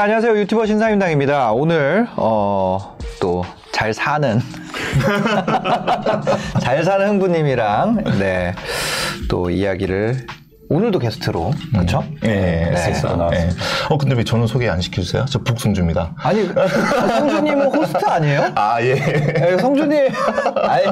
[0.00, 0.38] 안녕하세요.
[0.38, 1.52] 유튜버 신사임당입니다.
[1.52, 3.44] 오늘 어, 또
[3.80, 4.38] 잘 사는
[6.60, 8.54] 잘 사는 흥부님이랑 네,
[9.30, 10.26] 또 이야기를
[10.68, 12.04] 오늘도 게스트로 그렇죠?
[12.24, 12.70] 예, 네.
[12.70, 12.92] 네.
[13.32, 13.48] 예.
[13.88, 15.24] 어, 근데 왜 저는 소개 안 시켜주세요?
[15.30, 16.12] 저 북승주입니다.
[16.18, 18.52] 아니 성주님은 호스트 아니에요?
[18.54, 18.96] 아, 예.
[18.96, 20.08] 네, 성주님
[20.56, 20.86] 아니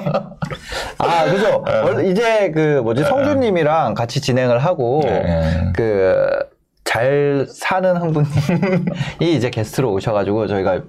[0.96, 1.62] 아 그죠?
[1.84, 5.72] 원래 이제 그 뭐지 성주님이랑 같이 진행을 하고 네.
[5.74, 6.26] 그
[6.88, 8.30] 잘 사는 흥부님이
[9.36, 10.80] 이제 게스트로 오셔가지고 저희가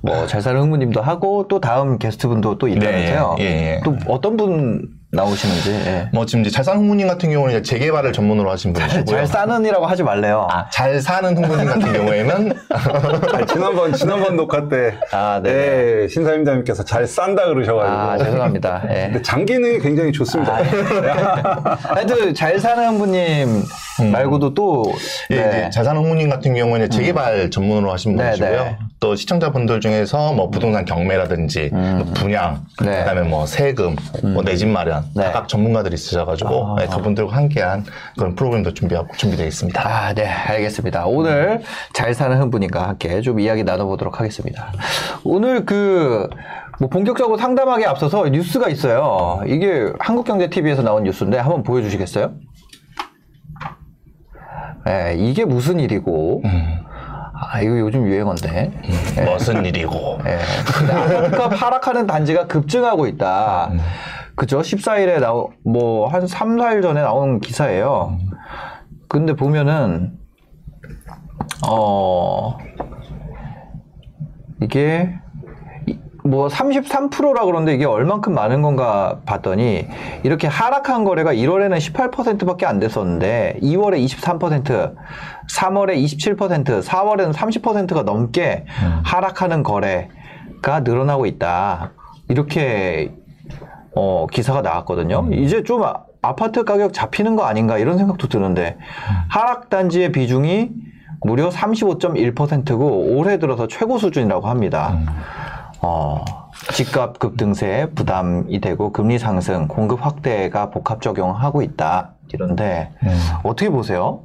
[0.00, 3.34] 뭐 잘 사는 흥부님도 하고 또 다음 게스트분도 또 있다면서요?
[3.38, 3.46] 네, 예,
[3.76, 3.80] 예.
[3.84, 6.08] 또 어떤 분 나오시는지 예.
[6.12, 9.04] 뭐 지금 이제 잘 사는 흥부님 같은 경우는 이제 재개발을 전문으로 하신 분이시고요.
[9.04, 10.48] 잘 사는이라고 하지 말래요.
[10.50, 12.52] 아, 잘 사는 흥부님 같은 경우에는
[13.32, 15.56] 아니, 지난번 지난번 녹화 때 아, 네네.
[16.00, 18.82] 네, 신사임당님께서 잘 싼다 그러셔가지고 아 죄송합니다.
[18.90, 18.94] 예.
[19.04, 20.56] 근데 장기는 굉장히 좋습니다.
[21.84, 23.62] 하여튼 잘 사는 분님
[24.02, 24.84] 말고도 또
[25.30, 25.68] 예, 네.
[25.68, 28.64] 이제 흥부님 같은 경우는 이제 재개발 전문으로 하신 네, 분이시고요.
[28.64, 28.78] 네.
[29.00, 32.98] 또 시청자분들 중에서 뭐 부동산 경매라든지 뭐 분양, 네.
[33.00, 35.30] 그다음에 뭐 세금, 뭐 내 집 마련 네.
[35.32, 36.76] 각 전문가들이 있으셔가지고 아.
[36.80, 37.84] 네, 그분들과 함께한
[38.16, 39.80] 그런 프로그램도 준비하고 준비되어 있습니다.
[39.86, 41.06] 아, 네, 알겠습니다.
[41.06, 44.72] 오늘 잘 사는 흥분님과 함께 좀 이야기 나눠보도록 하겠습니다.
[45.24, 46.28] 오늘 그,
[46.80, 49.40] 뭐 본격적으로 상담하기 앞서서 뉴스가 있어요.
[49.46, 52.32] 이게 한국경제TV에서 나온 뉴스인데 한번 보여주시겠어요?
[54.84, 56.42] 네, 이게 무슨 일이고,
[57.34, 58.72] 아, 이거 요즘 유행어인데.
[59.32, 60.18] 무슨 일이고.
[60.26, 60.38] 예.
[60.92, 63.70] 아파트값 하락하는 단지가 급증하고 있다.
[64.36, 64.60] 그죠?
[64.60, 68.18] 14일에 나오, 뭐, 한 3, 4일 전에 나온 기사예요.
[69.08, 70.18] 근데 보면은,
[71.68, 72.58] 어,
[74.60, 75.33] 이게, 이-
[76.26, 79.86] 뭐 33%라 그러는데 이게 얼만큼 많은 건가 봤더니
[80.22, 84.94] 이렇게 하락한 거래가 1월에는 18%밖에 안 됐었는데 2월에 23%,
[85.54, 88.64] 3월에 27%, 4월에는 30%가 넘게
[89.04, 91.92] 하락하는 거래가 늘어나고 있다.
[92.30, 93.12] 이렇게
[93.94, 95.28] 어, 기사가 나왔거든요.
[95.30, 98.78] 이제 좀 아- 아파트 가격 잡히는 거 아닌가 이런 생각도 드는데
[99.28, 100.70] 하락 단지의 비중이
[101.20, 104.98] 무려 35.1%고 올해 들어서 최고 수준이라고 합니다.
[105.84, 106.24] 어,
[106.72, 112.14] 집값 급등세 부담이 되고 금리 상승, 공급 확대가 복합 적용하고 있다.
[112.32, 112.90] 이런데
[113.42, 114.22] 어떻게 보세요?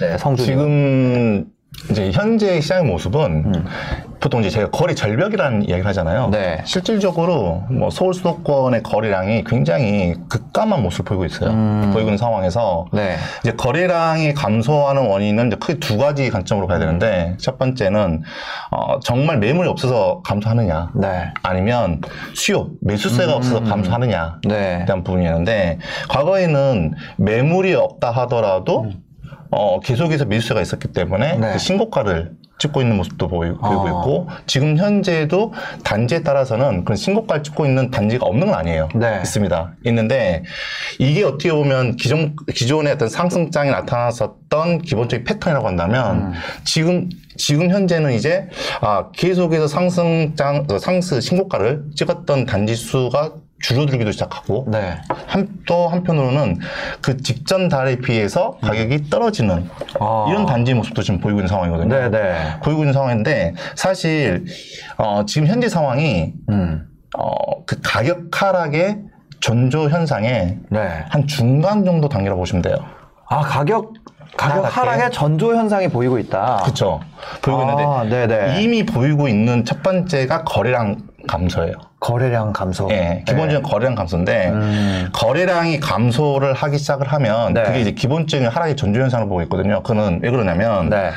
[0.00, 0.46] 네, 성준이.
[0.46, 1.46] 지금
[1.90, 3.64] 이제 현재 시장의 모습은
[4.20, 6.28] 보통 이제 제가 거리 절벽이라는 이야기를 하잖아요.
[6.30, 6.60] 네.
[6.64, 11.50] 실질적으로 뭐 서울 수도권의 거래량이 굉장히 급감한 모습을 보이고 있어요.
[11.92, 13.16] 보이고 있는 상황에서 네.
[13.42, 18.22] 이제 거래량이 감소하는 원인은 이제 크게 두 가지 관점으로 봐야 되는데 첫 번째는
[18.70, 21.32] 어, 정말 매물이 없어서 감소하느냐 네.
[21.42, 22.02] 아니면
[22.34, 24.84] 수요 매수세가 없어서 감소하느냐 네.
[24.84, 28.90] 대한 부분이었는데 과거에는 매물이 없다 하더라도
[29.50, 31.52] 어, 계속해서 매수세가 있었기 때문에 네.
[31.52, 33.86] 그 신고가를 찍고 있는 모습도 보이, 고 어.
[33.88, 38.90] 있고 지금 현재도 단지에 따라서는 그런 신고가를 찍고 있는 단지가 없는 건 아니에요.
[38.94, 39.18] 네.
[39.22, 39.72] 있습니다.
[39.86, 40.44] 있는데
[40.98, 46.34] 이게 어떻게 보면 기존 기존의 어떤 상승장이 나타났었던 기본적인 패턴이라고 한다면
[46.64, 48.48] 지금 지금 현재는 이제
[48.82, 54.96] 아 계속해서 상승장 어, 상승 신고가를 찍었던 단지 수가 줄어들기도 시작하고 네.
[55.26, 56.58] 한, 또 한편으로는
[57.02, 59.68] 그 직전 달에 비해서 가격이 떨어지는
[60.00, 60.26] 아.
[60.28, 61.94] 이런 단지 모습도 지금 보이고 있는 상황이거든요.
[61.94, 62.34] 네, 네.
[62.62, 64.46] 보이고 있는 상황인데 사실
[64.96, 66.86] 어, 지금 현재 상황이 음.
[67.16, 68.98] 어, 그 가격 하락의
[69.40, 71.04] 전조 현상의 네.
[71.08, 72.76] 한 중간 정도 단계라고 보시면 돼요.
[73.28, 73.94] 아, 가격,
[74.36, 74.64] 가격?
[74.76, 76.60] 하락의 전조 현상이 보이고 있다.
[76.62, 77.00] 그렇죠.
[77.42, 78.62] 보이고 아, 있는데 네네.
[78.62, 81.74] 이미 보이고 있는 첫 번째가 거래량 감소예요.
[81.98, 82.88] 거래량 감소.
[82.90, 85.08] 예, 기본적인 거래량 감소인데 음.
[85.12, 87.62] 거래량이 감소를 하기 시작을 하면 네.
[87.64, 89.82] 그게 이제 기본적인 하락의 전조 현상을 보고 있거든요.
[89.82, 91.10] 그는 왜 그러냐면 네.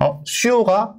[0.00, 0.92] 어, 수요가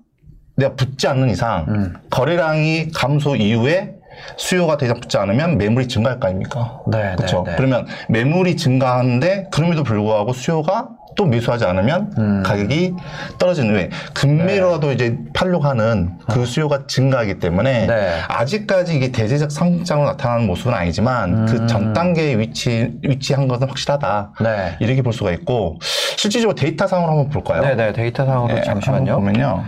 [0.56, 1.94] 내가 붙지 않는 이상 음.
[2.10, 3.97] 거래량이 감소 이후에
[4.36, 6.80] 수요가 붙지 않으면 매물이 증가할 거 아닙니까?
[6.88, 7.44] 네, 그렇죠.
[7.44, 7.58] 네, 네.
[7.58, 12.44] 그러면 매물이 증가하는데 그럼에도 불구하고 수요가 또 매수하지 않으면 음.
[12.44, 12.94] 가격이
[13.40, 18.20] 떨어지는 왜 금매로라도 이제 팔려고 하는 그 수요가 증가하기 때문에 네.
[18.28, 24.34] 아직까지 이게 대대적 상승장으로 나타나는 모습은 아니지만 그전 단계에 위치 위치한 것은 확실하다.
[24.40, 24.44] 음.
[24.44, 24.78] 네.
[24.80, 27.62] 이렇게 볼 수가 있고 실질적으로 데이터상으로 한번 볼까요?
[27.62, 29.16] 네네 데이터상으로 네, 잠시만요.
[29.16, 29.64] 보면요.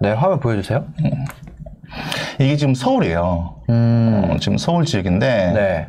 [0.00, 0.84] 네 화면 보여주세요.
[2.38, 3.54] 이게 지금 서울이에요.
[3.70, 4.30] 음.
[4.30, 5.86] 어, 지금 서울 지역인데 네.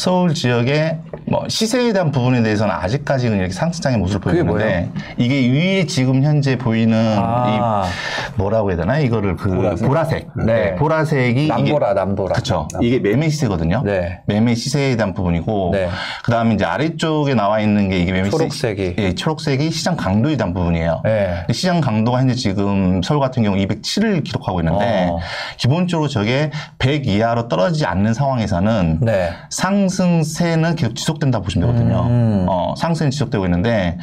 [0.00, 5.84] 서울 지역의 뭐 시세에 대한 부분에 대해서는 아직까지는 이렇게 상승장의 모습을 그게 보이는데 이게 위에
[5.84, 7.84] 지금 현재 보이는 아.
[7.84, 9.86] 이 뭐라고 해야 되나 이거를 그 보라색?
[9.86, 10.74] 보라색, 네.
[10.76, 12.32] 보라색이 남보라, 남보라.
[12.32, 12.66] 그렇죠.
[12.80, 13.82] 이게 매매 시세거든요.
[13.84, 14.22] 네.
[14.24, 15.90] 매매 시세에 대한 부분이고 네.
[16.24, 18.94] 그다음에 이제 아래쪽에 나와 있는 게 이게 매매 초록색이.
[18.98, 21.02] 예, 초록색이 시장 강도에 대한 부분이에요.
[21.04, 21.44] 네.
[21.52, 25.18] 시장 강도가 현재 지금 서울 같은 경우 207을 기록하고 있는데 어.
[25.58, 29.30] 기본적으로 저게 100 이하로 떨어지지 않는 상황에서는 네.
[29.50, 32.06] 상 승세는 계속 지속된다 보시면 되거든요.
[32.06, 32.46] 음.
[32.48, 33.98] 어, 상승이 지속되고 있는데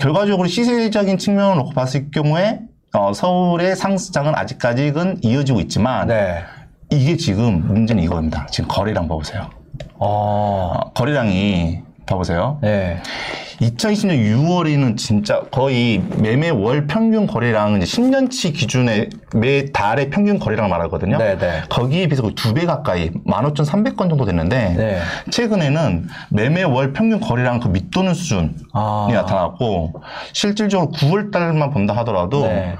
[0.00, 2.60] 결과적으로 시세적인 측면을 놓고 봤을 경우에
[2.94, 6.44] 어, 서울의 상승장은 아직까지는 이어지고 있지만 네.
[6.90, 8.46] 이게 지금 문제는 이겁니다.
[8.50, 9.50] 지금 거래량 봐보세요.
[9.96, 10.72] 어.
[10.74, 12.58] 어, 거래량이 봐보세요.
[12.60, 13.00] 네.
[13.60, 20.68] 2020년 6월에는 진짜 거의 매매 월 평균 거래량은 이제 10년치 기준의 매 달의 평균 거래량을
[20.70, 21.18] 말하거든요.
[21.18, 21.62] 네네.
[21.68, 25.00] 거기에 비해서 거의 두 배 가까이 15,300건 정도 됐는데 네.
[25.30, 29.08] 최근에는 매매 월 평균 거래량 그 밑도는 수준이 아.
[29.12, 29.94] 나타났고
[30.32, 32.74] 실질적으로 9월 달만 본다 하더라도 네.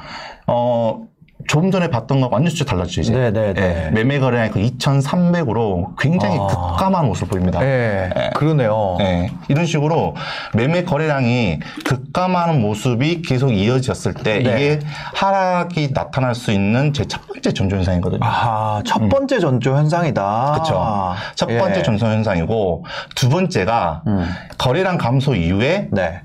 [0.47, 1.01] 어
[1.47, 3.61] 조금 전에 봤던 거 완전 숫자 달라지죠 이제 네네네.
[3.87, 6.47] 예, 매매 거래량이 그 2,300으로 굉장히 아.
[6.47, 7.61] 급감한 모습을 보입니다.
[7.61, 8.11] 네.
[8.35, 8.97] 그러네요.
[9.01, 10.15] 예, 이런 식으로
[10.55, 14.51] 매매 거래량이 급감하는 모습이 계속 이어졌을 때 네.
[14.51, 14.79] 이게
[15.15, 18.21] 하락이 나타날 수 있는 제 첫 번째 전조 현상이거든요.
[18.23, 20.53] 아, 첫 번째 전조 현상이다.
[20.55, 21.15] 그렇죠.
[21.35, 21.83] 첫 번째 예.
[21.83, 24.27] 전조 현상이고 두 번째가 음.
[24.59, 26.21] 거래량 감소 이후에 네.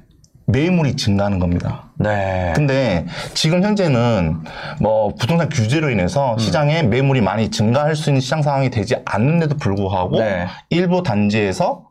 [0.51, 1.85] 매물이 증가하는 겁니다.
[1.95, 2.53] 네.
[2.55, 4.39] 근데 지금 현재는
[4.81, 6.39] 뭐 부동산 규제로 인해서 음.
[6.39, 10.47] 시장에 매물이 많이 증가할 수 있는 시장 상황이 되지 않는데도 불구하고 네.
[10.69, 11.83] 일부 단지에서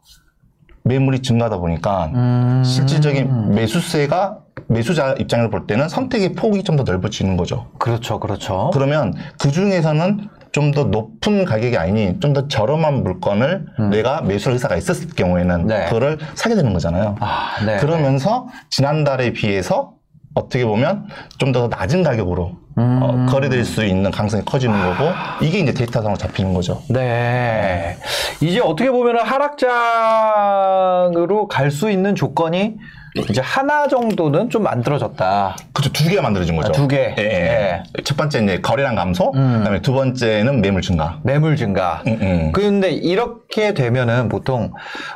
[0.84, 2.62] 매물이 증가하다 보니까 음.
[2.64, 4.38] 실질적인 매수세가
[4.68, 7.66] 매수자 입장에서 볼 때는 선택의 폭이 좀 더 넓어지는 거죠.
[7.78, 8.20] 그렇죠.
[8.20, 8.70] 그렇죠.
[8.72, 10.28] 그러면 그 중에서는
[10.58, 15.66] 좀 더 높은 가격이 아니니 좀 더 저렴한 물건을 내가 매수할 의사가 있었을 경우에는 음.
[15.66, 15.84] 네.
[15.86, 17.16] 그거를 사게 되는 거잖아요.
[17.20, 17.76] 아, 네.
[17.78, 19.92] 그러면서 지난달에 비해서
[20.34, 21.06] 어떻게 보면
[21.38, 23.00] 좀 더 낮은 가격으로 음.
[23.02, 25.10] 어, 거래될 수 있는 가능성이 커지는 거고
[25.40, 26.82] 이게 이제 데이터상으로 잡히는 거죠.
[26.88, 27.96] 네.
[28.40, 29.18] 이제 어떻게 보면
[30.38, 32.76] 하락장으로 갈 수 있는 조건이
[33.16, 35.56] 이제 하나 정도는 좀 만들어졌다.
[35.72, 35.92] 그렇죠.
[35.92, 36.68] 두 개가 만들어진 거죠.
[36.68, 37.14] 아, 두 개.
[37.18, 37.82] 예, 예.
[37.98, 38.02] 예.
[38.04, 39.58] 첫 번째 이제 거래량 감소, 음.
[39.58, 41.18] 그다음에 두 번째는 매물 증가.
[41.24, 42.02] 매물 증가.
[42.06, 42.52] 음, 음.
[42.52, 44.72] 그런데 이렇게 되면은 보통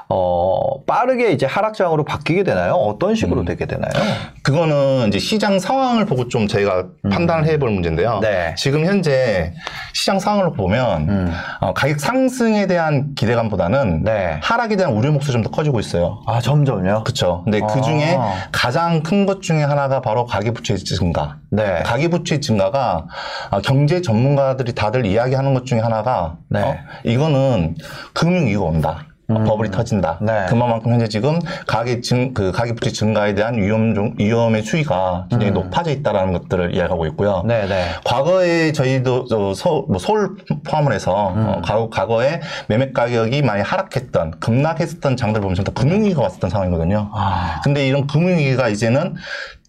[0.08, 2.72] 어 빠르게 이제 하락장으로 바뀌게 되나요?
[2.74, 3.92] 어떤 식으로 되게 되나요?
[4.42, 8.16] 그거는 이제 시장 상황을 보고 좀 저희가 판단을 해볼 문제인데요.
[8.16, 8.20] 음.
[8.20, 8.54] 네.
[8.56, 9.52] 지금 현재
[9.92, 11.32] 시장 상황을 보면 음.
[11.60, 14.38] 어, 가격 상승에 대한 기대감보다는 네.
[14.42, 16.22] 하락에 대한 우려 목소리 좀 더 커지고 있어요.
[16.26, 17.02] 아 점점요.
[17.02, 17.42] 그렇죠.
[17.44, 17.81] 근데 그 아.
[17.82, 18.19] 중에
[18.52, 21.37] 가장 큰 것 중에 하나가 바로 가계부채 증가.
[21.50, 21.82] 네.
[21.84, 23.06] 가계부채 증가가
[23.50, 26.61] 아, 경제 전문가들이 다들 이야기하는 것 중에 하나가 네.
[26.61, 26.64] 음.
[26.64, 27.76] 어, 이거는
[28.14, 29.06] 금융위기가 온다.
[29.37, 30.19] 어, 버블이 터진다.
[30.20, 30.46] 네.
[30.49, 35.52] 그만큼 현재 지금 가계 증, 그 가계 부채 증가에 대한 위험 중, 위험의 수위가 굉장히
[35.52, 37.43] 높아져 있다라는 것들을 이야기하고 있고요.
[37.44, 37.49] 음.
[37.49, 37.84] 네네.
[38.05, 41.49] 과거에 저희도 저 서, 뭐 서울 포함을 해서 음.
[41.49, 47.11] 어, 과거, 과거에 매매 가격이 많이 하락했던 급락했었던 장들 보면 전부 다 금융위기가 왔었던 상황이거든요.
[47.12, 47.61] 아.
[47.64, 49.14] 근데 이런 금융위기가 이제는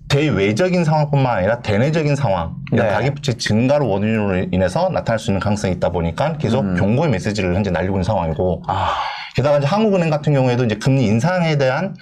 [0.09, 2.93] 대외적인 상황뿐만 아니라 대내적인 상황, 이런 네.
[2.93, 7.95] 가계부채 증가로 원인으로 인해서 나타날 수 있는 가능성이 있다 보니까 계속 경고의 메시지를 현재 날리고
[7.95, 8.63] 있는 상황이고, 음.
[8.67, 8.89] 아.
[9.35, 11.95] 게다가 이제 한국은행 같은 경우에도 이제 금리 인상에 대한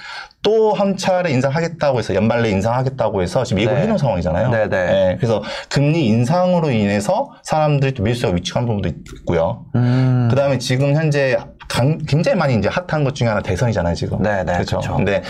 [0.44, 3.84] 또 한 차례 인상하겠다고 해서 연말 내에 인상하겠다고 해서 지금 예고를 네.
[3.84, 4.50] 해놓은 상황이잖아요.
[4.50, 4.78] 네네.
[5.12, 9.66] 예, 그래서 금리 인상으로 인해서 사람들이 또 매수가 위축한 부분도 있고요.
[9.76, 10.28] 음.
[10.32, 14.22] 그 다음에 지금 현재 강- 굉장히 많이 이제 핫한 것 중에 하나 대선이잖아요, 지금.
[14.22, 14.80] 네네, 그렇죠.
[14.80, 14.96] 그쵸.
[14.96, 15.22] 근데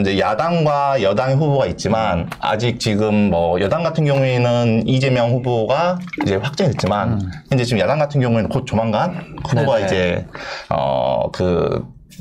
[0.00, 7.30] 이제 야당과 여당의 후보가 있지만 아직 지금 뭐 여당 같은 경우에는 이재명 후보가 이제 확정됐지만
[7.50, 9.80] 현재 지금 야당 같은 경우에는 곧 조만간 후보가 음.
[9.82, 9.86] 네네.
[9.86, 10.26] 이제
[10.70, 11.43] 어그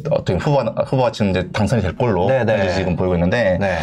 [0.09, 2.27] 어떤 후보가 후보가 지금 이제 당선이 될 걸로.
[2.29, 3.77] 현재 지금 보이고 있는데 네.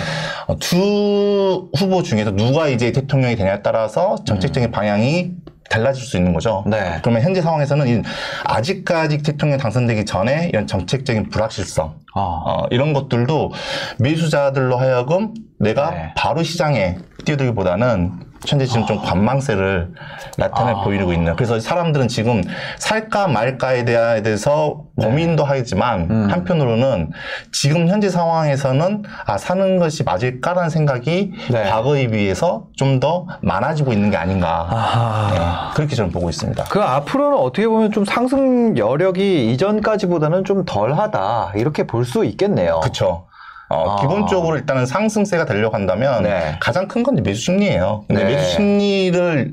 [0.49, 5.32] 어, 두 후보 중에서 누가 이제 대통령이 되냐에 따라서 정책적인 방향이
[5.68, 6.64] 달라질 수 있는 거죠.
[6.66, 6.70] 음.
[6.70, 6.99] 네.
[7.00, 8.02] 그러면 현재 상황에서는 이-
[8.44, 12.20] 아직까지 대통령 당선되기 전에 이런 정책적인 불확실성, 아.
[12.20, 13.52] 어, 이런 것들도
[14.00, 16.12] 매수자들로 하여금 내가 네.
[16.16, 19.92] 바로 시장에 뛰어들기보다는 현재 지금 좀 관망세를
[20.38, 20.82] 나타내 아.
[20.82, 21.37] 보이고 있는.
[21.37, 22.42] 그래서 사람들은 지금
[22.78, 26.14] 살까 말까에 대해서 고민도 하겠지만 네.
[26.14, 26.30] 음.
[26.30, 27.11] 한편으로는
[27.52, 31.62] 지금 현재 상황에서는 아 사는 것이 맞을까라는 생각이 네.
[31.64, 34.66] 과거에 비해서 좀 더 많아지고 있는 게 아닌가.
[34.68, 35.30] 아하.
[35.70, 36.64] 네, 그렇게 저는 보고 있습니다.
[36.64, 42.80] 그 앞으로는 어떻게 보면 좀 상승 여력이 이전까지보다는 좀 덜하다 이렇게 볼 수 있겠네요.
[42.80, 43.26] 그렇죠.
[43.71, 44.00] 어, 아.
[44.00, 46.57] 기본적으로 일단은 상승세가 되려고 한다면 네.
[46.61, 48.05] 가장 큰 건 매수 심리예요.
[48.09, 48.35] 근데 네.
[48.35, 49.50] 매수 심리를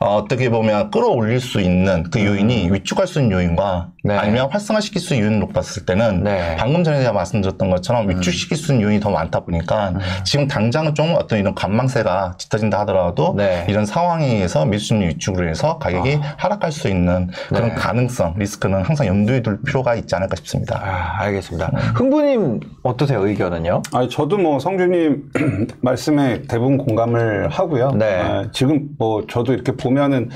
[0.00, 3.93] 어, 어떻게 보면 끌어올릴 수 있는 그 요인이 위축할 수 있는 요인과 음.
[4.06, 4.16] 네.
[4.16, 6.56] 아니면 활성화시킬 수 있는 요인으로 봤을 때는 네.
[6.58, 9.98] 방금 전에 제가 말씀드렸던 것처럼 위축시킬 수 있는 요인이 더 많다 보니까 음.
[10.24, 13.64] 지금 당장은 좀 어떤 이런 관망세가 짙어진다 하더라도 네.
[13.66, 17.74] 이런 상황에 의해서 심리 위축으로 해서 가격이 하락할 수 있는 그런 네.
[17.74, 20.80] 가능성, 리스크는 항상 염두에 둘 필요가 있지 않을까 싶습니다.
[20.84, 21.68] 아, 알겠습니다.
[21.94, 23.82] 흥부님 어떠세요 의견은요?
[23.94, 25.30] 아니 저도 뭐 성주님
[25.80, 27.92] 말씀에 대부분 공감을 하고요.
[27.92, 28.20] 네.
[28.20, 30.28] 아, 지금 뭐 저도 이렇게 보면은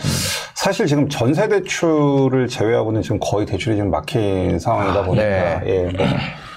[0.59, 5.61] 사실 지금 전세 대출을 제외하고는 지금 거의 대출이 지금 막힌 상황이다 보니까 네.
[5.67, 6.05] 예, 뭐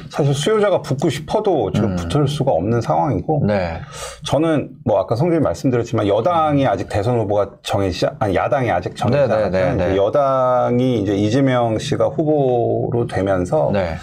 [0.10, 3.80] 사실 수요자가 붙고 싶어도 지금 붙을 수가 없는 상황이고 네.
[4.26, 9.36] 저는 뭐 아까 성주님 말씀드렸지만 여당이 아직 대선 후보가 정해지지 아니 야당이 아직 정해지지 네,
[9.36, 9.76] 네, 않았잖아요.
[9.76, 9.92] 네, 네.
[9.92, 13.98] 이제 여당이 이제 이재명 씨가 후보로 되면서 네.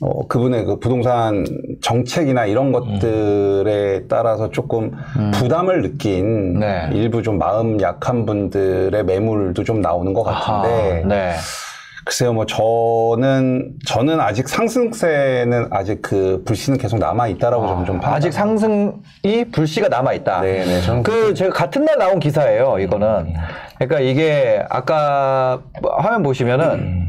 [0.00, 1.44] 어, 그분의 그 부동산
[1.80, 4.92] 정책이나 이런 것들에 따라서 조금
[5.32, 6.60] 부담을 느낀 음.
[6.60, 6.88] 네.
[6.92, 11.34] 일부 좀 마음 약한 분들의 매물도 좀 나오는 것 같은데 아하, 네.
[12.04, 18.32] 글쎄요 뭐 저는 저는 아직 상승세는 아직 그 불씨는 계속 남아 있다라고 저는 좀 아직
[18.32, 20.40] 상승이 불씨가 남아 있다.
[20.40, 22.78] 네네 저는 그 제가 같은 날 나온 기사예요.
[22.78, 23.34] 이거는.
[23.78, 25.60] 그러니까 이게 아까
[25.98, 27.05] 화면 보시면은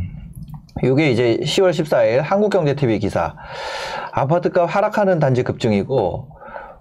[0.84, 3.36] 이게 이제 10월 14일 한국경제TV 기사.
[4.12, 6.30] 아파트값 하락하는 단지 급증이고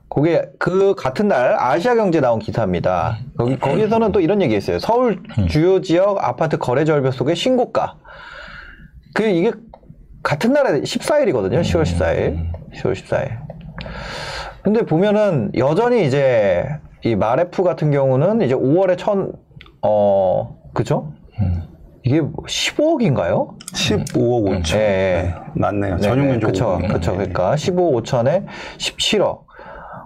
[0.08, 3.18] 그게 그 같은 날 아시아경제 나온 기사입니다.
[3.36, 4.78] 거기 거기서는 또 이런 얘기했어요.
[4.78, 7.96] 서울 주요 지역 아파트 거래 절벽 속의 신고가.
[9.14, 9.52] 그 이게
[10.22, 11.60] 같은 날에 14일이거든요.
[11.60, 12.52] 10월 14일.
[12.74, 13.38] 10월 14일.
[14.62, 16.64] 근데 보면은 여전히 이제
[17.04, 19.32] 이 마레프 같은 경우는 이제 5월에 천,
[19.82, 21.12] 어, 그죠?
[22.06, 23.58] 이게 15억인가요?
[23.74, 25.22] 15억 5천 예, 예.
[25.22, 26.92] 네, 맞네요 전용 면적 그쵸, 오억이네요.
[26.92, 27.10] 그쵸.
[27.10, 27.16] 네.
[27.16, 28.44] 그러니까 15, 5천에
[28.78, 29.40] 17억.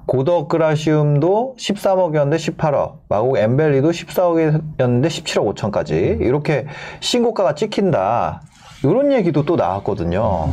[0.07, 2.95] 고덕그라시움도 13억이었는데 18억.
[3.11, 6.23] 마곡 엠벨리도 14억이었는데 17억 5천까지.
[6.23, 6.67] 이렇게
[7.01, 8.41] 신고가가 찍힌다.
[8.83, 10.49] 이런 얘기도 또 나왔거든요.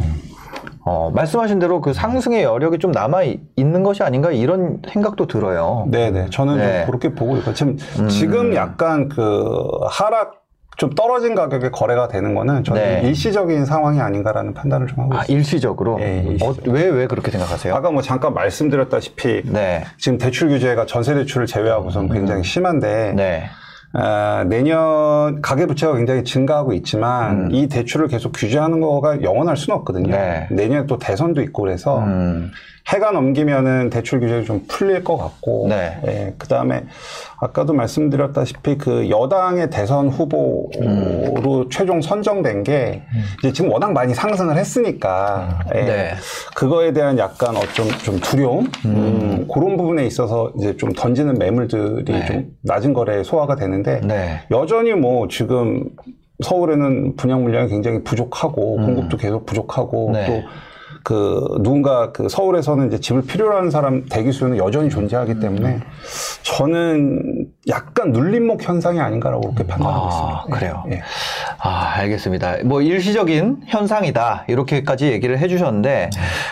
[0.83, 5.87] 어, 말씀하신 대로 그 상승의 여력이 좀 남아 이- 있는 것이 아닌가 이런 생각도 들어요.
[5.91, 6.29] 네네.
[6.29, 6.77] 저는 네.
[6.79, 7.77] 좀 그렇게 보고 있고 지금
[8.09, 10.46] 지금 약간 그 하락
[10.77, 13.01] 좀 떨어진 가격에 거래가 되는 거는 저는 네.
[13.07, 15.39] 일시적인 상황이 아닌가라는 판단을 좀 하고 아, 있습니다.
[15.39, 15.97] 일시적으로?
[16.01, 16.71] 예, 일시적으로.
[16.71, 17.73] 어, 왜, 왜 그렇게 생각하세요?
[17.73, 19.83] 아까 뭐 잠깐 말씀드렸다시피 네.
[19.97, 23.49] 지금 대출 규제가 전세 대출을 제외하고선 굉장히 심한데 네.
[23.93, 30.07] 아, 내년 가계부채가 굉장히 증가하고 있지만 이 대출을 계속 규제하는 거가 영원할 수는 없거든요.
[30.07, 30.11] 음.
[30.11, 30.47] 네.
[30.51, 32.51] 내년에 또 대선도 있고 그래서 음,
[32.87, 35.99] 해가 넘기면은 대출 규제가 좀 풀릴 것 같고, 네.
[36.07, 36.85] 예, 그 다음에
[37.39, 41.69] 아까도 말씀드렸다시피 그 여당의 대선 후보로 음.
[41.69, 43.03] 최종 선정된 게
[43.39, 46.13] 이제 지금 워낙 많이 상승을 했으니까, 예, 네.
[46.55, 52.45] 그거에 대한 약간 어좀 좀 두려움, 음, 그런 부분에 있어서 이제 좀 던지는 매물들이 좀
[52.63, 54.41] 낮은 거래에 소화가 되는 데 네.
[54.51, 55.83] 여전히 뭐 지금
[56.43, 60.13] 서울에는 분양 물량이 굉장히 부족하고 공급도 계속 부족하고 음.
[60.13, 60.25] 네.
[60.25, 60.47] 또
[61.07, 65.39] 그 누군가 그 서울에서는 이제 집을 필요로 하는 사람 대기 수는 여전히 존재하기 음.
[65.39, 65.79] 때문에
[66.43, 70.43] 저는 약간 눌림목 현상이 아닌가라고 그렇게 판단하고 아, 있습니다.
[70.51, 70.83] 그래요?
[70.91, 71.01] 예.
[71.59, 72.57] 아, 알겠습니다.
[72.65, 74.47] 뭐 일시적인 현상이다.
[74.49, 76.09] 이렇게까지 얘기를 해 주셨는데,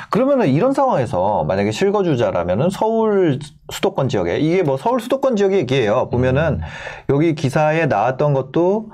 [0.10, 6.08] 그러면은 이런 상황에서 만약에 실거주자라면은 서울 수도권 지역에, 이게 뭐 서울 수도권 지역 얘기예요.
[6.10, 6.62] 보면은
[7.10, 8.90] 여기 기사에 나왔던 것도,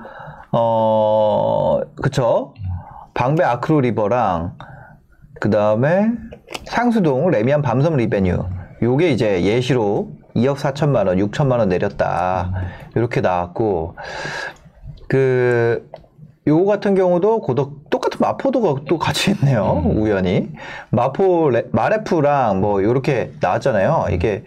[0.54, 2.56] 어, 그쵸.
[3.14, 4.54] 방배 아크로 리버랑,
[5.42, 6.12] 그 다음에
[6.66, 8.38] 상수동 래미안 밤섬 리베뉴.
[8.84, 12.52] 요게 이제 예시로 2억 4천만 원, 6천만 원 내렸다.
[12.96, 13.96] 이렇게 나왔고,
[15.10, 15.90] 그
[16.46, 20.50] 요거 같은 경우도 고덕 똑같은 마포도가 또 같이 있네요 우연히
[20.90, 24.44] 마포 레- 마래푸랑 뭐 요렇게 나왔잖아요 이게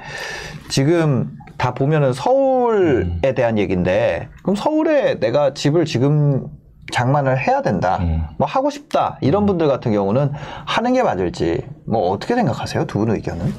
[0.71, 6.49] 지금 다 보면은 서울에 대한 얘기인데 그럼 서울에 내가 집을 지금
[6.95, 7.99] 장만을 해야 된다
[8.39, 10.31] 뭐 하고 싶다 이런 분들 같은 경우는
[10.65, 13.53] 하는 게 맞을지 뭐 어떻게 생각하세요 두 분 의견은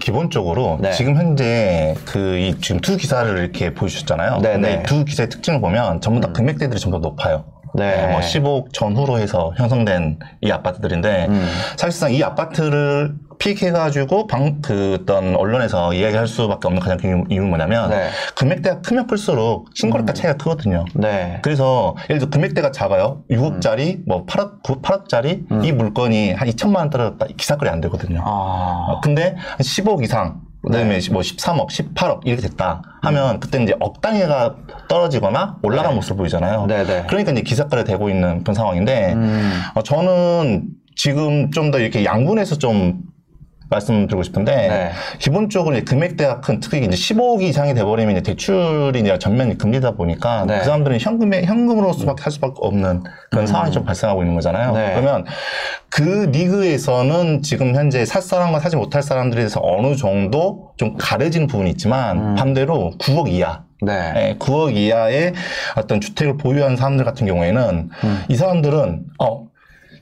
[0.00, 0.90] 기본적으로 네.
[0.92, 4.38] 지금 현재 그 이 지금 두 기사를 이렇게 보여주셨잖아요.
[4.42, 4.82] 네, 근데 네.
[4.82, 7.44] 이두 기사의 특징을 보면 전부 다 금액대들이 전부 다 높아요.
[7.74, 8.08] 네.
[8.12, 11.46] 뭐 15억 전후로 해서 형성된 이 아파트들인데 음.
[11.76, 17.90] 사실상 이 아파트를 픽해가지고 방, 그 어떤 언론에서 이야기할 수밖에 없는 가장 큰 이유는 뭐냐면
[17.90, 18.08] 네.
[18.34, 20.84] 금액대가 크면 클수록 신고가 차이가 크거든요.
[20.94, 23.22] 네 그래서 예를 들어 금액대가 작아요.
[23.30, 27.26] 6억짜리, 뭐 8억, 9, 8억짜리 이 물건이 한 2천만 원 떨어졌다.
[27.36, 28.22] 기사거리 안 되거든요.
[28.24, 31.12] 아, 어, 근데 한 10억 이상, 그다음에 네.
[31.12, 34.56] 뭐 13억, 18억 이렇게 됐다 하면 그때 이제 억 단위가
[34.88, 36.66] 떨어지거나 올라간 모습을 보이잖아요.
[36.66, 37.04] 네, 네.
[37.08, 39.52] 그러니까 이제 기사거리 되고 있는 그런 상황인데 음.
[39.74, 43.00] 어, 저는 지금 좀 더 이렇게 양분해서 좀
[43.70, 44.90] 말씀드리고 싶은데 네.
[45.18, 50.44] 기본적으로 이제 금액대가 큰 특히 이제 15억 이상이 돼버리면 이제 대출이 이제 전면 금리다 보니까
[50.46, 50.58] 네.
[50.58, 54.70] 그 사람들은 현금에 현금으로 수밖에 할 수밖에 없는 그런 상황이 좀 발생하고 있는 거잖아요.
[54.70, 54.74] 음.
[54.74, 54.92] 네.
[54.94, 55.24] 그러면
[55.90, 61.70] 그 리그에서는 지금 현재 살 사람과 사지 못할 사람들에 대해서 어느 정도 좀 가려지는 부분이
[61.70, 62.34] 있지만 음.
[62.36, 64.12] 반대로 9억 이하 네.
[64.16, 65.34] 예, 9억 이하의
[65.76, 68.24] 어떤 주택을 보유한 사람들 같은 경우에는 음.
[68.28, 69.48] 이 사람들은 어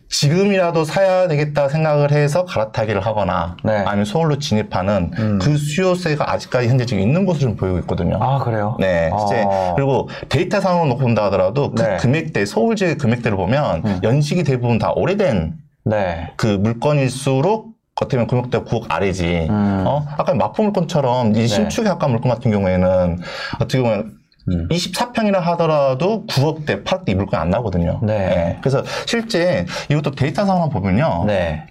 [0.08, 3.72] 지금이라도 사야 되겠다 생각을 해서 갈아타기를 하거나 네.
[3.72, 8.18] 아니면 서울로 진입하는 그 수요세가 아직까지 현재 지금 있는 것으로 좀 보이고 있거든요.
[8.20, 8.76] 아, 그래요?
[8.78, 9.72] 네, 이제 아.
[9.74, 11.92] 그리고 데이터 상으로 놓고 본다 하더라도 그 네.
[11.92, 11.96] 음.
[11.98, 16.32] 금액대 서울 지역 금액대를 보면 연식이 대부분 다 오래된 네.
[16.36, 19.46] 그 물건일수록 어떻게 보면 금액대가 9억 아래지.
[19.48, 19.84] 음.
[19.86, 20.06] 어?
[20.18, 23.18] 아까 마포 물건처럼 이 신축에 가까운 물건 같은 경우에는
[23.56, 24.12] 어떻게 보면
[24.48, 24.68] 음.
[24.68, 28.00] 24평이라 하더라도 9억대, 8억대 이 물건이 안 나거든요.
[28.02, 28.14] 네.
[28.14, 28.58] 예.
[28.60, 31.24] 그래서 실제 이것도 데이터상으로 보면요.
[31.26, 31.66] 네.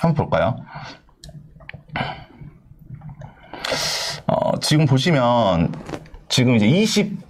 [0.00, 0.56] 한번 볼까요?
[4.26, 5.72] 어, 지금 보시면
[6.28, 7.28] 지금 이제 20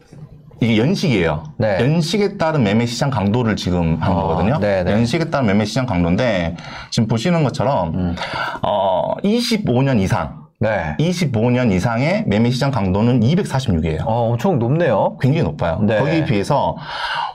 [0.60, 1.44] 이게 연식이에요.
[1.56, 1.78] 네.
[1.80, 4.58] 연식에 따른 매매 시장 강도를 지금 하는 아, 거거든요.
[4.58, 4.90] 네, 네.
[4.90, 6.56] 연식에 따른 매매 시장 강도인데
[6.90, 8.16] 지금 보시는 것처럼 음.
[8.62, 10.96] 어, 25년 이상, 네.
[10.98, 14.00] 25년 이상의 매매 시장 강도는 246이에요.
[14.04, 15.16] 어, 엄청 높네요.
[15.20, 15.78] 굉장히 높아요.
[15.82, 15.98] 네.
[15.98, 16.76] 거기에 비해서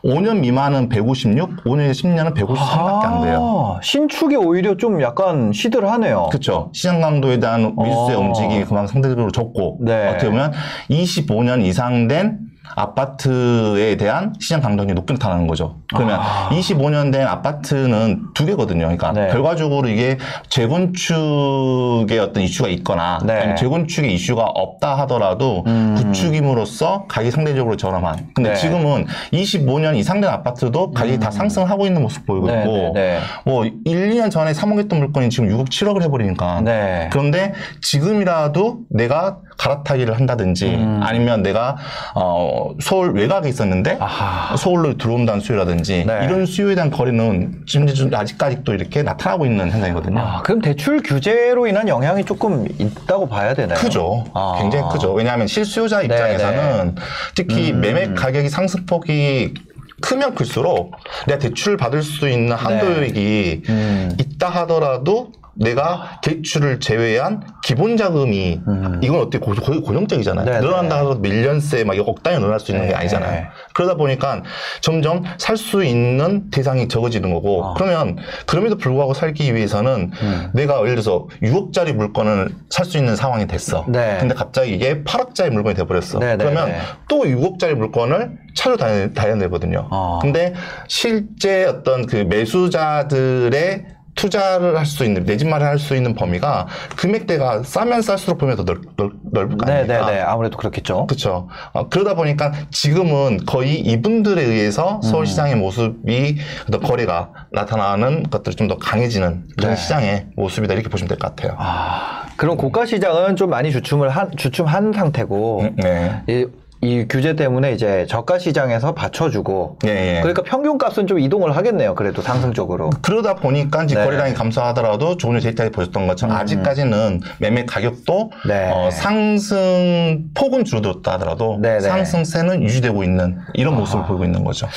[0.04, 3.76] 5년 미만은 156, 5년에서 10년은 153밖에 안 돼요.
[3.78, 6.28] 아, 신축이 오히려 좀 약간 시들하네요.
[6.32, 6.70] 그렇죠.
[6.74, 8.20] 시장 강도에 대한 미수의 어.
[8.20, 10.10] 움직임이 그만큼 상대적으로 적고 네.
[10.10, 10.52] 어떻게 보면
[10.90, 12.40] 25년 이상 된
[12.76, 15.78] 아파트에 대한 시장 강도가 높게 나타나는 거죠.
[15.94, 16.50] 그러면 아.
[16.50, 18.86] 25년 된 아파트는 두 개거든요.
[18.86, 19.28] 그러니까 네.
[19.28, 20.18] 결과적으로 이게
[20.50, 23.34] 재건축의 어떤 이슈가 있거나 네.
[23.34, 25.96] 아니면 재건축의 이슈가 없다 하더라도 음.
[25.96, 28.30] 구축임으로써 가격이 상대적으로 저렴한.
[28.34, 28.56] 근데 네.
[28.56, 32.52] 지금은 25년 이상 된 아파트도 가격이 다 상승하고 있는 모습 보이고 음.
[32.52, 33.20] 네, 있고 네, 네.
[33.46, 37.10] 뭐 1, 2년 전에 3억 했던 물건이 지금 6억, 7억을 해버리니까 네.
[37.12, 41.78] 그런데 지금이라도 내가 갈아타기를 한다든지 아니면 내가
[42.16, 44.02] 어, 서울 외곽에 있었는데 음.
[44.02, 44.56] 아하.
[44.58, 46.26] 서울로 들어온다는 수요라든지 네.
[46.26, 50.20] 이런 수요에 대한 거래는 지금 이제 좀 아직까지 또 이렇게 나타나고 있는 현상이거든요.
[50.20, 53.78] 아, 그럼 대출 규제로 인한 영향이 조금 있다고 봐야 되나요?
[53.80, 54.26] 크죠.
[54.34, 54.58] 아.
[54.60, 55.14] 굉장히 크죠.
[55.14, 56.96] 왜냐하면 실수요자 입장에서는
[57.36, 57.82] 특히 음.
[57.82, 59.54] 매매 가격이 상승폭이
[60.02, 60.92] 크면 클수록
[61.28, 64.18] 내가 대출을 받을 수 있는 한도액이 음.
[64.20, 68.60] 있다 하더라도 내가 대출을 제외한 기본 자금이
[69.02, 70.46] 이건 어떻게 고, 거의 고정적이잖아요.
[70.46, 70.52] 음.
[70.52, 71.00] 네, 늘어난다 네.
[71.00, 73.32] 하더라도 밀년세 막 억 단위 늘어날 수 있는 게 네, 아니잖아요.
[73.32, 73.48] 네.
[73.74, 74.42] 그러다 보니까
[74.82, 77.74] 점점 살 수 있는 대상이 적어지는 거고 아.
[77.76, 80.50] 그러면 그럼에도 불구하고 살기 위해서는 음.
[80.54, 83.86] 내가 예를 들어서 6억짜리 물건을 살 수 있는 상황이 됐어.
[83.88, 84.18] 네.
[84.20, 86.20] 근데 갑자기 이게 8억짜리 물건이 돼버렸어.
[86.20, 86.78] 네, 네, 그러면 네.
[87.08, 89.88] 또 6억짜리 물건을 차로 다녀, 다녀내거든요.
[89.92, 90.20] 아.
[90.22, 90.54] 근데
[90.88, 93.86] 실제 어떤 그 매수자들의
[94.16, 98.82] 투자를 할 수 있는 내집 마련할 수 있는 범위가 금액대가 싸면 쌀수록 범위가 더 넓,
[98.96, 100.06] 넓, 넓을 거 네, 아닙니까?
[100.06, 100.22] 네, 네.
[100.22, 101.08] 아무래도 그렇겠죠.
[101.08, 101.48] 그렇죠.
[101.72, 105.02] 어, 그러다 보니까 지금은 거의 이분들에 의해서 음.
[105.02, 109.76] 서울시장의 모습이 어떤 거래가 나타나는 것들이 좀 더 강해지는 그런 네.
[109.78, 111.56] 시장의 모습이다 이렇게 보시면 될 것 같아요.
[111.58, 116.22] 아, 그럼 고가 시장은 좀 많이 주춤을 한, 주춤한 상태고, 네.
[116.28, 116.46] 이,
[116.84, 120.20] 이 규제 때문에 이제 저가 시장에서 받쳐주고, 예, 예.
[120.22, 121.96] 그러니까 평균 값은 좀 이동을 하겠네요.
[121.96, 122.90] 그래도 상승적으로.
[123.02, 124.04] 그러다 보니까 이제 네.
[124.04, 128.50] 거래량이 감소하더라도 조금 데이터에 보셨던 것처럼 아직까지는 매매 가격도 음.
[128.50, 128.70] 네.
[128.74, 131.80] 어, 상승 폭은 줄어들었다 하더라도 네, 네.
[131.80, 134.68] 상승세는 유지되고 있는 이런 모습을 보이고 있는 거죠.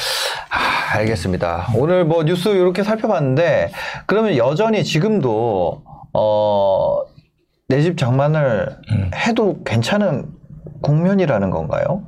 [0.51, 1.69] 아, 알겠습니다.
[1.75, 3.73] 오늘 뭐 뉴스 이렇게 살펴봤는데,
[4.07, 7.03] 그러면 여전히 지금도, 어,
[7.69, 9.11] 내 집 장만을 음.
[9.13, 10.27] 해도 괜찮은
[10.83, 12.03] 국면이라는 건가요?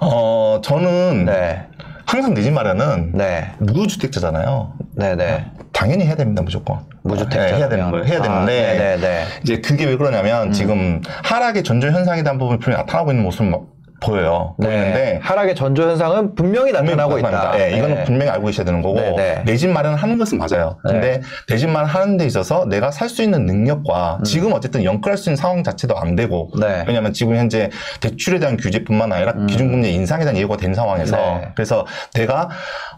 [0.00, 1.66] 어, 저는 네.
[2.06, 3.52] 항상 내집 마련은 네.
[3.58, 4.72] 무주택자잖아요.
[4.96, 5.44] 네네.
[5.72, 6.80] 당연히 해야 됩니다, 무조건.
[7.02, 7.46] 무주택자.
[7.46, 8.04] 네, 해야 되는 거예요.
[8.06, 9.24] 해야 되는데 네네네.
[9.42, 13.62] 이제 그게 왜 그러냐면 지금 하락의 전조 현상에 대한 부분이 분명히 나타나고 있는 모습은 막
[14.00, 14.54] 보여요.
[14.58, 14.66] 네.
[14.68, 17.30] 보이는데 하락의 전조 현상은 분명히 나타나고 있다.
[17.30, 17.64] 나타납니다.
[17.64, 18.04] 예, 이거는 네.
[18.04, 19.42] 분명히 알고 계셔야 되는 거고 네, 네.
[19.44, 20.78] 내 집 마련을 하는 것은 맞아요.
[20.82, 25.16] 근데 내 집 마련 하는 데 있어서 내가 살 수 있는 능력과 지금 어쨌든 연끌할
[25.18, 26.60] 수 있는 상황 자체도 안 되고 음.
[26.60, 26.66] 네.
[26.80, 26.84] 음.
[26.86, 31.48] 왜냐하면 지금 현재 대출에 대한 규제뿐만 아니라 기준금리 인상에 대한 예고가 된 상황에서 네.
[31.56, 32.48] 그래서 내가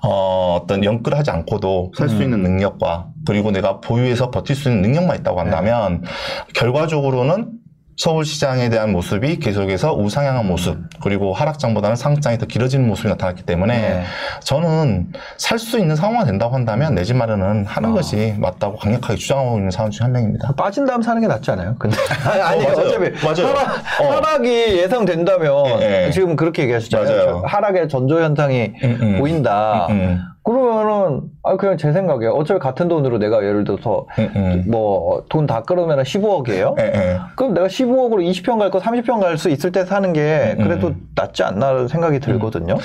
[0.02, 2.22] 어, 어떤 연끌하지 않고도 살수 음.
[2.22, 6.08] 있는 능력과 그리고 내가 보유해서 버틸 수 있는 능력만 있다고 한다면 네.
[6.54, 7.50] 결과적으로는
[8.04, 14.04] 서울시장에 대한 모습이 계속해서 우상향한 모습 그리고 하락장보다는 상장이 더 길어지는 모습이 나타났기 때문에 네.
[14.42, 19.58] 저는 살 수 있는 상황만 된다고 한다면 내 집 마련은 하는 것이 맞다고 강력하게 주장하고
[19.58, 20.52] 있는 사람 중 한 명입니다.
[20.56, 21.74] 빠진 다음 사는 게 낫지 않아요?
[21.78, 22.66] 근데 아니, 아니.
[22.66, 23.54] 어차피 맞아요.
[23.54, 24.10] 하락, 어.
[24.12, 26.10] 하락이 예상된다면 예, 예.
[26.10, 27.16] 지금 그렇게 얘기하셨잖아요.
[27.26, 27.42] 맞아요.
[27.44, 29.18] 하락의 전조 현상이 음, 음.
[29.18, 29.88] 보인다.
[29.90, 30.20] 음, 음.
[30.50, 32.32] 그러면은 아 그냥 제 생각이에요.
[32.32, 34.64] 어차피 같은 돈으로 내가 예를 들어서 음, 음.
[34.66, 36.78] 뭐돈 다 끌으면 15억이에요.
[36.80, 37.18] 예, 예.
[37.36, 40.92] 그럼 내가 15억으로 20평 갈 거 30평 갈 수 있을 때 사는 게 음, 그래도
[41.14, 42.76] 낫지 않나 생각이 들거든요.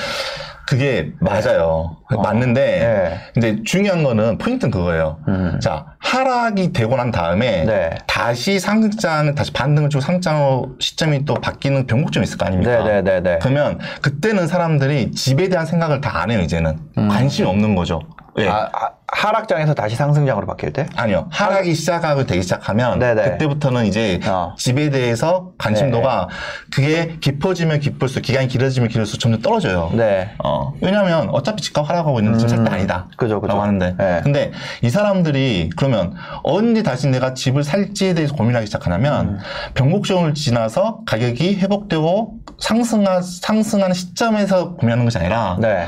[0.67, 1.97] 그게 맞아요.
[2.09, 3.19] 맞는데 네.
[3.37, 5.19] 이제 중요한 거는 포인트는 그거예요.
[5.27, 5.59] 음.
[5.61, 7.89] 자 하락이 되고 난 다음에 네.
[8.07, 12.83] 다시 상장 다시 반등을 주고 상장으로 시점이 또 바뀌는 변곡점이 있을 거 아닙니까?
[12.83, 13.39] 네네네네.
[13.41, 18.01] 그러면 그때는 사람들이 집에 대한 생각을 다 안 해요 이제는 관심이 없는 거죠.
[18.35, 18.47] 왜?
[18.47, 18.51] 음.
[18.51, 20.85] 아, 아, 하락장에서 다시 상승장으로 바뀔 때?
[20.95, 21.27] 아니요.
[21.31, 23.23] 하락이 시작하고 되기 시작하면 네네.
[23.23, 24.53] 그때부터는 이제 어.
[24.57, 26.27] 집에 대해서 관심도가
[26.73, 29.89] 그게 깊어지면 깊을수록 기간이 길어지면 길어질수록 점점 떨어져요.
[29.93, 30.31] 네.
[30.43, 33.07] 어, 왜냐면 어차피 집값 하락하고 있는데 지금 살 때 아니다.
[33.15, 33.49] 그죠, 그죠.
[33.53, 33.95] 라고 하는데.
[33.97, 34.21] 네.
[34.23, 34.51] 근데
[34.81, 39.39] 이 사람들이 그러면 언제 다시 내가 집을 살지에 대해서 고민하기 시작하냐면 음.
[39.75, 45.85] 변곡점을 지나서 가격이 회복되고 상승하, 상승하는 시점에서 고민하는 것이 아니라 네.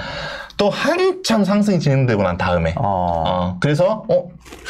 [0.58, 3.24] 또 한참 상승이 진행되고 난 다음에 어.
[3.28, 4.28] 어, 그래서, 어,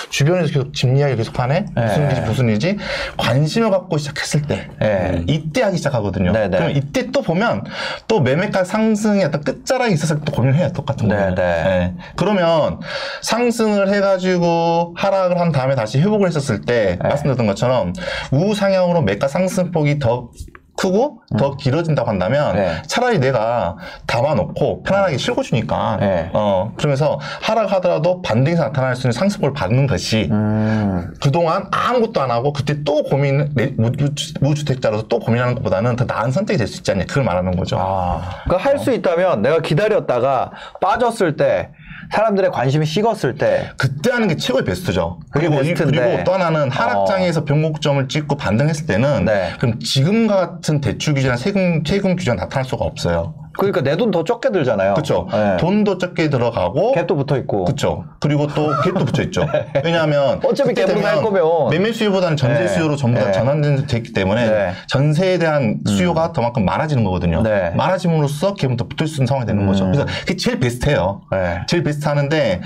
[0.10, 1.66] 주변에서 계속 집 이야기 계속 하네?
[1.76, 2.06] 무슨 네.
[2.06, 2.78] 일이지, 무슨 일이지?
[3.16, 4.70] 관심을 갖고 시작했을 때.
[4.80, 5.24] 네.
[5.28, 6.34] 이때 하기 시작하거든요.
[6.34, 6.58] 네, 네.
[6.58, 7.64] 그럼 이때 또 보면
[8.08, 10.70] 또 매매가 상승의 어떤 끝자락에 있어서 또 고민을 해요.
[10.74, 11.36] 똑같은 네, 거는.
[11.36, 11.94] 네.
[12.16, 12.80] 그러면
[13.22, 17.08] 상승을 해가지고 하락을 한 다음에 다시 회복을 했었을 때 네.
[17.08, 17.94] 말씀드렸던 것처럼
[18.32, 20.30] 우상향으로 매가 상승폭이 더
[20.78, 22.56] 크고 더 길어진다고 한다면 음.
[22.62, 22.82] 네.
[22.88, 26.30] 차라리 내가 담아놓고 편안하게 실고 주니까 네.
[26.34, 31.14] 어 그러면서 하락하더라도 반등에서 나타날 수 있는 상승폭을 받는 것이 음.
[31.22, 36.32] 그동안 아무것도 안 하고 그때 또 고민 내- 무주- 무주택자로서 또 고민하는 것보다는 더 나은
[36.32, 37.78] 선택이 될 수 있지 않냐 그걸 말하는 거죠.
[37.80, 38.22] 아.
[38.46, 41.72] 그러니까 할 수 있다면 내가 기다렸다가 빠졌을 때
[42.12, 45.20] 사람들의 관심이 식었을 때 그때 하는 게 최고의 베스트죠.
[45.32, 46.00] 그리고, 이- 베스트인데.
[46.00, 49.52] 그리고 또 하나는 하락장에서 변곡점을 찍고 반등했을 때는 네.
[49.60, 53.34] 그럼 지금 같은 대출 규제나 세금 세금 규제가 나타날 수가 없어요.
[53.58, 54.94] 그러니까 내 돈 더 적게 들잖아요.
[54.94, 55.28] 그렇죠.
[55.32, 55.58] 네.
[55.58, 57.66] 돈도 적게 들어가고 갭도 붙어 있고.
[57.66, 58.06] 그렇죠.
[58.20, 59.46] 그리고 또 갭도 붙어 있죠.
[59.84, 61.70] 왜냐하면 어차피 그때 갭으로 되면 거면.
[61.72, 62.68] 매매 수요보다는 전세 네.
[62.68, 63.32] 수요로 전부 다 네.
[63.32, 64.72] 전환되기 때문에 네.
[64.88, 67.42] 전세에 대한 수요가 더만큼 많아지는 거거든요.
[67.42, 67.72] 네.
[67.72, 69.86] 많아짐으로써 갭은 더 붙을 수 있는 상황이 되는 거죠.
[69.86, 71.22] 그래서 그게 제일 베스트예요.
[71.32, 71.62] 네.
[71.68, 72.62] 제일 베스트하는데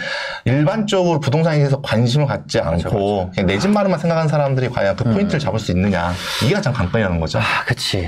[0.46, 5.60] 일반적으로 부동산에 대해서 관심을 갖지 않고 내 집 마련만 생각하는 사람들이 과연 그 포인트를 잡을
[5.60, 6.12] 수 있느냐
[6.44, 7.40] 이게 가장 관건이라는 거죠.
[7.40, 8.08] 아, 그치.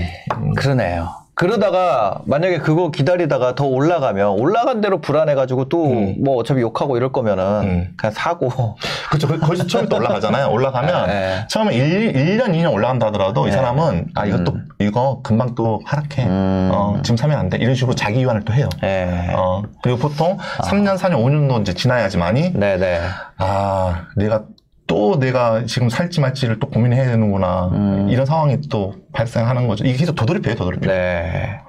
[0.57, 1.09] 그러네요.
[1.35, 7.93] 그러다가 만약에 그거 기다리다가 더 올라가면 올라간 대로 불안해가지고 또뭐 어차피 욕하고 이럴 거면은 음.
[7.97, 8.75] 그냥 사고.
[9.09, 9.27] 그렇죠.
[9.27, 10.49] 그- 거기서 처음에 또 올라가잖아요.
[10.51, 11.45] 올라가면 네.
[11.49, 13.55] 처음에 1, 일년 2년 올라간다 하더라도 이 네.
[13.55, 16.23] 사람은 아, 이것도, 이거 금방 또 하락해.
[16.25, 16.69] 음.
[16.73, 17.57] 어, 지금 사면 안 돼.
[17.57, 18.69] 이런 식으로 자기 유한을 또 해요.
[18.83, 19.31] 예.
[19.33, 22.99] 어, 그리고 보통 3년, 4년, 5년도 이제 지나야지만이 네네.
[23.37, 24.43] 아, 내가
[24.87, 27.69] 또 내가 지금 살지 말지를 또 고민해야 되는구나.
[27.73, 28.07] 음.
[28.09, 29.85] 이런 상황이 또 발생하는 거죠.
[29.85, 30.87] 이게 계속 도돌이표예요, 도돌이표.
[30.87, 31.61] 네.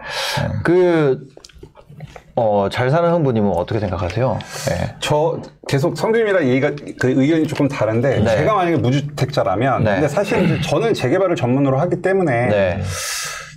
[0.64, 1.26] 그,
[2.36, 4.38] 어, 잘 사는 흥부님은 어떻게 생각하세요?
[4.70, 4.94] 예.
[4.98, 8.36] 저 계속 성준님이랑 얘기가 그 의견이 조금 다른데 네.
[8.36, 9.92] 제가 만약에 무주택자라면 네.
[9.92, 12.82] 근데 사실 이제 저는 재개발을 전문으로 하기 때문에 네.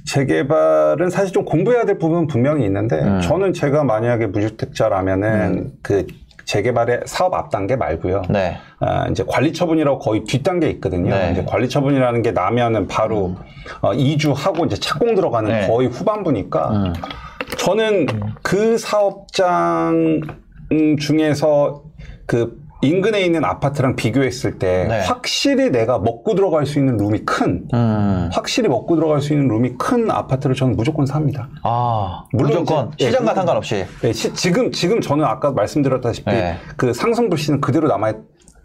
[0.06, 3.20] 재개발은 사실 좀 공부해야 될 부분은 분명히 있는데 음.
[3.20, 6.06] 저는 제가 만약에 무주택자라면은 그
[6.48, 8.24] 재개발의 사업 앞 단계 말고요.
[8.30, 8.58] 네.
[8.80, 11.14] 아, 이제 관리 처분이라고 거의 뒷단계에 있거든요.
[11.14, 11.32] 네.
[11.34, 13.36] 이제 관리 처분이라는 게 나면은 바로
[13.82, 15.68] 어, 이주하고 이제 착공 들어가는 네.
[15.68, 16.94] 거의 후반부니까 음.
[17.58, 18.08] 저는
[18.42, 20.22] 그 사업장
[20.72, 21.84] 음, 중에서
[22.26, 25.00] 그 인근에 있는 아파트랑 비교했을 때 네.
[25.02, 28.30] 확실히 내가 먹고 들어갈 수 있는 룸이 큰 음.
[28.32, 31.50] 확실히 먹고 들어갈 수 있는 룸이 큰 아파트를 저는 무조건 삽니다.
[31.63, 33.86] 아, 물론 무조건 이제- 예, 시장과 그- 상관없이.
[34.02, 36.58] 네, 시- 지금 지금 저는 아까 말씀드렸다시피 네.
[36.76, 38.13] 그 상승 불씨는 그대로 남아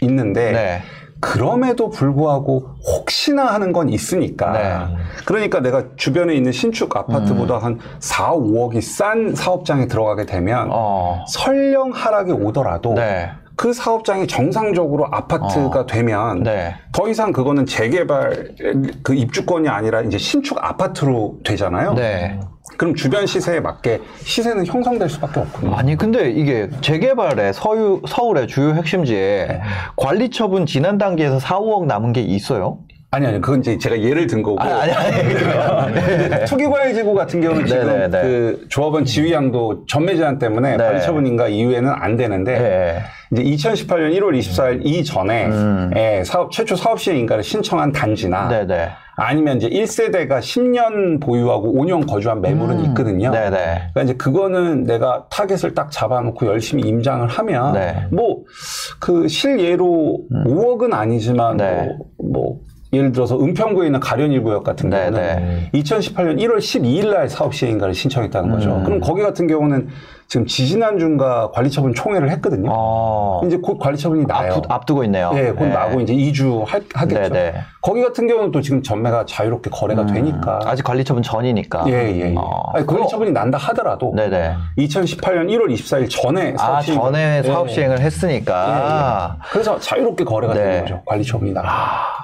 [0.03, 0.81] 있는데 네.
[1.21, 4.53] 그럼에도 불구하고 혹시나 하는 건 있으니까.
[4.53, 4.97] 네.
[5.25, 11.25] 그러니까 내가 주변에 있는 신축 아파트보다 한 4, 5억이 싼 사업장에 들어가게 되면 어.
[11.29, 13.31] 설령 하락이 오더라도 네.
[13.57, 15.87] 그 사업장이 정상적으로 아파트가 어.
[15.87, 16.75] 되면 네.
[16.93, 18.55] 더 이상 그거는 재개발
[19.03, 21.95] 그 입주권이 아니라 이제 신축 아파트로 되잖아요.
[21.95, 22.41] 네.
[22.77, 25.75] 그럼 주변 시세에 맞게 시세는 형성될 수밖에 없거든요.
[25.75, 29.61] 아니 근데 이게 재개발의 서유, 서울의 주요 핵심지에
[29.97, 32.79] 관리 처분 지난 단계에서 4, 5억 남은 게 있어요?
[33.15, 36.45] 아니 아니 그건 이제 제가 예를 든 거고 아니 아니 아니.
[36.47, 38.23] 투기과열지구 같은 경우는 지금 네, 네, 네.
[38.23, 40.83] 그 조합원 지위 양도 전매 제한 때문에 네.
[40.83, 43.03] 관리 처분인가 이후에는 안 되는데 네.
[43.31, 45.91] 이제 2018년 1월 24일 이전에 음.
[45.95, 48.89] 예, 사업 최초 사업 시행 인가를 신청한 단지나 네네.
[49.17, 52.85] 아니면 이제 1세대가 10년 보유하고 5년 거주한 매물은 음.
[52.87, 53.31] 있거든요.
[53.31, 53.51] 네네.
[53.93, 58.07] 그러니까 이제 그거는 내가 타겟을 딱 잡아놓고 열심히 임장을 하면 네.
[58.11, 61.95] 뭐그 실예로 5억은 아니지만 네.
[62.17, 67.55] 뭐, 뭐 예를 들어서 은평구에 있는 가련일구역 같은 네, 경우는 2018년 1월 12일 날 사업
[67.55, 68.77] 시행인가를 신청했다는 거죠.
[68.77, 68.85] 음.
[68.85, 69.89] 그럼 거기 같은 경우는
[70.29, 72.71] 지금 지지난주인가 관리처분 총회를 했거든요.
[72.73, 74.55] 어, 이제 곧 관리처분이 나요.
[74.55, 75.31] 앞두, 앞두고 있네요.
[75.33, 75.71] 네, 곧 네.
[75.75, 77.21] 나고 이제 2주 할, 하겠죠.
[77.21, 77.55] 네, 네.
[77.83, 80.61] 거기 같은 경우는 또 지금 전매가 자유롭게 거래가 되니까.
[80.65, 81.85] 아직 관리처분 전이니까.
[81.89, 82.35] 예, 예, 예.
[82.37, 84.55] 어, 아니, 관리처분이 난다 하더라도 네네.
[84.79, 87.73] 2018년 1월 24일 전에 사업 아, 시행- 전에 예, 사업 예.
[87.73, 89.37] 시행을 예, 했으니까.
[89.39, 89.49] 예.
[89.53, 90.61] 그래서 자유롭게 거래가 네.
[90.61, 90.65] 아.
[90.65, 91.03] 되는 거죠.
[91.05, 91.63] 관리처분이 나.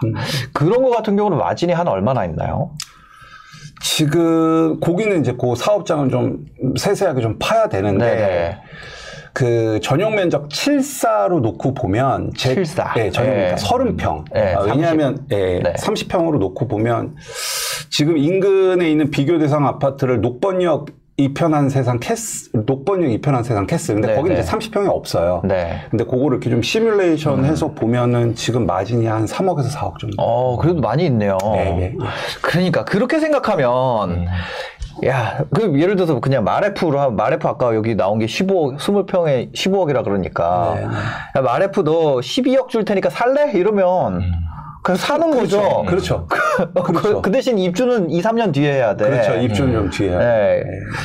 [0.04, 0.14] 음.
[0.58, 2.72] 그런 거 같은 경우는 마진이 한 얼마나 있나요?
[3.80, 8.58] 지금 고기는 이제 그 사업장은 좀 세세하게 좀 파야 되는데 네네.
[9.32, 12.92] 그 전용 면적 7사로 놓고 보면 제, 7사.
[12.96, 13.46] 네, 전용 네.
[13.50, 14.24] 면적 30평.
[14.34, 15.74] 네, 아, 왜냐하면 예, 네.
[15.74, 17.14] 30평으로 놓고 보면
[17.88, 20.86] 지금 인근에 있는 비교 대상 아파트를 녹번역
[21.28, 24.40] e편한세상 캐슬 녹번역 e편한세상 캐슬 근데 네, 거기는 네.
[24.40, 25.42] 이제 30평이 없어요.
[25.44, 25.80] 네.
[25.90, 30.14] 근데 그거를 이렇게 좀 시뮬레이션 해서 보면은 지금 마진이 한 3억에서 4억 정도.
[30.22, 31.36] 어, 그래도 많이 있네요.
[31.54, 31.96] 네, 네, 네.
[32.40, 34.26] 그러니까 그렇게 생각하면
[35.06, 40.04] 야, 그 예를 들어서 그냥 마래푸로 하면 마래푸 아까 여기 나온 게 15억, 20평에 15억이라
[40.04, 40.94] 그러니까 네, 네.
[41.36, 43.50] 야, 마래푸 너 12억 줄 테니까 살래?
[43.54, 44.22] 이러면
[44.88, 45.84] 그냥 사는 거죠.
[45.86, 46.26] 그렇죠.
[46.26, 49.04] 그, 그 대신 입주는 2, 3년 뒤에 해야 돼.
[49.10, 49.34] 그렇죠.
[49.34, 50.16] 입주는 좀 뒤에.
[50.16, 50.62] 네.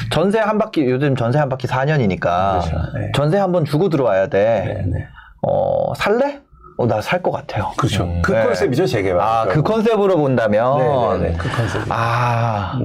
[0.10, 2.78] 전세 한 바퀴 요즘 전세 한 바퀴 4년이니까 그렇죠.
[2.98, 3.12] 네.
[3.14, 4.64] 전세 한 번 주고 들어와야 돼.
[4.66, 5.08] 네, 네.
[5.42, 6.40] 어, 살래?
[6.78, 7.72] 어, 나 살 것 같아요.
[7.78, 8.10] 그렇죠.
[8.24, 8.44] 그 네.
[8.46, 9.20] 컨셉이죠, 재개발.
[9.22, 10.78] 아, 그 컨셉으로 본다면
[11.20, 11.38] 네, 네, 네.
[11.38, 11.82] 그 컨셉.
[11.90, 12.80] 아,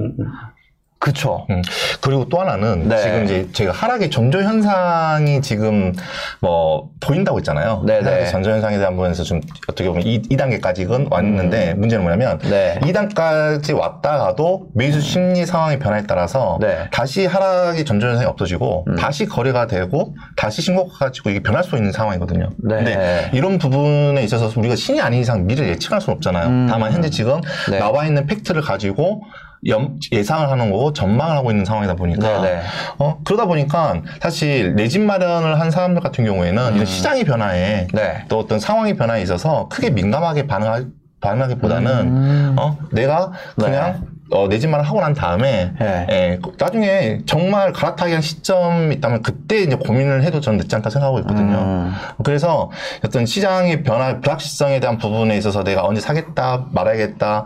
[0.99, 1.47] 그쵸.
[1.49, 1.61] 음.
[2.01, 2.97] 그리고 또 하나는 네.
[2.97, 5.93] 지금 이제 제가 하락의 전조 현상이 지금
[6.41, 7.83] 뭐 보인다고 했잖아요.
[7.85, 8.03] 네, 네.
[8.03, 12.49] 하락의 전조 현상에 대한 부분에서 좀 어떻게 보면 이, 2단계까지는 왔는데 문제는 뭐냐면 음.
[12.49, 12.79] 네.
[12.83, 16.67] 2단까지 왔다가도 매수 심리 상황의 변화에 따라서 네.
[16.67, 16.87] 음.
[16.91, 21.93] 다시 하락의 전조 현상이 없어지고 다시 거래가 되고 다시 신고가 가지고 이게 변할 수 있는
[21.93, 22.49] 상황이거든요.
[22.57, 22.75] 네.
[22.75, 26.67] 근데 이런 부분에 있어서 우리가 신이 아닌 이상 미래를 예측할 수는 없잖아요.
[26.69, 27.41] 다만 현재 지금 음.
[27.71, 27.79] 네.
[27.79, 29.21] 나와 있는 팩트를 가지고
[29.67, 32.61] 염- 예상을 하는 거고 전망을 하고 있는 상황이다 보니까 네네.
[32.99, 37.87] 어, 그러다 보니까 사실 내 집 마련을 한 사람들 같은 경우에는 이런 시장의 변화에 음.
[37.93, 38.25] 네.
[38.29, 40.83] 또 어떤 상황의 변화에 있어서 크게 민감하게 반응하,
[41.21, 42.55] 반응하기보다는 음.
[42.57, 46.07] 어, 내가 그냥 어, 내집 마련 하고 난 다음에 네.
[46.11, 51.17] 예, 나중에 정말 갈아타기 한 시점이 있다면 그때 이제 고민을 해도 저는 늦지 않다 생각하고
[51.21, 51.57] 있거든요.
[51.57, 51.93] 음.
[52.23, 52.69] 그래서
[53.03, 57.45] 어떤 시장의 변화, 불확실성에 대한 부분에 있어서 내가 언제 사겠다, 말아야겠다.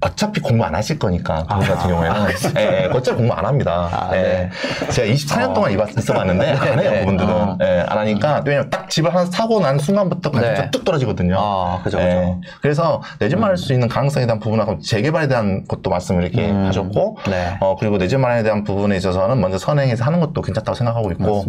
[0.00, 2.26] 어차피 공부 안 하실 거니까, 그분 같은 경우에는.
[2.58, 3.88] 예, 예, 어차피 공부 안 합니다.
[3.90, 4.20] 아, 예.
[4.22, 4.50] 네.
[4.90, 7.00] 제가 24년 동안 있- 있어봤는데, 안 해요, 네.
[7.00, 7.30] 그분들은.
[7.30, 7.58] 어.
[7.62, 10.70] 예, 안 하니까, 왜냐면 딱 집을 하나 사고 난 순간부터 관심이 네.
[10.70, 11.36] 뚝 떨어지거든요.
[11.38, 12.08] 아, 그죠, 그죠.
[12.08, 12.34] 예.
[12.60, 16.66] 그래서 내 집 마련할 수 있는 가능성에 대한 부분하고 재개발에 대한 것도 말씀을 이렇게 음.
[16.66, 17.56] 하셨고, 네.
[17.60, 21.44] 어, 그리고 내 집 마련에 대한 부분에 있어서는 먼저 선행해서 하는 것도 괜찮다고 생각하고 있고,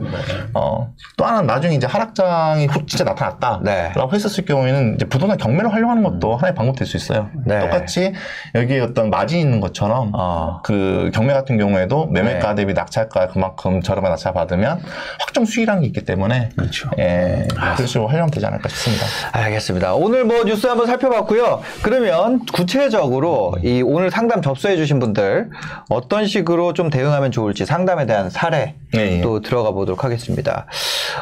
[0.54, 3.60] 어, 또 하나는 나중에 이제 하락장이 훅 진짜 나타났다.
[3.64, 3.92] 네.
[3.96, 7.28] 라고 했었을 경우에는 이제 부동산 경매를 활용하는 것도 하나의 방법 될 수 있어요.
[7.46, 7.60] 네.
[7.60, 8.14] 똑같이
[8.56, 10.60] 여기에 어떤 마진이 있는 것처럼 어.
[10.64, 12.56] 그 경매 같은 경우에도 매매가 네.
[12.56, 14.82] 대비 낙찰가 그만큼 저렴한 낙찰 받으면
[15.20, 16.90] 확정 수익이라는 게 있기 때문에 그렇죠.
[17.00, 19.06] 예, 그런 식으로 활용되면 되지 않을까 싶습니다.
[19.32, 19.96] 알겠습니다.
[19.96, 21.62] 오늘 뭐 뉴스 한번 살펴봤고요.
[21.82, 25.50] 그러면 구체적으로 이 오늘 상담 접수해 주신 분들
[25.90, 29.22] 어떤 식으로 좀 대응하면 좋을지 상담에 대한 사례 네, 예.
[29.22, 30.66] 또 들어가 보도록 하겠습니다.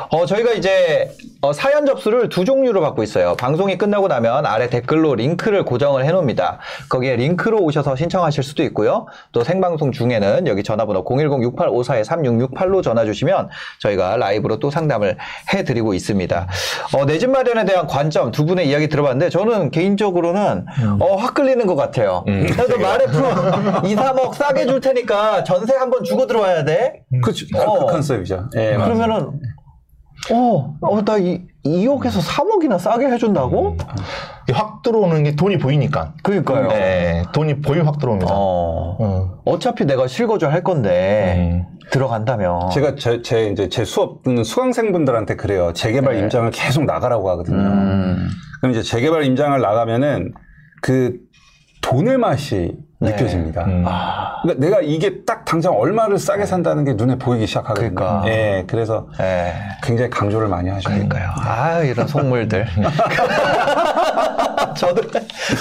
[0.10, 1.12] 어, 저희가 이제
[1.42, 3.36] 어, 사연 접수를 두 종류로 받고 있어요.
[3.36, 6.60] 방송이 끝나고 나면 아래 댓글로 링크를 고정을 해 놓습니다.
[6.90, 9.06] 거기 에 링크로 오셔서 신청하실 수도 있고요.
[9.32, 13.50] 또 생방송 중에는 여기 전화번호 010-6854-3668로 전화 주시면
[13.82, 15.18] 저희가 라이브로 또 상담을
[15.54, 16.48] 해 드리고 있습니다.
[16.98, 20.66] 어, 내 집 마련에 대한 관점 두 분의 이야기 들어봤는데 저는 개인적으로는
[21.00, 22.24] 어, 확 끌리는 것 같아요.
[22.26, 23.18] 그래도 말해프
[23.88, 27.04] 2, 3억 싸게 줄 테니까 전세 한번 주고 들어와야 돼.
[27.24, 27.46] 그렇죠.
[27.58, 27.86] 어.
[27.86, 28.50] 그 컨셉이죠.
[28.58, 28.74] 예.
[28.76, 29.32] 그러면은
[30.32, 33.78] 어, 어, 나 이, 2억에서 3억이나 싸게 해준다고?
[34.44, 36.14] 이게 확 들어오는 게 돈이 보이니까.
[36.24, 36.70] 그러니까요.
[36.72, 38.34] 예, 돈이 보이면 확 들어옵니다.
[38.34, 38.98] 어.
[39.00, 39.42] 어.
[39.46, 45.74] 어차피 내가 실거주 할 건데 들어간다면 제가 제, 제 이제 제 수업 듣는 수강생분들한테 그래요.
[45.74, 47.58] 재개발 임장을 계속 나가라고 하거든요.
[47.58, 47.64] 네.
[47.64, 48.30] 음.
[48.60, 50.34] 그럼 이제 재개발 임장을 나가면은
[50.82, 51.18] 그
[51.82, 53.12] 돈의 맛이 네.
[53.12, 53.66] 느껴집니다.
[53.66, 53.84] 음.
[53.86, 57.94] 아, 그러니까 내가 이게 딱 당장 얼마를 싸게 산다는 게 눈에 보이기 시작하거든요.
[57.94, 58.24] 그러니까.
[58.28, 59.54] 예, 그래서 예.
[59.84, 60.90] 굉장히 강조를 많이 하죠.
[60.90, 61.30] 그러니까요.
[61.38, 62.66] 아, 이런 속물들.
[64.76, 65.02] 저도,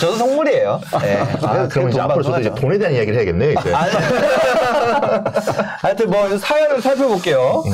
[0.01, 0.81] 저도 속물이에요.
[1.05, 1.17] 예.
[1.47, 2.51] 아, 그러면 이제 돈 앞으로 저도 이제.
[2.55, 3.73] 돈에 대한 이야기를 해야겠네요, 이제.
[5.81, 7.65] 하여튼 뭐 사연을 살펴볼게요.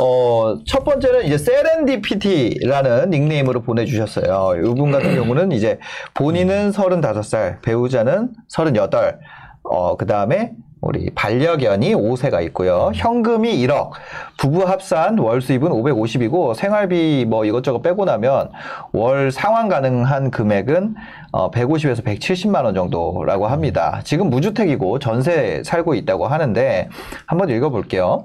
[0.00, 4.54] 어, 첫 번째는 이제 세렌디피티라는 닉네임으로 보내주셨어요.
[4.58, 5.78] 이분 같은 경우는 이제
[6.14, 9.18] 본인은 35살, 배우자는 38,
[9.64, 12.90] 어, 그 다음에 우리 반려견이 5세가 있고요.
[12.94, 13.92] 현금이 1억,
[14.36, 18.50] 부부 합산 월 수입은 550이고 생활비 뭐 이것저것 빼고 나면
[18.92, 20.96] 월 상환 가능한 금액은
[21.30, 24.00] 어 150에서 170만 원 정도라고 합니다.
[24.02, 26.88] 지금 무주택이고 전세 살고 있다고 하는데
[27.26, 28.24] 한번 읽어볼게요.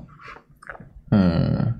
[1.13, 1.79] 음.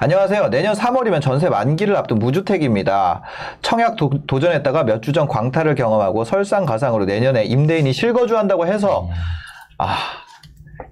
[0.00, 0.48] 안녕하세요.
[0.48, 3.22] 내년 3월이면 전세 만기를 앞둔 무주택입니다.
[3.62, 9.08] 청약 도, 도전했다가 몇 주 전 광탈을 경험하고 설상가상으로 내년에 임대인이 실거주한다고 해서
[9.78, 9.96] 아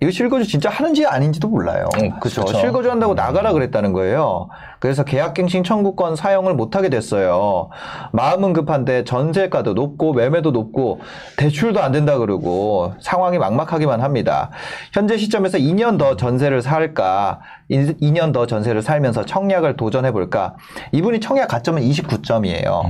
[0.01, 1.89] 이거 실거주 진짜 하는지 아닌지도 몰라요.
[2.01, 2.45] 음, 그렇죠.
[2.45, 2.59] 그쵸.
[2.59, 4.49] 실거주 한다고 나가라 그랬다는 거예요.
[4.83, 7.69] 그래서 계약갱신 청구권 사용을 못하게 됐어요.
[8.11, 10.99] 마음은 급한데 전세가도 높고 매매도 높고
[11.37, 14.51] 대출도 안 된다 그러고 상황이 막막하기만 합니다.
[14.93, 17.39] 현재 시점에서 2년 더 전세를 살까,
[17.71, 20.57] 2년 더 전세를 살면서 청약을 도전해볼까.
[20.91, 22.83] 이분이 청약 가점은 29점이에요.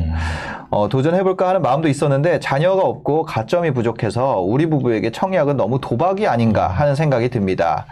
[0.71, 6.69] 어, 도전해볼까 하는 마음도 있었는데 자녀가 없고 가점이 부족해서 우리 부부에게 청약은 너무 도박이 아닌가
[6.69, 7.85] 하는 생각이 듭니다.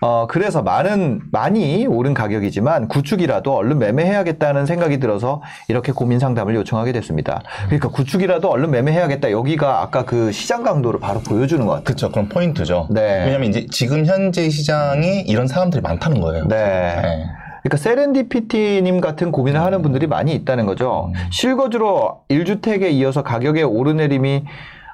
[0.00, 6.92] 어, 그래서 많은, 많이 오른 가격이지만 구축이라도 얼른 매매해야겠다는 생각이 들어서 이렇게 고민 상담을 요청하게
[6.92, 7.42] 됐습니다.
[7.66, 9.30] 그러니까 구축이라도 얼른 매매해야겠다.
[9.30, 11.84] 여기가 아까 그 시장 강도를 바로 보여주는 것 같아요.
[11.84, 12.10] 그렇죠.
[12.10, 12.88] 그럼 포인트죠.
[12.90, 13.24] 네.
[13.24, 16.46] 왜냐면 이제 지금 현재 시장이 이런 사람들이 많다는 거예요.
[16.48, 16.56] 네.
[16.56, 17.26] 네.
[17.62, 21.12] 그러니까 세렌디피티님 같은 고민을 하는 분들이 많이 있다는 거죠.
[21.30, 24.44] 실거주로 1주택에 이어서 가격의 오르내림이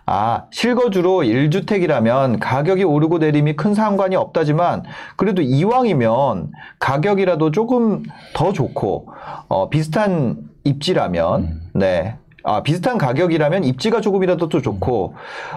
[0.05, 4.83] 아, 실거주로 1주택이라면 가격이 오르고 내림이 큰 상관이 없다지만
[5.17, 8.03] 그래도 이왕이면 가격이라도 조금
[8.35, 9.09] 더 좋고
[9.49, 12.17] 어, 비슷한 입지라면 네.
[12.45, 15.15] 아, 비슷한 가격이라면 입지가 조금이라도 또 좋고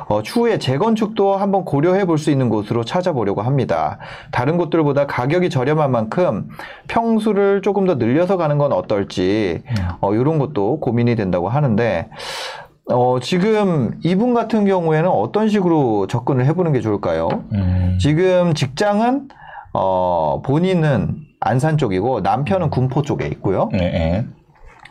[0.08, 3.98] 어, 추후에 재건축도 한번 고려해 볼 수 있는 곳으로 찾아보려고 합니다.
[4.32, 6.48] 다른 곳들보다 가격이 저렴한 만큼
[6.88, 9.64] 평수를 조금 더 늘려서 가는 건 어떨지
[10.00, 12.10] 어, 이런 것도 고민이 된다고 하는데
[12.88, 17.30] 어, 지금 이분 같은 경우에는 어떤 식으로 접근을 해보는 게 좋을까요?
[17.54, 17.98] 음.
[18.00, 19.30] 지금 직장은
[19.74, 23.70] 어, 본인은 안산 쪽이고 남편은 군포 쪽에 있고요.
[23.72, 24.26] 네, 네.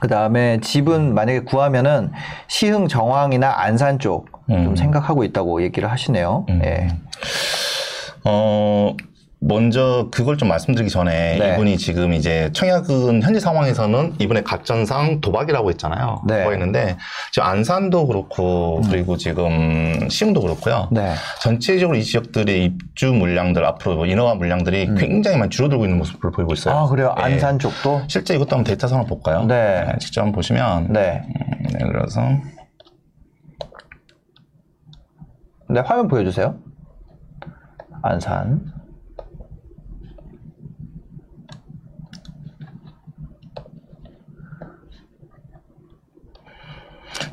[0.00, 2.10] 그 다음에 집은 만약에 구하면은
[2.48, 4.76] 시흥 정왕이나 안산 쪽좀 음.
[4.76, 6.46] 생각하고 있다고 얘기를 하시네요.
[6.48, 6.60] 음.
[6.64, 6.88] 예.
[8.24, 8.94] 어,
[9.46, 11.52] 먼저 그걸 좀 말씀드리기 전에 네.
[11.52, 16.22] 이분이 지금 이제 청약은 현재 상황에서는 이분의 가점상 도박이라고 했잖아요.
[16.26, 16.38] 네.
[16.38, 16.96] 그거 했는데
[17.30, 20.88] 지금 안산도 그렇고 그리고 지금 시흥도 그렇고요.
[20.90, 21.12] 네.
[21.42, 26.54] 전체적으로 이 지역들의 입주 물량들 앞으로 뭐 인허가 물량들이 굉장히 많이 줄어들고 있는 모습을 보이고
[26.54, 26.74] 있어요.
[26.74, 26.78] 음.
[26.78, 27.14] 아, 그래요?
[27.18, 27.24] 네.
[27.24, 28.02] 안산 쪽도?
[28.08, 29.44] 실제 이것도 한번 데이터 상을 볼까요?
[29.44, 29.84] 네.
[30.00, 31.22] 직접 한번 보시면 네.
[31.22, 32.22] 음, 네, 그래서
[35.68, 36.56] 네, 화면 보여주세요.
[38.02, 38.73] 안산.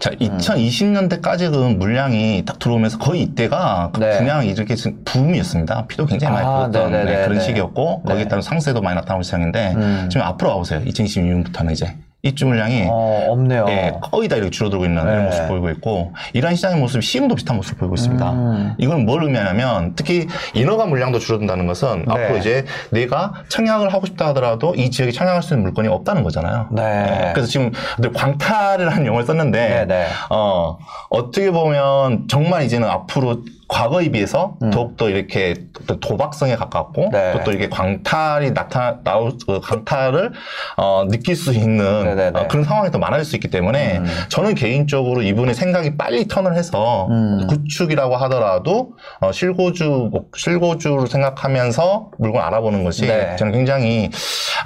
[0.02, 4.18] 자, 2020년대까지는 물량이 딱 들어오면서 거의 이때가 네.
[4.18, 5.86] 그냥 이렇게 지금 붐이었습니다.
[5.86, 7.44] 피도 굉장히 많이 아, 불었던 네네네, 네, 그런 네.
[7.44, 8.28] 시기였고 거기에 네.
[8.28, 10.10] 따른 상세도 많이 나타나고 시작인데 음.
[10.12, 10.82] 지금 앞으로 와보세요.
[10.86, 13.66] 2026년부터는 이제 입주 물량이 어, 없네요.
[13.70, 15.12] 예, 거의 다 이렇게 줄어들고 있는 네.
[15.12, 18.32] 이런 모습 보이고 있고 이러한 시장의 모습이 시흥도 비슷한 모습을 보이고 있습니다.
[18.32, 18.74] 음.
[18.78, 22.14] 이건 뭘 의미하냐면 특히 인허가 물량도 줄어든다는 것은 네.
[22.14, 26.68] 앞으로 이제 내가 청약을 하고 싶다 하더라도 이 지역에 청약할 수 있는 물건이 없다는 거잖아요.
[26.72, 26.84] 네.
[27.30, 30.06] 예, 그래서 지금 늘 광탈이라는 용어를 썼는데 네, 네.
[30.30, 30.78] 어,
[31.10, 35.54] 어떻게 보면 정말 이제는 앞으로 과거에 비해서 더욱더 이렇게
[36.02, 37.10] 도박성에 가깝고 음.
[37.12, 37.32] 네.
[37.34, 40.34] 또, 또 이렇게 광탈이 나타 나올 그 광탈을
[40.76, 42.40] 어, 느낄 수 있는 네네네.
[42.40, 44.06] 어, 그런 상황이 더 많아질 수 있기 때문에 음.
[44.28, 47.48] 저는 개인적으로 이분의 생각이 빨리 턴을 해서 음.
[47.48, 53.38] 구축이라고 하더라도 어, 실고주 뭐, 실고주를 생각하면서 물건 알아보는 것이 네.
[53.38, 54.10] 저는 굉장히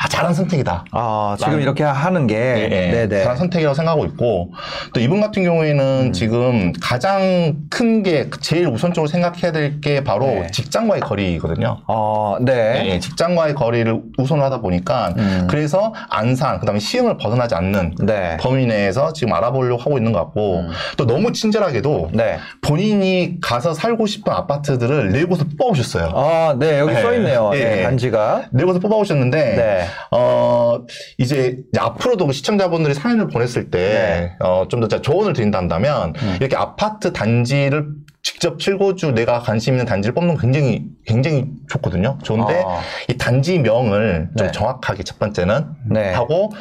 [0.04, 0.86] 아, 잘한 선택이다.
[0.92, 2.36] 아, 지금 난- 이렇게 하는 게.
[2.36, 2.92] 예, 예.
[3.08, 3.22] 네네.
[3.22, 4.52] 잘한 선택이라고 생각하고 있고
[4.96, 5.46] 또 이분 같은 음.
[5.46, 10.48] 경우에는 지금 가장 큰 게 제일 우선 적으로 생각해야 될 게 바로 네.
[10.52, 11.78] 직장과의 거리거든요.
[11.88, 12.82] 어, 네.
[12.86, 15.48] 예, 예, 직장과의 거리를 우선하다 보니까 음.
[15.50, 18.38] 그래서 안산 그다음에 시흥을 벗어나지 않는 네.
[18.40, 20.70] 범위 내에서 지금 알아보려고 하고 있는 것 같고 음.
[20.98, 22.38] 또 너무 친절하게도 네.
[22.62, 26.12] 본인이 가서 살고 싶은 아파트들을 네 곳을 뽑아오셨어요.
[26.16, 26.80] 아, 네.
[26.80, 27.02] 여기 네.
[27.02, 27.52] 써 있네요.
[27.54, 27.84] 예, 네, 예.
[27.84, 28.46] 단지가.
[28.52, 29.86] 네 곳을 뽑아오셨는데 네.
[30.12, 30.80] 어,
[31.18, 34.32] 이제 앞으로도 그 시청자분들이 사연을 보냈을 때, 네.
[34.40, 36.38] 어, 좀더 조언을 드린다면, 음.
[36.40, 37.86] 이렇게 아파트 단지를
[38.26, 42.18] 직접 실고주 내가 관심 있는 단지를 뽑는 건 굉장히, 굉장히 좋거든요.
[42.24, 42.80] 좋은데, 아.
[43.08, 44.52] 이 단지명을 좀 네.
[44.52, 46.12] 정확하게 첫 번째는 네.
[46.12, 46.52] 하고,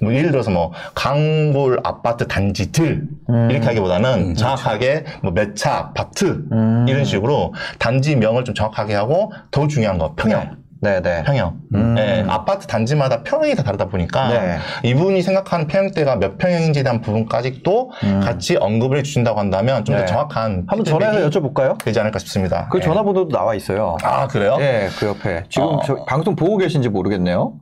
[0.00, 3.50] 뭐 예를 들어서 뭐 강골 아파트 단지들 음.
[3.50, 6.86] 이렇게 하기보다는 정확하게 뭐 몇 차 아파트 음.
[6.88, 11.24] 이런 식으로 단지명을 좀 정확하게 하고 더 중요한 거 평형 네네.
[11.24, 11.60] 평형.
[11.74, 11.96] 음.
[11.98, 14.58] 예, 아파트 단지마다 평형이 다 다르다 보니까 네.
[14.84, 17.90] 이분이 생각하는 평형대가 몇 평형인지에 대한 부분까지도
[18.22, 20.04] 같이 언급을 해주신다고 한다면 좀더 음.
[20.04, 20.06] 네.
[20.06, 21.82] 정확한 한번 전화해서 여쭤볼까요?
[21.82, 22.68] 되지 않을까 싶습니다.
[22.70, 22.82] 그 예.
[22.82, 23.96] 전화번호도 나와 있어요.
[24.02, 24.56] 아 그래요?
[24.58, 25.44] 네, 그 옆에.
[25.48, 25.80] 지금 어.
[25.84, 27.54] 저 방송 보고 계신지 모르겠네요.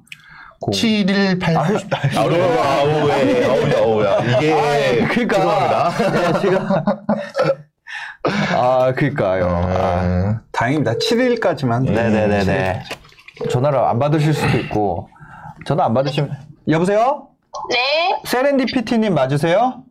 [0.61, 2.01] 고- 7188.
[2.17, 4.19] 아유, 아우, 아우, 예, 아우야, 아우야.
[4.39, 4.53] 이게.
[4.53, 5.37] 아, 그러니까.
[5.37, 5.91] 죄송합니다.
[6.33, 6.69] 네, 지금.
[8.57, 9.47] 아, 그니까요.
[9.49, 10.95] 아, 음, 다행입니다.
[10.95, 11.85] 7일까지만.
[11.91, 12.83] 네네네네.
[13.51, 15.09] 전화를 안 받으실 수도 있고.
[15.67, 16.31] 전화 안 받으시면.
[16.69, 17.29] 여보세요?
[17.71, 18.21] 네.
[18.25, 19.83] 세렌디피티님 맞으세요?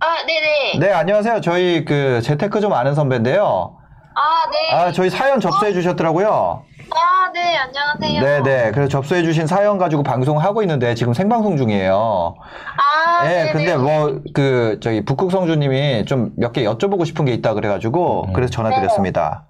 [0.00, 0.78] 아, 네네.
[0.78, 1.40] 네, 안녕하세요.
[1.40, 3.76] 저희 그 재테크 좀 아는 선배인데요.
[4.16, 4.76] 아, 네.
[4.76, 6.62] 아, 저희 사연 접수해 주셨더라고요.
[6.90, 7.56] 아, 네.
[7.56, 8.20] 안녕하세요.
[8.42, 8.70] 네네.
[8.72, 12.36] 그래서 접수해 주신 사연 가지고 방송하고 있는데 지금 생방송 중이에요.
[12.76, 13.52] 아, 네, 네네.
[13.52, 19.46] 근데 뭐, 그, 저기, 북극성주님이 좀 몇 개 여쭤보고 싶은 게 있다 그래가지고, 그래서 전화드렸습니다.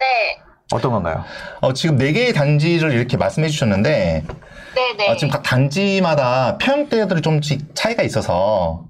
[0.00, 0.06] 네.
[0.72, 1.24] 어떤 건가요?
[1.60, 4.24] 어, 지금 네 개의 단지를 이렇게 말씀해 주셨는데,
[4.74, 5.08] 네네.
[5.10, 8.84] 어, 지금 각 단지마다 평형대들이 좀씩 차이가 있어서,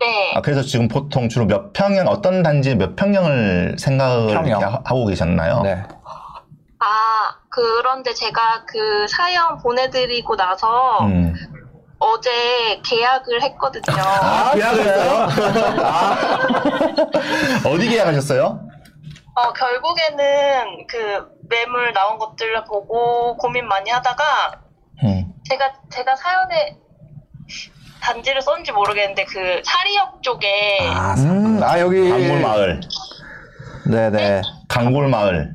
[0.00, 0.32] 네.
[0.34, 4.46] 아, 그래서 지금 보통 주로 몇 평형, 어떤 단지에 몇 평형을 생각을 평형.
[4.46, 5.60] 이렇게 하- 하고 계셨나요?
[5.62, 5.82] 네.
[6.80, 11.34] 아, 그런데 제가 그 사연 보내드리고 나서 음.
[11.98, 12.30] 어제
[12.82, 13.94] 계약을 했거든요.
[13.98, 15.28] 아, 계약했어요?
[17.66, 18.69] 어디 계약하셨어요?
[19.34, 24.60] 어, 결국에는 그 매물 나온 것들을 보고 고민 많이 하다가
[25.04, 25.32] 음.
[25.48, 26.76] 제가, 제가 사연에
[28.00, 32.08] 단지를 썼는지 모르겠는데 그 사리역 쪽에 아, 음, 아, 여기.
[32.08, 32.80] 강골 마을.
[33.90, 34.42] 네네.
[34.68, 35.54] 강골 마을.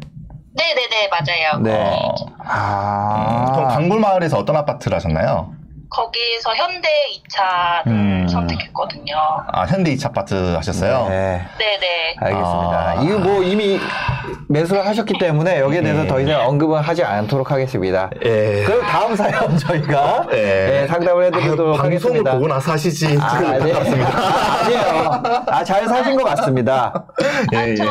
[0.54, 1.60] 네네네, 맞아요.
[1.62, 1.74] 네.
[1.74, 3.52] 어, 아.
[3.54, 5.55] 그럼 강골 마을에서 어떤 아파트를 하셨나요?
[5.96, 6.89] 거기서 현대
[7.30, 8.28] 2차를 음.
[8.28, 9.16] 선택했거든요.
[9.48, 11.08] 아, 현대 2차 아파트 하셨어요?
[11.08, 11.41] 네.
[11.58, 12.16] 네네.
[12.20, 12.93] 알겠습니다.
[12.98, 13.02] 아.
[13.02, 13.80] 이거 뭐 이미
[14.50, 16.08] 매수를 하셨기 때문에 여기에 대해서 예.
[16.08, 18.10] 더 이상 언급은 하지 않도록 하겠습니다.
[18.26, 18.64] 예.
[18.66, 20.82] 그럼 다음 사연 저희가 예.
[20.84, 22.32] 예, 상담을 해드리도록 방송을 하겠습니다.
[22.34, 23.18] 보고 나서 하시지.
[23.20, 23.74] 아, 네.
[23.74, 25.24] 아, 아니에요.
[25.48, 27.06] 아, 잘 사신 것 같습니다.
[27.54, 27.76] 예, 아, 예.
[27.76, 27.86] 저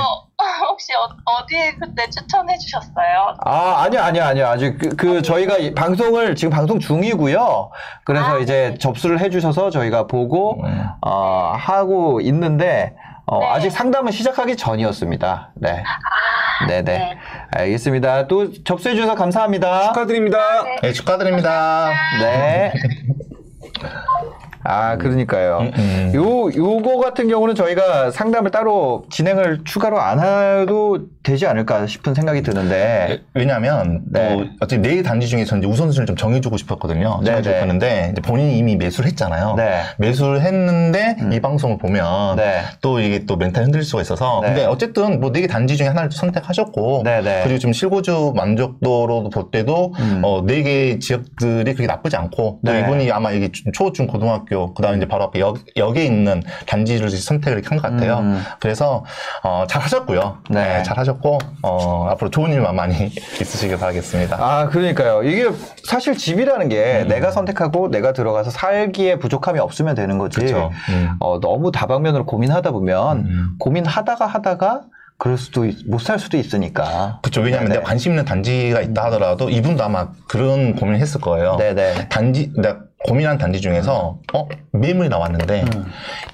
[0.69, 3.35] 혹시 어, 디 그때 추천해 주셨어요?
[3.45, 4.47] 아, 아니요, 아니요, 아니요.
[4.47, 7.71] 아직 그, 그 저희가 이 방송을 지금 방송 중이고요.
[8.05, 10.87] 그래서 아, 이제 접수를 해주셔서 저희가 보고, 음.
[11.03, 12.95] 어, 하고 있는데,
[13.27, 13.47] 어, 네.
[13.47, 15.53] 아직 상담은 시작하기 전이었습니다.
[15.57, 15.83] 네.
[15.83, 16.83] 아, 네네.
[16.83, 17.19] 네.
[17.53, 18.27] 알겠습니다.
[18.27, 19.89] 또 접수해 주셔서 감사합니다.
[19.89, 20.65] 축하드립니다.
[20.83, 21.91] 네, 축하드립니다.
[22.21, 22.73] 네.
[24.65, 25.71] 아, 그러니까요.
[25.77, 26.13] 음.
[26.15, 32.43] 요, 요거 같은 경우는 저희가 상담을 따로 진행을 추가로 안 해도 되지 않을까 싶은 생각이
[32.43, 33.21] 드는데.
[33.35, 34.35] 왜냐하면 네.
[34.35, 37.19] 뭐 어차피 네 단지 중에 전 이제 우선순위를 좀 정해주고 싶었거든요.
[37.23, 37.57] 네, 정해주고 네.
[37.61, 39.55] 싶었는데 이제 본인이 이미 매수를 했잖아요.
[39.57, 39.83] 네.
[39.99, 42.61] 매수를 했는데 이 방송을 보면 네.
[42.81, 44.49] 또 이게 또 멘탈 흔들릴 수가 있어서 네.
[44.49, 47.41] 근데 어쨌든 뭐네개 단지 중에 하나를 선택하셨고 네, 네.
[47.45, 50.21] 그리고 지금 실거주 만족도로 볼 때도 음.
[50.25, 52.81] 어, 네개 지역들이 그렇게 나쁘지 않고 또 네.
[52.81, 56.43] 이분이 아마 이게 중- 초, 중, 고등학교 그 다음에 이제 바로 앞에 역, 역에 있는
[56.67, 58.19] 단지를 선택을 한 것 같아요.
[58.19, 58.43] 음.
[58.61, 59.05] 그래서
[59.43, 60.39] 어, 잘 하셨고요.
[60.51, 60.83] 네.
[60.85, 62.95] 잘 하셨고 어, 앞으로 좋은 일만 많이
[63.41, 64.37] 있으시길 바라겠습니다.
[64.41, 65.23] 아, 그러니까요.
[65.25, 65.51] 이게
[65.85, 70.41] 사실 집이라는 게 내가 선택하고 내가 들어가서 살기에 부족함이 없으면 되는 거지.
[70.41, 70.71] 그쵸.
[70.91, 71.11] 음.
[71.21, 73.51] 어, 너무 다방면으로 고민하다 보면 음.
[73.59, 74.83] 고민하다가 하다가
[75.17, 77.21] 그럴 수도 못 살 수도 있으니까.
[77.23, 77.41] 그렇죠.
[77.41, 77.79] 왜냐하면 네네.
[77.79, 81.57] 내가 관심 있는 단지가 있다 하더라도 이분도 아마 그런 고민을 했을 거예요.
[81.57, 82.09] 네네.
[82.09, 85.65] 단지 내가 고민한 단지 중에서 어 매물이 나왔는데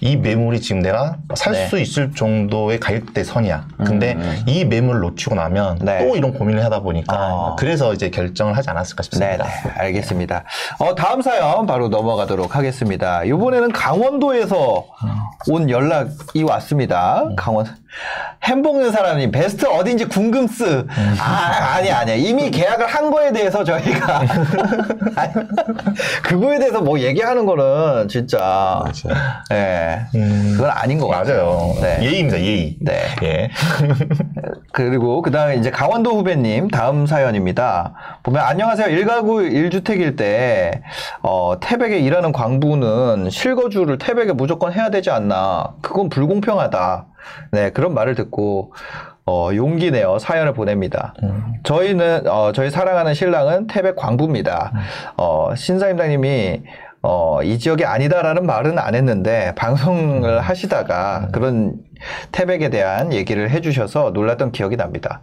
[0.00, 1.58] 이 매물이 지금 내가 살 음.
[1.58, 1.66] 네.
[1.66, 3.66] 수 있을 정도의 가격대 선이야.
[3.84, 4.16] 근데
[4.46, 6.06] 이 매물을 놓치고 나면 네.
[6.06, 7.56] 또 이런 고민을 하다 보니까 어.
[7.56, 9.44] 그래서 이제 결정을 하지 않았을까 싶습니다.
[9.44, 9.74] 네네.
[9.78, 10.44] 알겠습니다.
[10.78, 13.24] 어, 다음 사연 바로 넘어가도록 하겠습니다.
[13.24, 14.86] 이번에는 강원도에서
[15.48, 17.28] 온 연락이 왔습니다.
[17.36, 17.66] 강원.
[18.44, 20.86] 햄 먹는 사람이 베스트 어딘지 궁금스.
[21.20, 22.14] 아, 아니, 아니야.
[22.14, 24.22] 이미 계약을 한 거에 대해서 저희가.
[26.24, 28.82] 그거에 대해서 뭐 얘기하는 거는 진짜.
[29.52, 30.00] 예.
[30.14, 30.54] 음.
[30.56, 31.20] 그건 아닌 것 같아요.
[31.30, 31.74] 맞아요.
[31.80, 31.98] 네.
[32.02, 32.40] 예의입니다.
[32.40, 32.76] 예의.
[32.80, 33.02] 네.
[33.22, 33.50] 예.
[34.72, 37.94] 그리고 그 다음에 이제 강원도 후배님 다음 사연입니다.
[38.22, 38.88] 보면 안녕하세요.
[38.88, 40.82] 1가구 1주택일 때,
[41.22, 45.74] 어, 태백에 일하는 광부는 실거주를 태백에 무조건 해야 되지 않나.
[45.82, 47.06] 그건 불공평하다.
[47.52, 48.72] 네, 그런 말을 듣고,
[49.26, 51.14] 어, 용기 내어 사연을 보냅니다.
[51.62, 54.72] 저희는, 어, 저희 사랑하는 신랑은 태백 광부입니다.
[55.16, 56.62] 어, 신사임당님이
[57.02, 61.76] 어, 이 지역이 아니다라는 말은 안 했는데, 방송을 하시다가 그런
[62.32, 65.20] 태백에 대한 얘기를 해주셔서 놀랐던 기억이 납니다.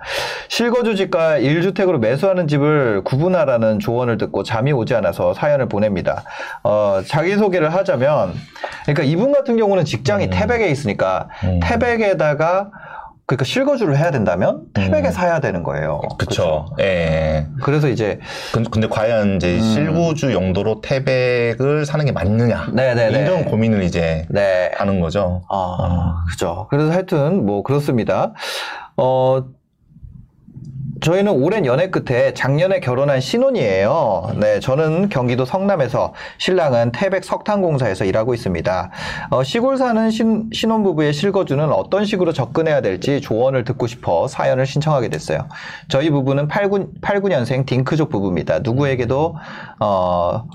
[0.48, 6.24] 실거주 집과 1주택으로 매수하는 집을 구분하라는 조언을 듣고 잠이 오지 않아서 사연을 보냅니다.
[6.64, 8.34] 어, 자기소개를 하자면,
[8.84, 11.60] 그러니까 이분 같은 경우는 직장이 태백에 있으니까, 음.
[11.62, 12.70] 태백에다가
[13.28, 15.12] 그러니까 실거주를 해야 된다면 태백에 음.
[15.12, 16.00] 사야 되는 거예요.
[16.18, 16.66] 그쵸.
[16.80, 17.46] 예.
[17.62, 18.20] 그래서 이제
[18.54, 22.68] 근- 근데 과연 이제 실구주 용도로 태백을 사는 게 맞느냐?
[22.70, 22.76] 음.
[22.76, 23.20] 네네네.
[23.26, 24.72] 이런 고민을 이제 네.
[24.78, 25.42] 하는 거죠.
[25.50, 26.68] 아, 그죠.
[26.70, 28.32] 그래서 하여튼 뭐 그렇습니다.
[28.96, 29.44] 어,
[31.02, 34.36] 저희는 오랜 연애 끝에 작년에 결혼한 신혼이에요.
[34.38, 38.92] 네, 저는 경기도 성남에서 신랑은 태백 석탄공사에서 일하고 있습니다.
[39.30, 45.10] 어, 시골 사는 신, 신혼부부의 실거주는 어떤 식으로 접근해야 될지 조언을 듣고 싶어 사연을 신청하게
[45.10, 45.48] 됐어요.
[45.88, 48.60] 저희 부부는 89, 89년생 딩크족 부부입니다.
[48.60, 49.36] 누구에게도
[49.80, 50.48] 어,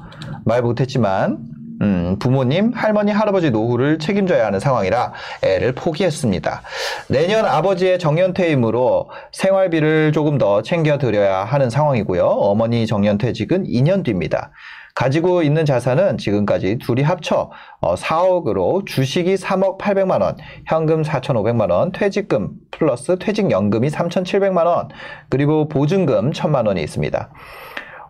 [0.45, 1.39] 말 못했지만
[1.81, 5.13] 음, 부모님, 할머니, 할아버지 노후를 책임져야 하는 상황이라
[5.43, 6.63] 애를 포기했습니다.
[7.09, 12.25] 내년 아버지의 정년퇴임으로 생활비를 조금 더 챙겨드려야 하는 상황이고요.
[12.25, 14.53] 어머니 정년퇴직은 2년 뒤입니다.
[14.95, 17.51] 가지고 있는 자산은 지금까지 둘이 합쳐
[17.81, 24.89] 4억으로 주식이 3억 800만 원, 현금 4,500만 원, 퇴직금 플러스 퇴직연금이 3,700만 원,
[25.31, 27.31] 그리고 보증금 1,000만 원이 있습니다.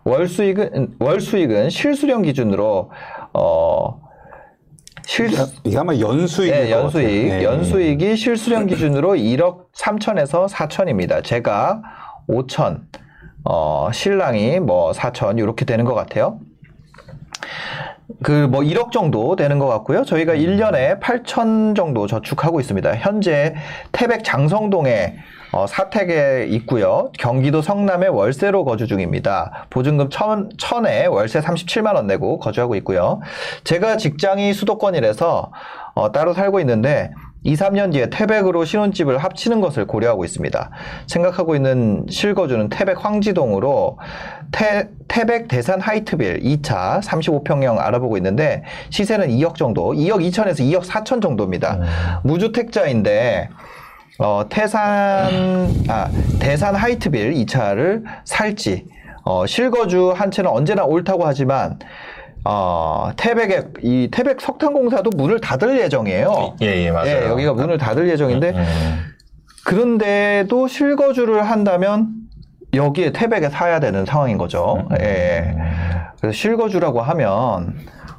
[0.05, 2.91] 월 수익은 월 수익은 실수령 기준으로
[3.33, 4.01] 어
[5.05, 5.29] 실,
[5.63, 7.07] 이게 아마 연수익일 네, 것 연수익.
[7.29, 7.43] 네.
[7.43, 11.23] 연수익이 실수령 기준으로 1억 3천에서 4천입니다.
[11.23, 11.81] 제가
[12.29, 12.81] 5천,
[13.43, 16.39] 어, 신랑이 뭐 4천, 이렇게 되는 것 같아요.
[18.21, 20.05] 그 뭐 1억 정도 되는 것 같고요.
[20.05, 22.95] 저희가 1년에 8천 정도 저축하고 있습니다.
[22.95, 23.55] 현재
[23.91, 25.15] 태백 장성동에
[25.53, 27.11] 어, 사택에 있고요.
[27.17, 29.67] 경기도 성남에 월세로 거주 중입니다.
[29.69, 33.21] 보증금 천, 천에 월세 37만 원 내고 거주하고 있고요.
[33.63, 35.51] 제가 직장이 수도권이라서
[35.93, 37.11] 어, 따로 살고 있는데
[37.43, 40.71] 2, 3년 뒤에 태백으로 신혼집을 합치는 것을 고려하고 있습니다.
[41.05, 43.99] 생각하고 있는 실거주는 태백 황지동으로
[44.51, 51.21] 태, 태백 대산 하이트빌 2차 35평형 알아보고 있는데 시세는 2억 정도, 2억 2천에서 2억 4천
[51.21, 51.79] 정도입니다.
[52.23, 53.49] 무주택자인데
[54.23, 56.09] 어, 태산, 아,
[56.39, 58.85] 대산 하이트빌 2차를 살지,
[59.25, 61.77] 어, 실거주 한 채는 언제나 옳다고 하지만,
[62.45, 66.55] 어, 태백의, 이 태백 석탄공사도 문을 닫을 예정이에요.
[66.61, 67.09] 예, 예, 맞아요.
[67.09, 68.99] 예, 여기가 문을 닫을 예정인데, 음.
[69.65, 72.07] 그런데도 실거주를 한다면,
[72.73, 74.87] 여기에 태백에 사야 되는 상황인 거죠.
[74.89, 74.97] 음.
[75.01, 75.53] 예.
[76.21, 77.75] 그래서 실거주라고 하면,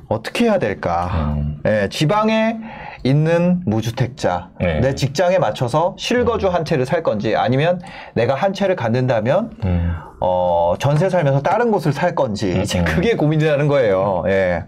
[0.09, 1.35] 어떻게 해야 될까?
[1.39, 1.61] 음.
[1.67, 2.59] 예, 지방에
[3.05, 4.81] 있는 무주택자, 네.
[4.81, 7.81] 내 직장에 맞춰서 실거주 한 채를 살 건지, 아니면
[8.15, 9.95] 내가 한 채를 갖는다면, 음.
[10.21, 12.85] 어, 전세 살면서 다른 곳을 살 건지, 이제 음.
[12.87, 14.25] 그게 고민이라는 거예요.
[14.29, 14.65] 예.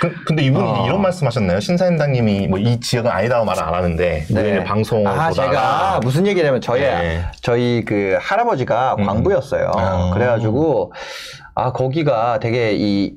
[0.00, 0.84] 그, 근데 이분이 어.
[0.86, 1.60] 이런 말씀하셨나요?
[1.60, 5.10] 신사임당님이 뭐 이 지역은 아니다고 말을 안 하는데 우리는 방송을 네.
[5.10, 7.22] 아, 제가 무슨 얘기냐면 저희 네.
[7.42, 9.06] 저희 그 할아버지가 음.
[9.06, 9.70] 광부였어요.
[9.76, 10.10] 아.
[10.12, 10.92] 그래가지고
[11.54, 13.14] 아 거기가 되게 이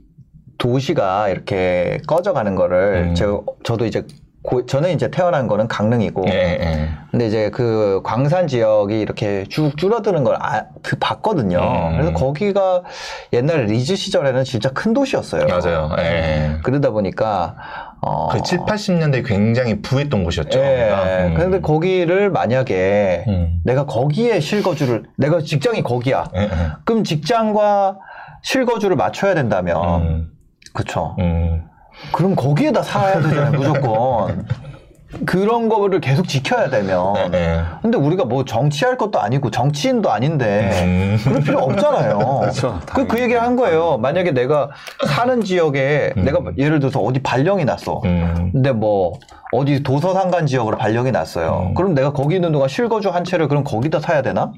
[0.59, 3.15] 도시가 이렇게 꺼져가는 거를 음.
[3.15, 4.03] 저 저도 이제
[4.41, 6.89] 고- 저는 이제 태어난 거는 강릉이고 예, 예.
[7.11, 11.57] 근데 이제 그 광산 지역이 이렇게 쭉 줄어드는 걸 아, 그 봤거든요.
[11.59, 11.91] 음.
[11.97, 12.83] 그래서 거기가
[13.33, 15.45] 옛날 리즈 시절에는 진짜 큰 도시였어요.
[15.47, 15.89] 맞아요.
[15.99, 16.57] 예.
[16.63, 17.55] 그러다 보니까
[18.01, 20.57] 어 그 7, 80년대 굉장히 부했던 곳이었죠.
[20.59, 21.27] 예.
[21.27, 21.33] 음.
[21.35, 23.61] 근데 거기를 만약에 음.
[23.65, 26.29] 내가 거기에 실거주를 내가 직장이 거기야.
[26.37, 26.49] 예, 예.
[26.85, 27.97] 그럼 직장과
[28.41, 30.31] 실거주를 맞춰야 된다면 음.
[30.73, 31.15] 그쵸.
[31.19, 31.63] 음.
[32.13, 34.45] 그럼 거기에다 살아야 되잖아요, 무조건.
[35.25, 37.15] 그런 거를 계속 지켜야 되면.
[37.17, 37.61] 예, 예.
[37.81, 41.17] 근데 우리가 뭐 정치할 것도 아니고 정치인도 아닌데 음.
[41.23, 42.19] 그럴 필요 없잖아요.
[42.41, 43.97] 그렇죠, 그, 그 얘기를 한 거예요.
[43.97, 44.69] 만약에 내가
[45.07, 46.25] 사는 지역에 음.
[46.25, 48.01] 내가 예를 들어서 어디 발령이 났어.
[48.05, 48.51] 음.
[48.51, 49.13] 근데 뭐
[49.51, 51.69] 어디 도서 상간 지역으로 발령이 났어요.
[51.69, 51.73] 음.
[51.73, 54.51] 그럼 내가 거기 있는 동안 실거주 한 채를 그럼 거기다 사야 되나?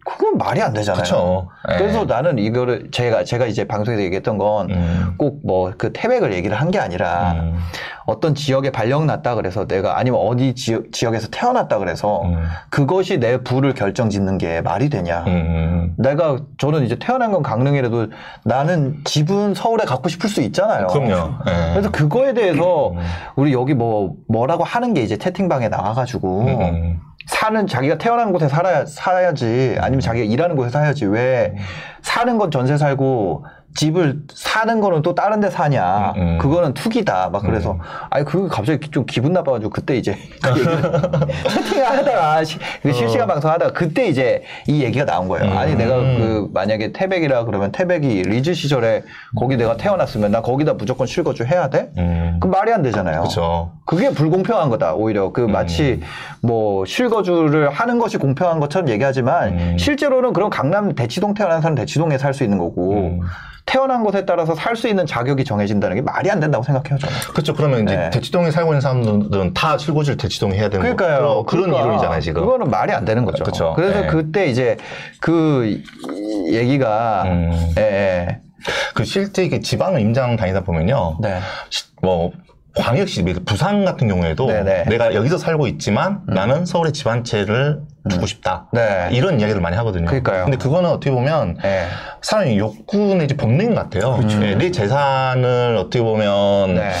[0.00, 0.10] 음.
[0.10, 1.02] 그건 말이 안 되잖아요.
[1.02, 1.48] 그쵸.
[1.72, 1.76] 예.
[1.76, 5.14] 그래서 나는 이거를 제가 제가 이제 방송에서 얘기했던 건 음.
[5.18, 7.58] 꼭뭐 그 태백을 얘기를 한 게 아니라 음.
[8.06, 12.44] 어떤 지역에 발령 났다 그래서 내가 아니면 어디 지역, 지역에서 태어났다 그래서 음.
[12.70, 15.24] 그것이 내 부를 결정짓는 게 말이 되냐?
[15.26, 15.94] 음.
[15.98, 18.06] 내가 저는 이제 태어난 건 강릉이라도
[18.44, 20.86] 나는 집은 서울에 갖고 싶을 수 있잖아요.
[20.88, 21.34] 그럼요.
[21.48, 21.70] 예.
[21.72, 22.98] 그래서 그거에 대해서 음.
[23.36, 27.00] 우리 여기 뭐 뭐라고 하는 게 이제 채팅방에 나와가지고 음.
[27.26, 31.06] 사는 자기가 태어난 곳에 살아야 살아야지 아니면 자기가 일하는 곳에 살아야지.
[31.06, 31.54] 왜
[32.02, 33.44] 사는 건 전세 살고
[33.76, 36.38] 집을 사는 거는 또 다른 데 사냐 음, 음.
[36.38, 37.78] 그거는 투기다 막 그래서
[38.10, 40.54] 아니 그거 갑자기 좀 기분 나빠가지고 그때 이제 그
[41.50, 45.52] 채팅을 하다가 시- 그 실시간 방송 하다가 그때 이제 이 얘기가 나온 거예요 어.
[45.52, 45.58] 음.
[45.58, 49.02] 아니 내가 그 만약에 태백이라 그러면 태백이 리즈 시절에
[49.36, 51.90] 거기 내가 태어났으면 나 거기다 무조건 실거주 해야 돼?
[51.98, 52.38] 음.
[52.40, 53.22] 그 말이 안 되잖아요.
[53.22, 53.72] 그쵸.
[53.84, 54.94] 그게 불공평한 거다.
[54.94, 56.00] 오히려 그 마치
[56.42, 59.78] 뭐 실거주를 하는 것이 공평한 것처럼 얘기하지만 음.
[59.78, 63.20] 실제로는 그럼 강남 대치동 태어난 사람 대치동에 살 수 있는 거고 음.
[63.70, 67.14] 태어난 곳에 따라서 살 수 있는 자격이 정해진다는 게 말이 안 된다고 생각해요, 저는.
[67.32, 67.54] 그렇죠.
[67.54, 68.10] 그러면 이제 네.
[68.10, 71.20] 대치동에 살고 있는 사람들은 다 실거주를 대치동에 해야 되는 그러니까요.
[71.28, 72.42] 거 그런 그러니까 이론이잖아요, 지금.
[72.42, 73.44] 그거는 말이 안 되는 거죠.
[73.44, 73.74] 그쵸.
[73.76, 74.06] 그래서 예.
[74.08, 74.76] 그때 이제
[75.20, 75.80] 그
[76.50, 77.52] 얘기가 음.
[77.78, 78.40] 예, 예.
[78.94, 81.18] 그 실제 이게 지방을 임장 다니다 보면요.
[81.20, 81.38] 네.
[81.68, 82.32] 시- 뭐
[82.76, 84.84] 광역시 부산 같은 경우에도 네네.
[84.84, 88.66] 내가 여기서 살고 있지만 나는 서울에 집한 채를 두고 싶다.
[88.72, 89.08] 네.
[89.12, 90.06] 이런 이야기를 많이 하거든요.
[90.06, 90.44] 그러니까요.
[90.44, 91.86] 근데 그거는 어떻게 보면 예.
[92.22, 94.18] 사람의 욕구 내지 본능 같아요.
[94.40, 96.92] 네, 내 재산을 어떻게 보면 네.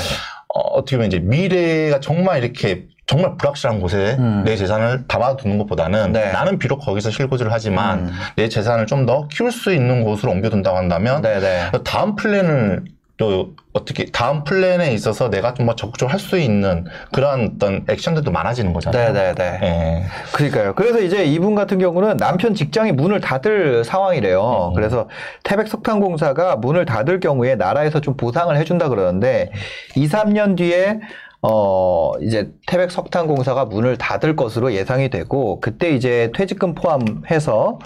[0.54, 4.42] 어, 어떻게 보면 이제 미래가 정말 이렇게 정말 불확실한 곳에 음.
[4.44, 6.30] 내 재산을 담아두는 것보다는 네.
[6.32, 8.12] 나는 비록 거기서 실거주를 하지만 음.
[8.36, 11.70] 내 재산을 좀 더 키울 수 있는 곳으로 옮겨둔다고 한다면 네, 네.
[11.84, 12.84] 다음 플랜을
[13.20, 18.30] 또 어떻게 다음 플랜에 있어서 내가 좀 뭐 적극적으로 할 수 있는 그런 어떤 액션들도
[18.30, 19.12] 많아지는 거잖아요.
[19.12, 19.58] 네, 네, 네.
[19.62, 20.04] 예.
[20.32, 20.74] 그러니까요.
[20.74, 24.72] 그래서 이제 이분 같은 경우는 남편 직장이 문을 닫을 상황이래요.
[24.74, 25.08] 그래서
[25.44, 29.50] 태백 석탄공사가 문을 닫을 경우에 나라에서 좀 보상을 해준다 그러는데
[29.96, 31.00] 2, 3년 뒤에
[31.42, 37.78] 어 이제 태백 석탄공사가 문을 닫을 것으로 예상이 되고 그때 이제 퇴직금 포함해서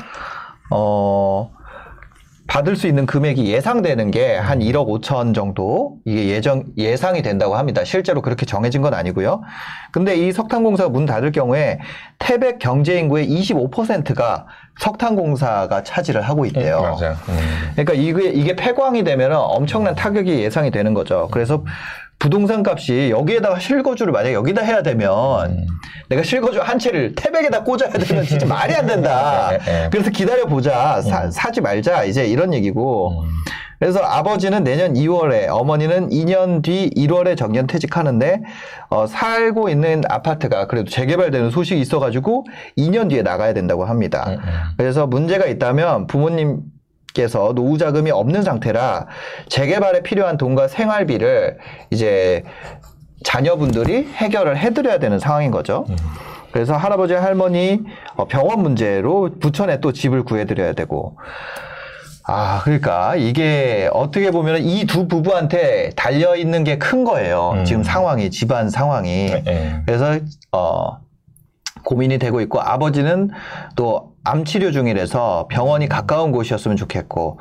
[0.71, 1.51] 어
[2.55, 7.83] 받을 수 있는 금액이 예상되는 게 한 1억 5천 정도 이게 예정 예상이 된다고 합니다.
[7.85, 9.43] 실제로 그렇게 정해진 건 아니고요.
[9.91, 11.81] 근데 이 석탄공사가 문 닫을 경우에
[12.21, 14.47] 태백 경제 인구의 25%가
[14.79, 16.81] 석탄공사가 차지를 하고 있대요.
[16.81, 17.17] 맞아요.
[17.29, 17.73] 음.
[17.75, 21.29] 그러니까 이게 이게 폐광이 되면 엄청난 타격이 예상이 되는 거죠.
[21.33, 21.65] 그래서
[22.25, 25.67] 부동산 값이 여기에다가 실거주를 만약 여기다 해야 되면
[26.09, 29.51] 내가 실거주 한 채를 태백에다 꽂아야 되면 진짜 말이 안 된다.
[29.69, 29.89] 예, 예.
[29.91, 31.03] 그래서 기다려 보자.
[31.31, 32.05] 사지 말자.
[32.05, 33.25] 이제 이런 얘기고.
[33.79, 38.41] 그래서 아버지는 내년 2월에 어머니는 2년 뒤 1월에 정년 퇴직하는데
[38.89, 42.47] 어, 살고 있는 아파트가 그래도 재개발되는 소식이 있어가지고
[42.79, 44.25] 2년 뒤에 나가야 된다고 합니다.
[44.29, 44.39] 음,
[44.79, 46.61] 그래서 문제가 있다면 부모님
[47.15, 49.07] 께서 노후 자금이 없는 상태라
[49.49, 51.59] 재개발에 필요한 돈과 생활비를
[51.91, 52.43] 이제
[53.23, 55.87] 자녀분들이 해결을 해드려야 되는 상황인 거죠.
[56.53, 57.81] 그래서 할아버지 할머니
[58.17, 61.17] 어, 병원 문제로 부천에 또 집을 구해드려야 되고
[62.27, 67.53] 아, 그러니까 이게 어떻게 보면 이 두 부부한테 달려 있는 게 큰 거예요.
[67.57, 67.65] 음.
[67.65, 69.29] 지금 상황이 집안 상황이.
[69.47, 69.83] 예.
[69.87, 70.19] 그래서
[70.51, 70.99] 어
[71.85, 73.31] 고민이 되고 있고 아버지는
[73.77, 77.39] 또 암 치료 중이라서 병원이 가까운 곳이었으면 좋겠고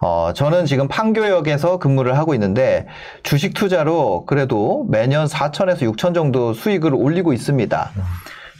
[0.00, 2.86] 어 저는 지금 판교역에서 근무를 하고 있는데
[3.22, 7.90] 주식 투자로 그래도 매년 4천에서 6천 정도 수익을 올리고 있습니다.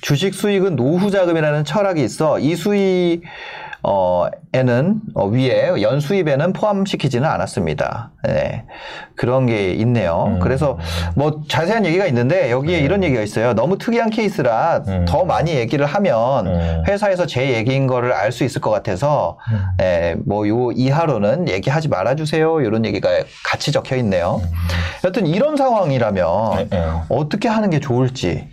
[0.00, 3.22] 주식 수익은 노후 자금이라는 철학이 있어 이 수익
[3.90, 8.10] 어, 에는, 어, 위에 연수입에는 포함시키지는 않았습니다.
[8.22, 8.64] 네.
[9.16, 10.24] 그런 게 있네요.
[10.26, 10.40] 음.
[10.40, 10.78] 그래서
[11.14, 13.54] 뭐 자세한 얘기가 있는데 여기에 이런 얘기가 있어요.
[13.54, 15.04] 너무 특이한 케이스라 음.
[15.08, 16.82] 더 많이 얘기를 하면 음.
[16.86, 19.38] 회사에서 제 얘기인 거를 알 수 있을 것 같아서
[19.80, 22.60] 예, 뭐요 이하로는 얘기하지 말아주세요.
[22.60, 23.08] 이런 얘기가
[23.42, 24.42] 같이 적혀 있네요.
[25.02, 26.84] 여튼 이런 상황이라면 예, 예.
[27.08, 28.46] 어떻게 하는 게 좋을지.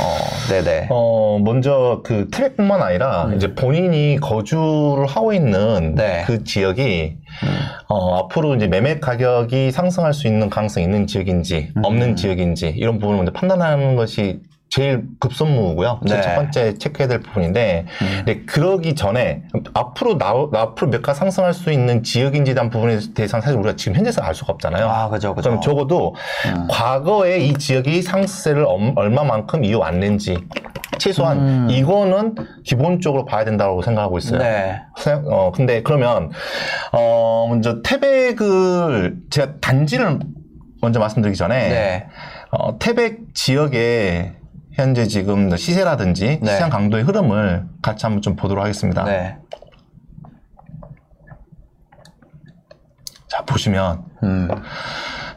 [0.00, 0.88] 어, 네네.
[0.90, 6.24] 어, 먼저 그 트랙뿐만 아니라 이제 본인이 거주를 하고 있는 네.
[6.26, 7.16] 그 지역이
[7.88, 13.16] 어, 앞으로 이제 매매 가격이 상승할 수 있는 가능성이 있는 지역인지 없는 지역인지 이런 부분을
[13.16, 14.40] 먼저 판단하는 것이
[14.74, 16.00] 제일 급선무고요.
[16.02, 16.20] 네.
[16.20, 17.86] 첫 번째 체크해야 될 부분인데,
[18.24, 23.42] 근데 그러기 전에 앞으로 나, 앞으로 몇 가 상승할 수 있는 지역인지에 대한 부분에 대해서는
[23.42, 24.88] 사실 우리가 지금 현재서 알 수가 없잖아요.
[24.88, 25.50] 아, 그죠, 그죠.
[25.50, 26.14] 그럼 적어도
[26.68, 30.38] 과거에 이 지역이 상세를 엄- 얼마만큼 이어왔는지
[30.98, 34.38] 최소한 이거는 기본적으로 봐야 된다고 생각하고 있어요.
[34.40, 34.80] 네.
[35.26, 36.30] 어 근데 그러면
[36.92, 40.20] 어 먼저 태백을 제가 단지를
[40.80, 42.06] 먼저 말씀드리기 전에 네.
[42.50, 44.34] 어, 태백 지역의
[44.74, 46.52] 현재 지금 시세라든지 네.
[46.52, 49.04] 시장 강도의 흐름을 같이 한번 좀 보도록 하겠습니다.
[49.04, 49.36] 네.
[53.28, 54.48] 자 보시면 음.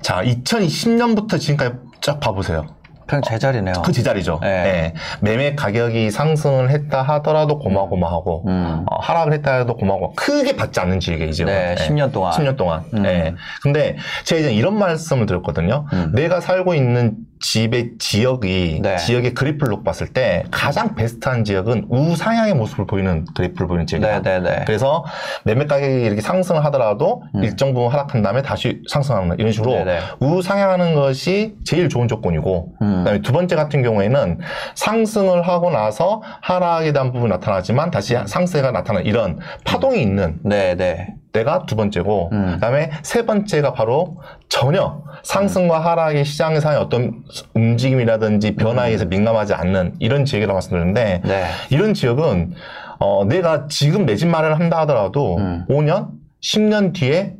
[0.02, 2.66] 자 2020년부터 지금까지 쫙 봐보세요.
[3.08, 3.74] 그냥 제자리네요.
[3.84, 4.40] 그 제자리죠.
[4.42, 4.48] 네.
[4.50, 4.94] 예.
[5.22, 8.86] 매매 가격이 상승을 했다 하더라도 고마고마하고 음.
[8.92, 11.46] 어, 하락을 했다 해도 고마고 크게 받지 않는 지역이죠.
[11.46, 12.34] 네, 10년 동안.
[12.34, 12.84] 10년 동안.
[12.94, 13.06] 음.
[13.06, 13.34] 예.
[13.64, 15.86] 근데 제가 이제 이런 말씀을 드렸거든요.
[15.94, 16.12] 음.
[16.14, 18.98] 내가 살고 있는 집의 지역이 네.
[18.98, 24.22] 지역의 그래프를 놓고 봤을 때 가장 베스트한 지역은 우상향의 모습을 보이는 그래프를 보이는 지역이다.
[24.22, 24.64] 네, 네, 네.
[24.66, 25.06] 그래서
[25.44, 29.86] 매매 가격이 이렇게 상승을 하더라도 일정 부분 하락한 다음에 다시 상승하는 이런 식으로 음.
[29.86, 30.00] 네네.
[30.20, 32.98] 우상향하는 것이 제일 좋은 조건이고 음.
[33.00, 34.40] 그다음에 두 번째 같은 경우에는
[34.76, 38.26] 상승을 하고 나서 하락에 대한 부분이 나타나지만 다시 음.
[38.26, 41.14] 상승가 나타나는 이런 파동이 있는 네, 네.
[41.38, 42.52] 때가 두 번째고 음.
[42.56, 44.18] 그다음에 세 번째가 바로
[44.50, 47.24] 전혀 상승과 하락의 시장에서의 어떤
[47.54, 51.46] 움직임이라든지 변화에 의해서 민감하지 않는 이런 지역이라고 말씀드렸는데 네.
[51.70, 52.54] 이런 지역은
[53.00, 55.66] 어, 내가 지금 내 집 마련을 한다 하더라도 음.
[55.70, 56.10] 5년,
[56.44, 57.36] 10년 뒤에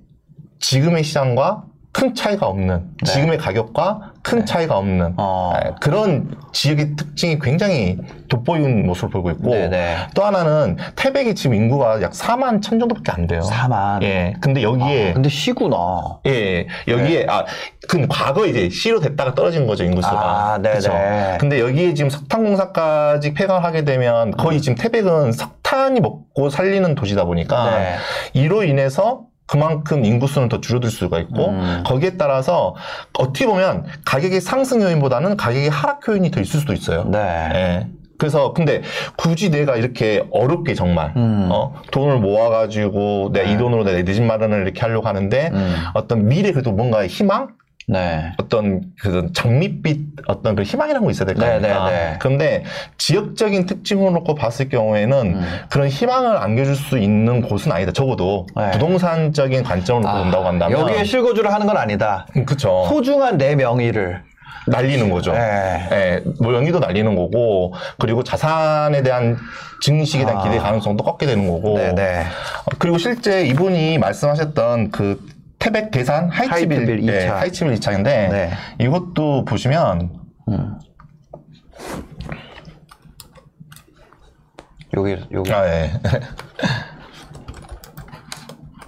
[0.60, 1.64] 지금의 시장과
[1.98, 5.14] 큰 차이가 없는 지금의 가격과 큰 차이가 없는 네.
[5.18, 5.54] 어.
[5.56, 7.98] 예, 그런 지역의 특징이 굉장히
[8.30, 10.10] 돋보이는 모습을 보이고 있고 네네.
[10.14, 13.42] 또 하나는 태백이 지금 인구가 약 4만 천 정도밖에 안 돼요.
[13.42, 14.04] 4만.
[14.04, 14.36] 예.
[14.42, 16.20] 근데 여기에 근데 시구나.
[16.28, 17.46] 예, 여기에, 아,
[17.88, 20.16] 근데 과거 이제 C로 됐다가 떨어진 거죠, 인구수가.
[20.16, 20.60] 아.
[20.62, 20.94] 그쵸?
[21.40, 27.96] 근데 여기에 지금 석탄공사까지 폐광하게 되면 거의 지금 태백은 석탄이 먹고 살리는 도시다 보니까 네.
[28.34, 31.84] 이로 인해서 그만큼 인구수는 더 줄어들 수가 있고 음.
[31.86, 32.76] 거기에 따라서
[33.18, 37.06] 어떻게 보면 가격의 상승 요인보다는 가격의 하락 요인이 더 있을 수도 있어요.
[37.06, 37.18] 네.
[37.54, 37.88] 예.
[38.20, 38.82] 그래서 근데
[39.16, 41.48] 굳이 내가 이렇게 어렵게 정말 음.
[41.52, 45.76] 어, 돈을 모아가지고 내가 이 돈으로 내 집 마련을 이렇게 하려고 하는데 음.
[45.94, 47.50] 어떤 미래 그래도 뭔가 희망
[47.90, 48.34] 네.
[48.38, 51.90] 어떤 그 장밋빛 어떤 그 희망이라는 거 있어야 될거 네, 아닙니까?
[51.90, 52.16] 네, 네.
[52.20, 52.64] 그런데
[52.98, 55.42] 지역적인 특징을 놓고 봤을 경우에는 음.
[55.70, 57.94] 그런 희망을 안겨줄 수 있는 곳은 아니다.
[57.94, 58.72] 적어도 네.
[58.72, 62.28] 부동산적인 관점을 놓고 본다고 한다면 여기에 실거주를 하는 건 아니다.
[62.46, 64.22] 그쵸 소중한 내 명의를.
[64.70, 65.32] 날리는 거죠.
[65.32, 65.88] 네.
[65.94, 69.38] 예, 뭐 연기도 날리는 거고 그리고 자산에 대한
[69.82, 70.44] 증식에 대한 아.
[70.44, 72.20] 기대 가능성도 꺾게 되는 거고 네네.
[72.20, 75.22] 어, 그리고 실제 이분이 말씀하셨던 그
[75.60, 77.38] 태백 대산 하이츠빌, 하이츠빌 예, 이차.
[77.38, 78.52] 하이츠빌 2차인데 네.
[78.80, 80.12] 이것도 보시면
[80.50, 80.80] 음.
[84.94, 85.92] 여기 여기 아, 예.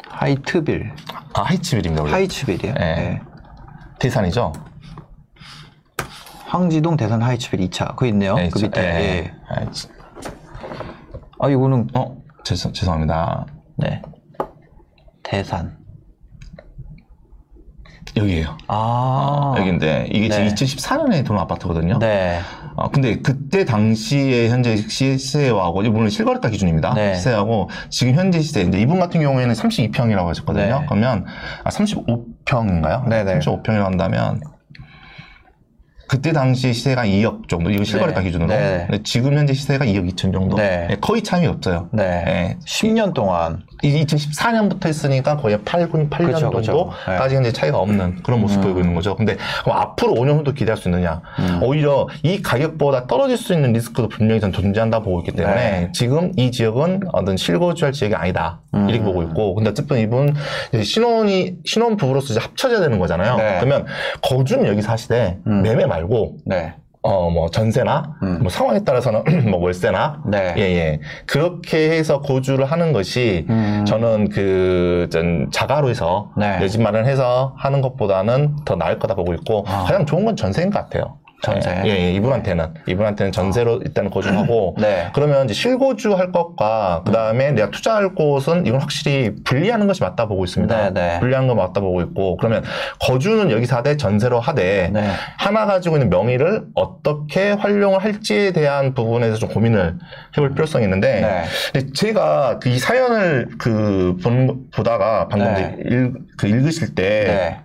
[0.09, 0.91] 하이트빌,
[1.33, 2.01] 아, 하이츠빌입니다.
[2.03, 2.13] 원래.
[2.13, 2.73] 하이츠빌이요.
[2.73, 2.95] 네.
[2.95, 3.21] 네.
[3.99, 4.53] 대산이죠.
[6.45, 8.35] 황지동 대산 하이츠빌 2차 그거 있네요.
[8.35, 8.81] 네, 그 저- 밑에.
[8.81, 9.17] 예, 예.
[9.17, 9.33] 예.
[9.49, 9.87] 아, 지-
[11.39, 13.45] 아 이거는 어, 죄송, 죄송합니다.
[13.77, 14.01] 네.
[15.23, 15.78] 대산.
[18.15, 18.57] 여기에요.
[18.67, 19.55] 아.
[19.57, 20.53] 여기인데 이게 네.
[20.53, 21.99] 지금 2014년에 들어온 아파트거든요.
[21.99, 22.39] 네.
[22.75, 26.93] 어, 근데 그때 당시에 현재 시세하고, 물론 실거래가 기준입니다.
[26.93, 27.15] 네.
[27.15, 30.79] 시세하고, 지금 현재 시세, 이제 이분 같은 경우에는 32평이라고 하셨거든요.
[30.79, 30.85] 네.
[30.87, 31.25] 그러면,
[31.63, 33.09] 아, 35평인가요?
[33.09, 33.39] 네네.
[33.39, 34.41] 35평이라고 한다면,
[36.09, 38.25] 그때 당시 시세가 2억 정도, 이거 실거래가 네.
[38.25, 38.49] 기준으로.
[38.49, 38.85] 네.
[38.89, 40.57] 근데 지금 현재 시세가 2억 2천 정도.
[40.57, 40.87] 네.
[40.89, 41.87] 네, 거의 차이 없어요.
[41.91, 42.23] 네.
[42.27, 42.57] 예.
[42.65, 43.61] 10년 동안.
[43.83, 46.61] 이 2014년부터 했으니까 거의 8, 8년 그쵸, 그쵸.
[46.63, 49.15] 정도까지 현재 차이가 없는 그런 모습 보이고 있는 거죠.
[49.15, 51.21] 근데 그럼 앞으로 5년 후도 기대할 수 있느냐?
[51.39, 51.63] 음.
[51.63, 55.91] 오히려 이 가격보다 떨어질 수 있는 리스크도 분명히 전 존재한다 보고 있기 때문에 네.
[55.93, 58.59] 지금 이 지역은 어떤 실거주할 지역이 아니다.
[58.73, 58.89] 음.
[58.89, 59.55] 이렇게 보고 있고.
[59.55, 60.33] 근데 어쨌든 이분
[60.73, 63.37] 이제 신혼이 신혼 부부로서 이제 합쳐져야 되는 거잖아요.
[63.37, 63.57] 네.
[63.61, 63.85] 그러면
[64.21, 65.61] 거주는 여기 사시되 음.
[65.61, 66.73] 매매 말고 네.
[67.01, 68.39] 어, 뭐, 전세나, 음.
[68.41, 70.53] 뭐, 상황에 따라서는, 뭐, 월세나, 네.
[70.57, 70.99] 예, 예.
[71.25, 73.85] 그렇게 해서 거주를 하는 것이, 음.
[73.87, 76.59] 저는 그, 전, 자가로 해서, 네.
[76.59, 79.85] 내 집 마련해서 하는 것보다는 더 나을 거다 보고 있고, 아.
[79.87, 81.18] 가장 좋은 건 전세인 것 같아요.
[81.41, 81.81] 전세?
[81.85, 82.73] 예, 예, 이분한테는.
[82.87, 85.09] 이분한테는 전세로 일단 거주하고, 네.
[85.13, 90.27] 그러면 이제 실거주 할 것과, 그 다음에 내가 투자할 곳은 이건 확실히 분리하는 것이 맞다
[90.27, 90.91] 보고 있습니다.
[90.91, 91.19] 네, 네.
[91.19, 92.63] 분리하는 거 맞다 보고 있고, 그러면
[92.99, 95.09] 거주는 여기서 하되 전세로 하되, 네.
[95.37, 99.95] 하나 가지고 있는 명의를 어떻게 활용을 할지에 대한 부분에서 좀 고민을
[100.37, 101.43] 해볼 필요성이 있는데 네.
[101.73, 105.77] 근데 제가 그이 사연을 그 본, 보다가 방금 네.
[105.85, 107.59] 읽, 그 읽으실 때 네.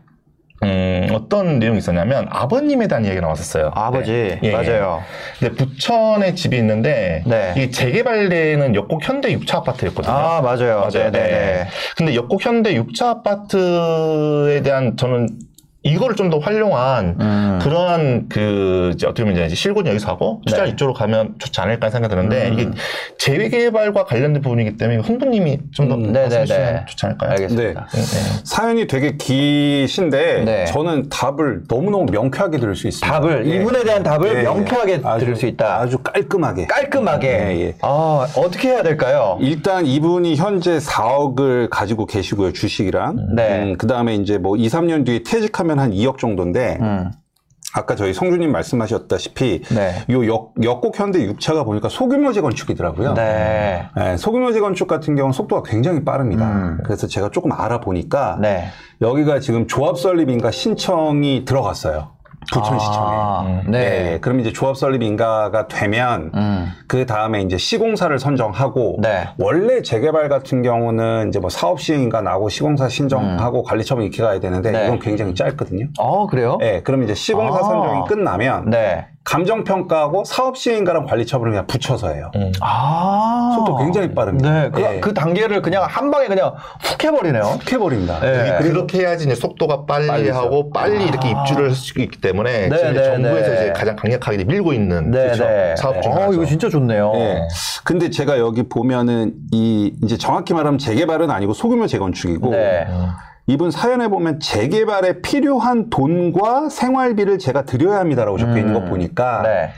[0.64, 3.70] 음, 어떤 내용이 있었냐면 아버님에 대한 이야기가 나왔었어요.
[3.74, 4.12] 아버지.
[4.12, 4.40] 네.
[4.42, 4.52] 예, 예.
[4.52, 5.02] 맞아요.
[5.38, 7.52] 근데 부천에 집이 있는데 네.
[7.56, 10.12] 이게 재개발되는 역곡 현대 6차 아파트였거든요.
[10.12, 10.80] 아, 맞아요.
[10.80, 10.90] 맞아요.
[10.90, 11.66] 네, 네, 네.
[11.96, 15.28] 근데 역곡 현대 6차 아파트에 대한 저는
[15.84, 17.58] 이거를 좀 더 활용한 음.
[17.62, 20.72] 그러한 그 이제 어떻게 보면 이제 실고는 여기서 하고 투자를 네.
[20.72, 22.52] 이쪽으로 가면 좋지 않을까 생각이 드는데 음.
[22.54, 22.70] 이게
[23.18, 26.46] 재개발과 관련된 부분이기 때문에 흥부님이 좀더 음, 말씀해 네네네.
[26.46, 27.30] 주시면 좋지 않을까요?
[27.32, 27.86] 알겠습니다.
[27.92, 28.40] 네, 네.
[28.44, 30.64] 사연이 되게 기신데 네.
[30.66, 33.20] 저는 답을 너무너무 명쾌하게 들을 수 있습니다.
[33.20, 33.56] 답을, 예.
[33.56, 35.00] 이분에 대한 답을 예, 명쾌하게 예.
[35.04, 35.80] 아주- 들을 수 있다.
[35.80, 36.66] 아주 깔끔하게.
[36.66, 37.28] 깔끔하게.
[37.28, 37.74] 예, 예.
[37.82, 39.36] 아, 어떻게 해야 될까요?
[39.40, 43.34] 일단 이분이 현재 4억을 가지고 계시고요, 주식이랑.
[43.36, 43.74] 네.
[43.78, 47.10] 그 다음에 이제 뭐 2, 3년 뒤에 퇴직하면 한 2억 정도인데, 음.
[47.76, 50.04] 아까 저희 성주님 말씀하셨다시피, 네.
[50.10, 53.14] 요 역, 역곡 현대 6차가 보니까 소규모 재건축이더라고요.
[53.14, 53.88] 네.
[53.96, 56.48] 네, 소규모 재건축 같은 경우는 속도가 굉장히 빠릅니다.
[56.48, 56.78] 음.
[56.84, 58.68] 그래서 제가 조금 알아보니까, 네.
[59.00, 62.14] 여기가 지금 조합 설립인가 신청이 들어갔어요.
[62.52, 63.16] 부천시청에.
[63.16, 64.12] 아, 예, 네.
[64.12, 64.18] 예.
[64.20, 66.72] 그럼 이제 조합 설립 인가가 되면 음.
[66.86, 69.28] 그 다음에 이제 시공사를 선정하고 네.
[69.38, 74.70] 원래 재개발 같은 경우는 이제 뭐 사업 시행인가 나고 시공사 신청하고 관리처분 이렇게 가야 되는데
[74.70, 74.72] 음.
[74.72, 74.86] 네.
[74.86, 75.88] 이건 굉장히 짧거든요.
[75.98, 76.58] 어, 그래요?
[76.62, 77.62] 예, 그럼 이제 시공사 아.
[77.62, 79.06] 선정이 끝나면 네.
[79.24, 82.30] 감정 평가하고 사업 시행가랑 관리처분을 그냥 붙여서 해요.
[82.34, 82.52] 음.
[82.60, 83.52] 아.
[83.56, 84.50] 속도 굉장히 빠릅니다.
[84.50, 84.70] 네.
[84.70, 85.00] 그, 예.
[85.00, 87.56] 그 단계를 그냥 한 방에 그냥 훅 해버리네요.
[87.60, 88.20] 툭 해버립니다.
[88.20, 88.58] 네.
[88.60, 92.76] 그렇게 해야지 이제 속도가 빨리, 빨리 하고 빨리 이렇게 입주를 할 수 있기 때문에 네,
[92.76, 93.54] 지금 이제 네, 정부에서 네.
[93.54, 95.44] 이제 가장 강력하게 밀고 있는 네, 그렇죠?
[95.44, 95.74] 네.
[95.76, 96.34] 사업 중에 어, 하나죠.
[96.34, 97.12] 이거 진짜 좋네요.
[97.16, 97.40] 예.
[97.82, 102.86] 근데 제가 여기 보면은 이 이제 정확히 말하면 재개발은 아니고 소규모 재건축이고 네.
[103.46, 109.70] 이분 사연에 보면 재개발에 필요한 돈과 생활비를 제가 드려야 합니다라고 적혀 있는 거 보니까 네.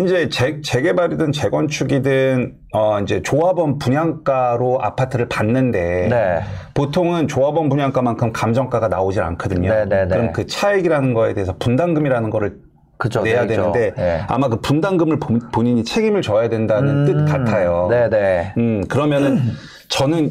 [0.00, 6.40] 이제 재, 재개발이든 재건축이든 어 이제 조합원 분양가로 아파트를 받는데 네.
[6.74, 9.68] 보통은 조합원 분양가만큼 감정가가 나오질 않거든요.
[9.68, 10.08] 네, 네, 네.
[10.16, 12.58] 그럼 그 차액이라는 거에 대해서 분담금이라는 거를
[12.96, 13.22] 그죠.
[13.22, 13.72] 내야 내죠.
[13.72, 14.20] 되는데 네.
[14.28, 17.88] 아마 그 분담금을 본- 본인이 책임을 져야 된다는 뜻 같아요.
[17.90, 18.54] 네네.
[18.58, 19.40] 음, 그러면은
[19.88, 20.30] 저는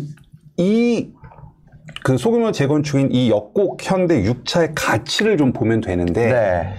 [0.58, 1.10] 이
[2.04, 6.74] 그 소규모 재건축인 이 역곡 현대 6차의 가치를 좀 보면 되는데 네.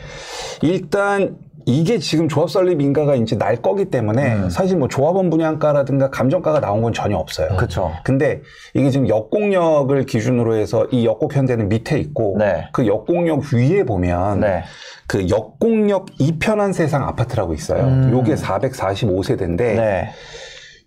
[0.62, 4.50] 일단 이게 지금 조합 설립 인가가 이제 날 거기 때문에 음.
[4.50, 7.56] 사실 뭐 조합원 분양가라든가 감정가가 나온 건 전혀 없어요.
[7.56, 7.92] 그쵸.
[8.04, 8.42] 근데
[8.74, 12.68] 이게 지금 역곡역을 기준으로 해서 이 역곡 현대는 밑에 있고 네.
[12.72, 14.64] 그 역곡역 위에 보면 네.
[15.06, 17.84] 그 역곡역 이편한 세상 아파트라고 있어요.
[17.84, 18.10] 음.
[18.12, 20.10] 요게 445세대인데 네.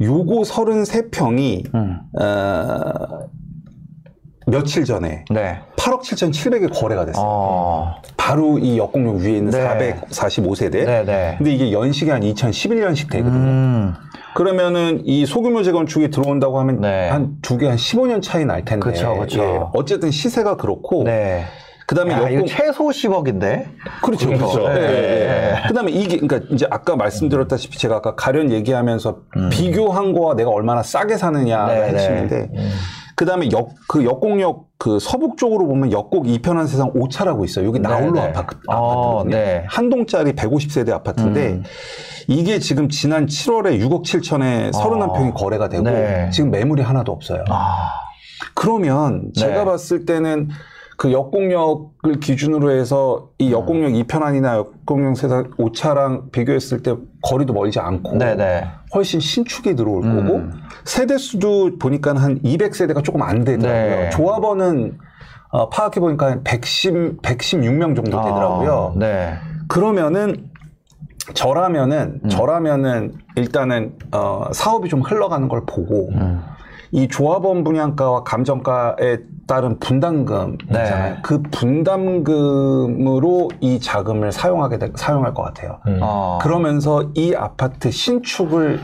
[0.02, 2.00] 요거 33평이 음.
[2.20, 3.30] 어,
[4.48, 5.60] 며칠 전에 네.
[5.78, 7.24] 8억 7,700에 거래가 됐어요.
[7.26, 7.96] 어.
[8.18, 9.96] 바로 이 역곡역 위에 있는 네.
[10.10, 10.86] 445세대.
[10.86, 11.36] 네 네.
[11.38, 13.36] 근데 이게 연식이 한 2011년식 되거든요.
[13.36, 13.94] 음.
[14.36, 17.10] 그러면은 이 소규모 재건축이 들어온다고 하면 네.
[17.10, 18.84] 한두 개 한 15년 차이 날 텐데.
[18.92, 19.42] 그쵸, 그쵸.
[19.42, 21.04] 예, 어쨌든 시세가 그렇고.
[21.04, 21.46] 네.
[21.88, 23.66] 그다음에 야, 역곡 최소 10억인데?
[24.02, 24.28] 그렇죠.
[24.28, 24.48] 그렇죠.
[24.52, 24.70] 그렇죠.
[24.74, 24.80] 네.
[24.82, 25.28] 예, 예.
[25.28, 25.68] 네.
[25.68, 29.18] 그다음에 이게 그러니까 이제 아까 말씀드렸다시피 제가 아까 가련 얘기하면서
[29.52, 31.76] 비교한 거와 내가 얼마나 싸게 사느냐가 음.
[31.76, 31.88] 네, 네.
[31.94, 32.50] 핵심인데
[33.16, 37.66] 그다음에 역 그 역곡역 그 서북 쪽으로 보면 역곡 이편한 세상 5차라고 있어요.
[37.66, 38.28] 여기 나홀로 네.
[38.28, 39.36] 아파트, 어, 아파트거든요.
[39.36, 39.64] 네.
[39.68, 41.64] 한 동짜리 150세대 아파트인데 음.
[42.28, 45.34] 이게 지금 지난 7월에 6억 7천에 31평이 아.
[45.34, 46.30] 거래가 되고 네.
[46.32, 47.46] 지금 매물이 하나도 없어요.
[47.50, 47.90] 아.
[48.54, 49.42] 그러면 네.
[49.42, 50.50] 제가 봤을 때는
[50.98, 54.04] 그 역공역을 기준으로 해서 이 역공역 음.
[54.04, 58.64] 2편안이나 역공역 세상 5차랑 비교했을 때 거리도 멀지 않고 네네.
[58.94, 60.16] 훨씬 신축이 들어올 음.
[60.16, 60.42] 거고
[60.86, 63.96] 세대 수도 보니까 한 200세대가 조금 안 되더라고요.
[64.04, 64.10] 네.
[64.12, 64.98] 조합원은
[65.50, 68.94] 어, 파악해 보니까 한 110, 116명 정도 되더라고요.
[68.96, 69.34] 아, 네.
[69.68, 70.50] 그러면은
[71.34, 72.30] 저라면은 음.
[72.30, 76.42] 저라면은 일단은 어, 사업이 좀 흘러가는 걸 보고 음.
[76.92, 79.18] 이 조합원 분양가와 감정가에
[79.48, 80.80] 따른 분담금 네.
[80.84, 81.18] 있잖아요.
[81.22, 85.80] 그 분담금으로 이 자금을 사용하게 될- 사용할 것 같아요.
[86.02, 86.40] 어.
[86.42, 88.80] 그러면서 이 아파트 신축을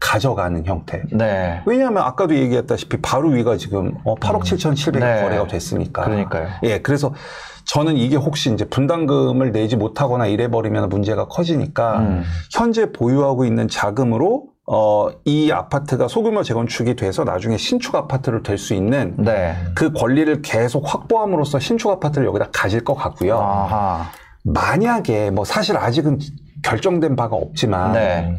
[0.00, 1.02] 가져가는 형태.
[1.12, 1.60] 네.
[1.66, 5.22] 왜냐하면 아까도 얘기했다시피 바로 위가 지금 어, 8억 7,700이 네.
[5.22, 6.04] 거래가 됐으니까.
[6.04, 6.48] 그러니까요.
[6.64, 7.12] 예, 그래서
[7.66, 12.22] 저는 이게 혹시 이제 분담금을 내지 못하거나 이래버리면 문제가 커지니까 음.
[12.50, 18.74] 현재 보유하고 있는 자금으로 어, 이 아파트가 소규모 재건축이 돼서 나중에 신축 아파트로 될 수
[18.74, 19.56] 있는 네.
[19.74, 23.38] 그 권리를 계속 확보함으로써 신축 아파트를 여기다 가질 것 같고요.
[23.38, 24.10] 아하.
[24.44, 26.18] 만약에 뭐 사실 아직은
[26.62, 28.38] 결정된 바가 없지만 네.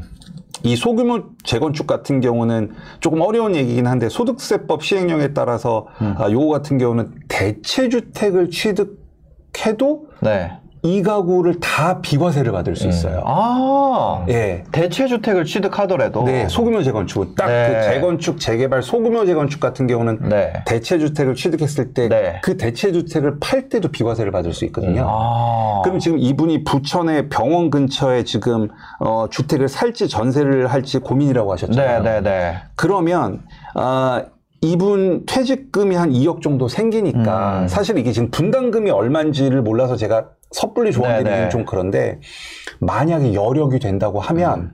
[0.63, 6.15] 이 소규모 재건축 같은 경우는 조금 어려운 얘기긴 한데 소득세법 시행령에 따라서 음.
[6.19, 10.51] 아, 요거 같은 경우는 대체 주택을 취득해도 네.
[10.83, 12.75] 이 가구를 다 비과세를 받을 음.
[12.75, 13.21] 수 있어요.
[13.25, 14.25] 아.
[14.29, 14.63] 예.
[14.71, 16.23] 대체 주택을 취득하더라도.
[16.23, 17.35] 네, 소규모 재건축.
[17.35, 17.81] 딱 그 네.
[17.83, 20.53] 재건축, 재개발, 소규모 재건축 같은 경우는 네.
[20.65, 22.41] 대체 주택을 취득했을 때그 네.
[22.57, 25.05] 대체 주택을 팔 때도 비과세를 받을 수 있거든요.
[25.07, 25.81] 아.
[25.83, 28.69] 그럼 지금 이분이 부천의 병원 근처에 지금
[28.99, 32.01] 어, 주택을 살지 전세를 할지 고민이라고 하셨잖아요.
[32.03, 32.55] 네 네 네.
[32.75, 33.41] 그러면
[33.75, 34.23] 아,
[34.61, 37.67] 이분 퇴직금이 한 2억 정도 생기니까 음.
[37.67, 41.49] 사실 이게 지금 분담금이 얼마인지를 몰라서 제가 섣불리 조언드리기는 네네.
[41.49, 42.19] 좀 그런데
[42.79, 44.73] 만약에 여력이 된다고 하면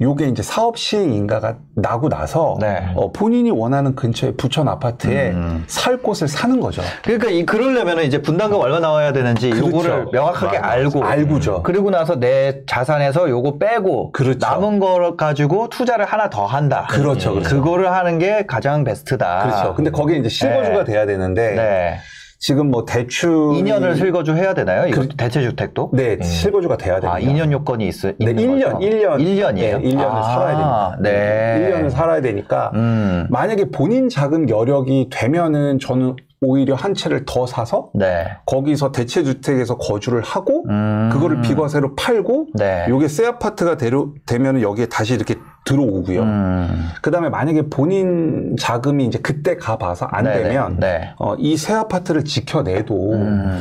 [0.00, 2.92] 요게 이제 사업 시행 인가가 나고 나서 네.
[2.96, 5.64] 어, 본인이 원하는 근처에 부천 아파트에 음.
[5.68, 6.82] 살 곳을 사는 거죠.
[7.04, 9.68] 그러니까 이 그러려면 이제 분담금 얼마 나와야 되는지 그렇죠.
[9.68, 10.72] 요거를 명확하게 맞아.
[10.72, 11.62] 알고 알고죠.
[11.62, 14.38] 그리고 나서 내 자산에서 요거 빼고 그렇죠.
[14.40, 16.88] 남은 걸 가지고 투자를 하나 더 한다.
[16.90, 17.56] 그렇죠, 그렇죠.
[17.56, 19.42] 그거를 하는 게 가장 베스트다.
[19.44, 19.74] 그렇죠.
[19.74, 20.84] 근데 거기에 이제 실거주가 네.
[20.84, 21.98] 돼야 되는데 네.
[22.42, 24.88] 지금 뭐 대출 2년을 실거주 해야 되나요?
[24.88, 25.90] 이거 그- 대체 주택도?
[25.92, 27.14] 네, 실거주가 돼야 됩니다.
[27.14, 28.78] 아, 2년 요건이 있, 네, 있는 1년, 거죠?
[28.80, 29.16] 1년.
[29.18, 29.54] 1년이에요?
[29.54, 30.98] 네, 1년을 살아야 됩니다.
[31.00, 31.70] 네.
[31.72, 33.28] 1년을 살아야 되니까 음.
[33.30, 38.26] 만약에 본인 자금 여력이 되면은 저는 오히려 한 채를 더 사서 네.
[38.46, 41.08] 거기서 대체 주택에서 거주를 하고 음.
[41.12, 42.84] 그거를 비과세로 팔고 네.
[42.88, 46.20] 요게 새 아파트가 되려, 되면은 여기에 다시 이렇게 들어오고요.
[46.22, 46.88] 음.
[47.00, 50.42] 그다음에 만약에 본인 자금이 이제 그때 가봐서 안 네네.
[50.42, 51.14] 되면 네.
[51.18, 53.60] 어, 이 새 아파트를 지켜내도 음.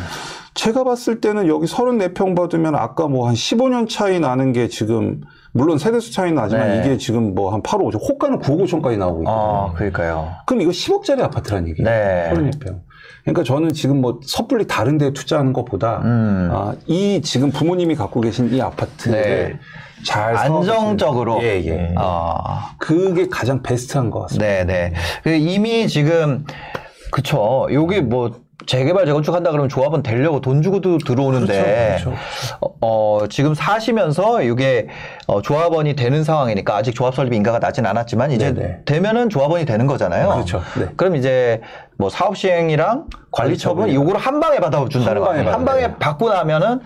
[0.56, 5.22] 제가 봤을 때는 여기 34평 받으면 아까 뭐 한 15년 차이 나는 게 지금
[5.54, 6.80] 물론 세대수 차이 나지만 네.
[6.80, 9.68] 이게 지금 뭐 한 8억 5천 호가는 9억 5천까지 나오고 있거든요.
[9.70, 10.32] 아, 그러니까요.
[10.46, 11.90] 그럼 이거 10억짜리 아파트란 얘기예요.
[11.90, 12.32] 네.
[12.34, 12.80] 34평.
[13.24, 16.50] 그러니까 저는 지금 뭐 섣불리 다른 데 투자하는 것보다 음.
[16.54, 19.60] 아, 이 지금 부모님이 갖고 계신 이 아파트를 네.
[20.06, 21.36] 잘 안정적으로.
[21.36, 21.94] 사업하시는- 예, 예.
[21.98, 22.72] 아.
[22.80, 24.46] 그게 가장 베스트한 것 같습니다.
[24.48, 24.94] 네, 네.
[25.24, 26.46] 그 이미 지금
[27.12, 27.68] 그쵸.
[27.72, 28.32] 요게 뭐
[28.66, 32.14] 재개발 재건축 한다 그러면 조합은 되려고 돈 주고도 들어오는데 그렇죠,
[32.62, 34.88] 어, 어, 지금 사시면서 이게
[35.28, 38.80] 어, 조합원이 되는 상황이니까 아직 조합 설립 인가가 나진 않았지만 이제 네네.
[38.86, 40.30] 되면은 조합원이 되는 거잖아요.
[40.30, 40.62] 그렇죠.
[40.80, 40.88] 네.
[40.96, 41.62] 그럼 이제
[41.98, 43.94] 뭐 사업 시행이랑 관리 처분.
[43.94, 45.54] 요거를 한 방에 받아 준다는 한 방에 거예요.
[45.54, 45.66] 한.
[45.66, 46.80] 방에 받고 나면은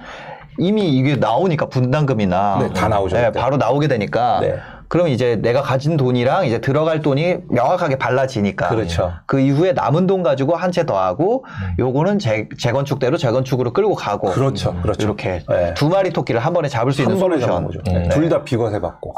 [0.57, 3.31] 이미 이게 나오니까 분담금이나 네, 다 나오죠, 네.
[3.31, 4.55] 바로 나오게 되니까 네.
[4.87, 9.13] 그럼 이제 내가 가진 돈이랑 이제 들어갈 돈이 명확하게 발라지니까 그렇죠.
[9.25, 11.45] 그 이후에 남은 돈 가지고 한 채 더 하고
[11.79, 15.03] 요거는 재, 재건축대로 재건축으로 끌고 가고 그렇죠, 그렇죠.
[15.03, 15.73] 이렇게 네.
[15.73, 17.69] 두 마리 토끼를 한 번에 잡을 수 있는 솔루션.
[17.85, 18.09] 네.
[18.09, 19.13] 둘다 비과세 받고.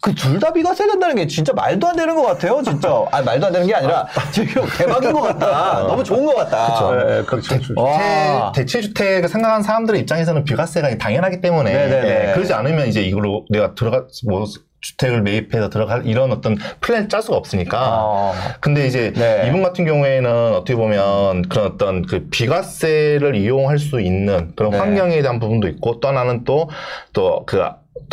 [0.00, 2.88] 그둘다 비과세 된다는 게 진짜 말도 안 되는 것 같아요, 진짜.
[3.12, 5.82] 아 말도 안 되는 게 아니라 지금 대박인 것 같다.
[5.86, 6.90] 너무 좋은 것 같다.
[6.92, 7.56] 네, 그렇죠.
[7.76, 8.52] 와.
[8.54, 12.28] 대체 주택을 생각하는 사람들의 입장에서는 비과세가 당연하기 때문에 네네네.
[12.28, 14.44] 예, 그러지 않으면 이제 이걸로 내가 들어가 뭐
[14.82, 17.78] 주택을 매입해서 들어갈 이런 어떤 플랜을 짤 수가 없으니까.
[18.02, 18.34] 어.
[18.60, 19.44] 근데 이제 네.
[19.48, 24.78] 이분 같은 경우에는 어떻게 보면 그런 어떤 그 비과세를 이용할 수 있는 그런 네.
[24.78, 27.62] 환경에 대한 부분도 있고 또 하나는 또또그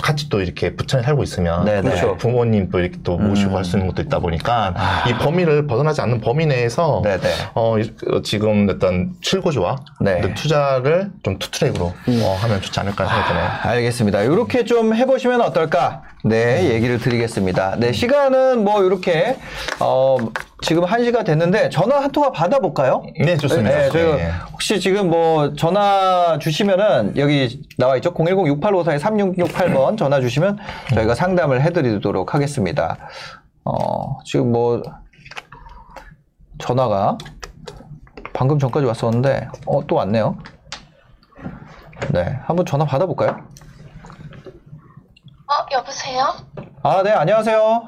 [0.02, 1.82] 같이 또 이렇게 부천에 살고 있으면 네네.
[1.82, 2.16] 그렇죠.
[2.18, 3.56] 부모님 또 이렇게 또 모시고 음.
[3.58, 4.74] 할수 있는 것도 있다 보니까
[5.10, 7.22] 이 범위를 벗어나지 않는 범위 내에서 네네.
[7.56, 10.34] 어, 이- 어, 지금 어떤 출고조와 네.
[10.36, 13.50] 투자를 좀 투트랙으로 어, 하면 좋지 않을까 생각이 드네요.
[13.64, 14.22] 알겠습니다.
[14.22, 16.04] 이렇게 좀 해보시면 어떨까?
[16.24, 17.78] 네, 얘기를 드리겠습니다.
[17.78, 19.38] 네, 시간은 뭐 이렇게
[19.80, 20.18] 어,
[20.62, 23.04] 지금 한 시가 됐는데 전화 한 통화 받아 볼까요?
[23.18, 23.70] 네, 좋습니다.
[23.70, 24.32] 네, 저희가 네.
[24.52, 28.14] 혹시 지금 뭐 전화 주시면은 여기 나와 있죠?
[28.14, 30.58] 010-6854-3668번 전화 주시면
[30.94, 32.98] 저희가 상담을 해 드리도록 하겠습니다.
[33.64, 34.82] 어, 지금 뭐
[36.58, 37.18] 전화가
[38.34, 40.38] 방금 전까지 왔었는데 어, 또 왔네요.
[42.12, 43.38] 네, 한번 전화 받아 볼까요?
[45.50, 46.36] 어, 여보세요?
[46.84, 47.88] 아, 네, 안녕하세요.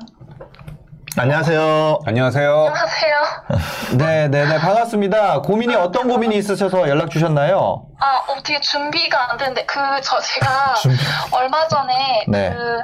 [1.16, 2.00] 안녕하세요.
[2.08, 2.52] 안녕하세요.
[2.58, 3.22] 안녕하세요.
[4.00, 5.42] 네, 네, 네, 반갑습니다.
[5.42, 7.86] 고민이 어떤 고민이 있으셔서 연락 주셨나요?
[8.00, 10.74] 아, 어떻게 준비가 안 되는데, 그, 저, 제가
[11.38, 12.50] 얼마 전에, 네.
[12.50, 12.82] 그,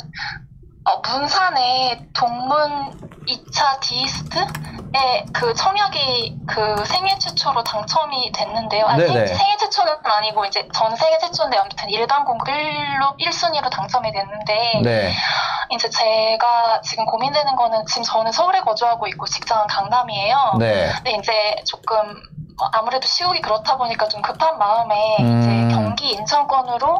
[0.87, 8.85] 어, 문산에 동문 2차 디 이스트에 그 청약이 그 생애 최초로 당첨이 됐는데요.
[8.85, 9.27] 아니, 네네.
[9.27, 14.81] 생, 생애 최초는 아니고 이제 전 생애 최초인데 아무튼 일반 공급 1로, 1순위로 당첨이 됐는데,
[14.81, 15.13] 네.
[15.71, 20.53] 이제 제가 지금 고민되는 거는 지금 저는 서울에 거주하고 있고 직장은 강남이에요.
[20.57, 20.89] 네.
[20.95, 22.15] 근데 이제 조금
[22.71, 25.41] 아무래도 시국이 그렇다 보니까 좀 급한 마음에 음.
[25.41, 26.99] 이제 경기 인천권으로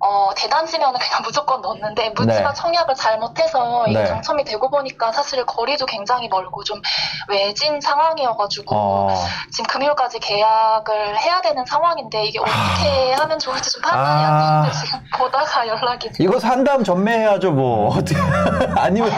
[0.00, 2.54] 어, 대단지면은 그냥 무조건 넣었는데 묻지마 네.
[2.54, 4.04] 청약을 잘못해서 이게 네.
[4.04, 6.80] 당첨이 되고 보니까 사실 거리도 굉장히 멀고 좀
[7.28, 9.24] 외진 상황이어가지고 어.
[9.50, 14.28] 지금 금요일까지 계약을 해야 되는 상황인데 이게 어떻게 하면 좋을지 좀 판단이 아.
[14.28, 17.96] 안 되는데 지금 보다가 연락이 이거 산다음 전매해야죠, 뭐.
[17.96, 18.14] 어떻게,
[18.76, 19.10] 아니면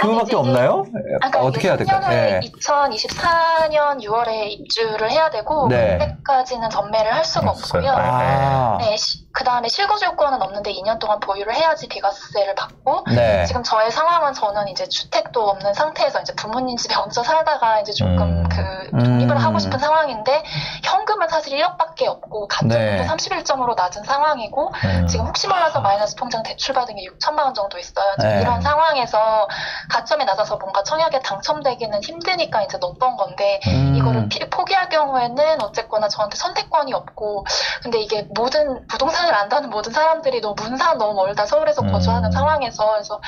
[0.00, 0.84] 그거밖에 없나요?
[1.22, 2.00] 아까 어떻게 해야 될까요?
[2.00, 2.40] 3년을 네.
[2.58, 5.96] 2024년 6월에 입주 를 해야 되고 네.
[5.98, 7.50] 그때까지는 전매를 할 수가.
[7.50, 7.90] 없고요.
[7.92, 8.78] 아.
[8.80, 8.96] 네,
[9.32, 13.44] 그 다음에 실거주 요건은 없는데 2년 동안 보유를 해야지 비과세를 받고 네.
[13.46, 18.20] 지금 저의 상황은 저는 이제 주택도 없는 상태에서 이제 부모님 집에 얹혀 살다가 이제 조금
[18.22, 18.48] 음.
[18.48, 19.36] 그 독립을 음.
[19.36, 20.42] 하고 싶은 상황인데
[20.82, 23.06] 현금은 사실 1억밖에 없고 가점도 네.
[23.06, 25.06] 31점으로 낮은 상황이고 음.
[25.06, 28.14] 지금 혹시 몰라서 마이너스 통장 대출 받은 게 6천만 원 정도 있어요.
[28.18, 28.40] 네.
[28.40, 29.46] 이런 상황에서
[29.90, 33.94] 가점이 낮아서 뭔가 청약에 당첨되기는 힘드니까 이제 넣었던 건데 음.
[33.96, 37.44] 이거를 피- 포기할 경우에는 어쨌거나 저한테 선택권이 없고
[37.82, 41.92] 근데 이게 모든 부동산을 안다는 모든 사람들이 너무 문산 너무 멀다 서울에서 음.
[41.92, 43.20] 거주하는 상황에서 그래서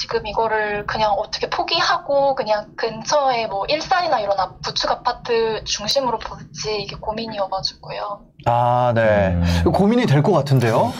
[0.00, 6.80] 지금 이거를 그냥 어떻게 포기하고 그냥 근처에 뭐 일산이나 이런 아- 구축 아파트 중심으로 볼지
[6.82, 8.20] 이게 고민이어가지고요.
[8.46, 9.28] 아, 네.
[9.34, 9.72] 음.
[9.72, 10.92] 고민이 될 것 같은데요?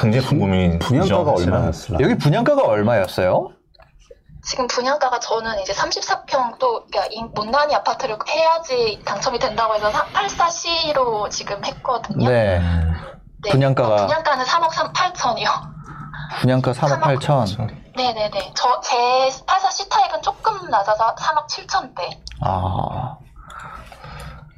[0.00, 0.78] 굉장히 큰 고민이죠.
[0.80, 1.32] 분양가가.
[1.32, 2.02] 얼마였을까?
[2.02, 3.50] 여기 분양가가 얼마였어요?
[4.42, 11.30] 지금 분양가가 저는 이제 34평 또 그러니까 이 못난이 아파트를 해야지 당첨이 된다고 해서 84C로
[11.30, 12.28] 지금 했거든요.
[12.28, 12.58] 네.
[13.42, 13.50] 네.
[13.50, 15.48] 분양가가- 어, 분양가는 3억 3, 8천이요.
[16.40, 17.68] 분양가 3억 8천.
[17.96, 18.52] 네네네.
[18.54, 18.96] 저, 제
[19.46, 22.18] 84C 타입은 조금 낮아서 3억 7천대.
[22.42, 23.16] 아.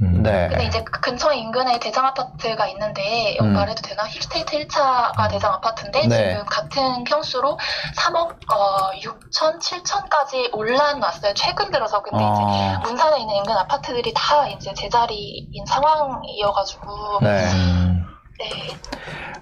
[0.03, 0.22] 음.
[0.22, 0.48] 네.
[0.48, 3.53] 근데 이제 그 근처 인근에 대장 아파트가 있는데, 어, 음.
[3.53, 4.05] 말해도 되나?
[4.05, 6.30] 힐스테이트 1차가 대장 아파트인데, 네.
[6.30, 7.57] 지금 같은 평수로
[7.96, 11.34] 3억, 어, 6천, 7천까지 올라왔어요.
[11.34, 12.03] 최근 들어서.
[12.03, 12.80] 근데 이제 아.
[12.80, 17.44] 문산에 있는 인근 아파트들이 다 이제 제자리인 상황이어가지고, 네.
[17.53, 18.07] 음.
[18.40, 18.76] 네.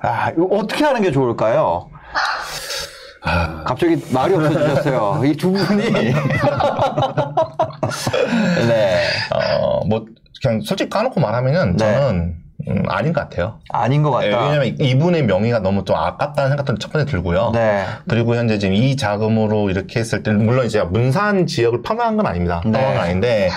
[0.03, 1.91] 아, 이거 어떻게 하는 게 좋을까요?
[3.23, 5.23] 갑자기 말이 없어지셨어요.
[5.25, 5.91] 이 두 분이.
[8.69, 9.03] 네.
[9.35, 10.05] 어, 뭐,
[10.43, 11.95] 그냥 솔직히 까놓고 말하면은 네.
[11.95, 12.35] 저는
[12.69, 13.59] 음, 아닌 것 같아요.
[13.71, 14.45] 아닌 것 예, 같다.
[14.45, 17.51] 왜냐면 이분의 명의가 너무 좀 아깝다는 생각도 첫 번째 들고요.
[17.55, 17.85] 네.
[18.09, 22.61] 그리고 현재 지금 이 자금으로 이렇게 했을 때는 물론 이제 문산 지역을 폄하한 건 아닙니다.
[22.65, 22.73] 네.
[22.73, 23.51] 폄하한 건 아닌데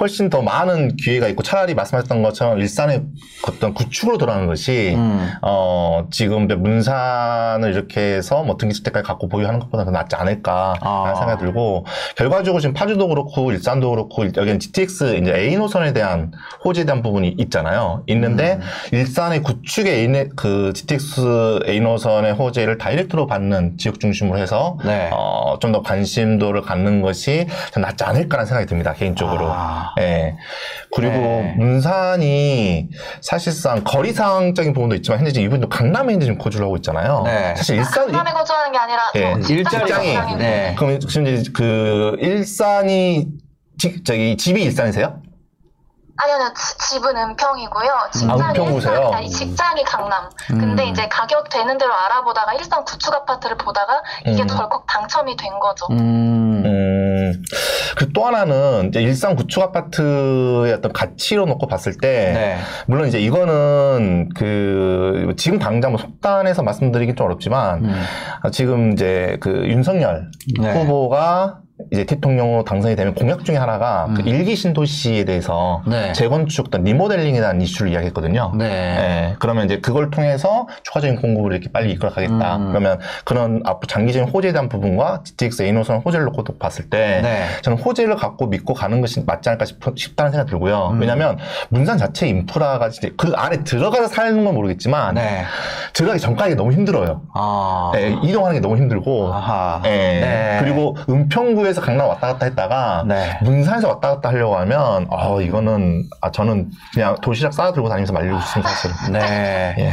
[0.00, 3.02] 훨씬 더 많은 기회가 있고 차라리 말씀하셨던 것처럼 일산의
[3.46, 5.30] 어떤 구축으로 돌아가는 것이 음.
[5.42, 11.14] 어 지금 문산을 이렇게 해서 뭐 등기주택까지 갖고 보유하는 것보다 더 낫지 않을까 라는 아.
[11.14, 11.86] 생각이 들고
[12.16, 16.32] 결과적으로 지금 파주도 그렇고 일산도 그렇고 여기는 GTX 이제 A 노선에 대한
[16.64, 18.02] 호재에 대한 부분이 있잖아요.
[18.06, 18.47] 있는데 음.
[18.92, 25.10] 일산의 구축의 A, 그 GTX A 노선의 호재를 다이렉트로 받는 지역 중심으로 해서 네.
[25.12, 29.48] 어, 좀 더 관심도를 갖는 것이 좀 낫지 않을까라는 생각이 듭니다 개인적으로.
[29.50, 29.92] 아.
[30.00, 30.34] 예.
[30.94, 31.54] 그리고 네.
[31.58, 32.88] 문산이
[33.20, 37.22] 사실상 거리상적인 부분도 있지만 현재 지금 이분도 강남에 이제 지금 거주를 하고 있잖아요.
[37.26, 37.54] 네.
[37.56, 40.74] 사실 일산 강남에 거주하는 게 아니라 예, 직장이, 네.
[40.78, 43.26] 그럼 지금 이제 그 일산이
[43.78, 45.20] 지- 저기 집이 일산이세요?
[46.20, 47.90] 아니 아니요 지- 집은 은평이고요.
[48.12, 48.92] 직장이 아, 은평구세요?
[48.94, 50.28] 일산, 아니, 직장이 강남.
[50.48, 50.88] 근데 음.
[50.88, 54.46] 이제 가격 되는 대로 알아보다가 일산 구축 아파트를 보다가 이게 음.
[54.48, 55.86] 덜컥 당첨이 된 거죠.
[55.92, 56.62] 음.
[56.64, 57.42] 음.
[57.96, 62.58] 그리고 또 하나는 이제 일산 구축 아파트의 어떤 가치로 놓고 봤을 때 네.
[62.86, 68.02] 물론 이제 이거는 그 지금 당장 뭐 속단해서 말씀드리긴 좀 어렵지만 음.
[68.42, 70.72] 아, 지금 이제 그 윤석열 네.
[70.72, 71.60] 후보가
[71.92, 74.26] 이제 대통령으로 당선이 되면 공약 중에 하나가 그 음.
[74.26, 76.12] 일기 신도시에 대해서 네.
[76.12, 78.52] 재건축, 리모델링에 대한 이슈를 이야기했거든요.
[78.56, 78.64] 네.
[78.64, 82.56] 예, 그러면 이제 그걸 통해서 추가적인 공급을 이렇게 빨리 이끌어가겠다.
[82.56, 82.68] 음.
[82.68, 87.20] 그러면 그런 앞으로 장기적인 호재에 대한 부분과 GTX A 노선 호재를 놓고 또 봤을 때
[87.22, 87.44] 네.
[87.62, 90.90] 저는 호재를 갖고 믿고 가는 것이 맞지 않을까 싶, 싶다는 생각이 들고요.
[90.92, 91.00] 음.
[91.00, 95.44] 왜냐하면 문산 자체 인프라가 이제 그 안에 들어가서 사는 건 모르겠지만 네.
[95.92, 97.22] 들어가기 전까지 너무 힘들어요.
[97.34, 97.92] 아.
[97.94, 99.32] 예, 이동하는 게 너무 힘들고.
[99.84, 100.58] 예, 네.
[100.60, 103.38] 그리고 은평구에 서 강남 왔다 갔다 했다가 네.
[103.42, 108.38] 문산에서 왔다 갔다 하려고 하면 어 이거는 아 저는 그냥 도시락 싸 들고 다니면서 말리고
[108.40, 109.12] 싶습니다 사실은.
[109.12, 109.74] 네.
[109.78, 109.92] 예.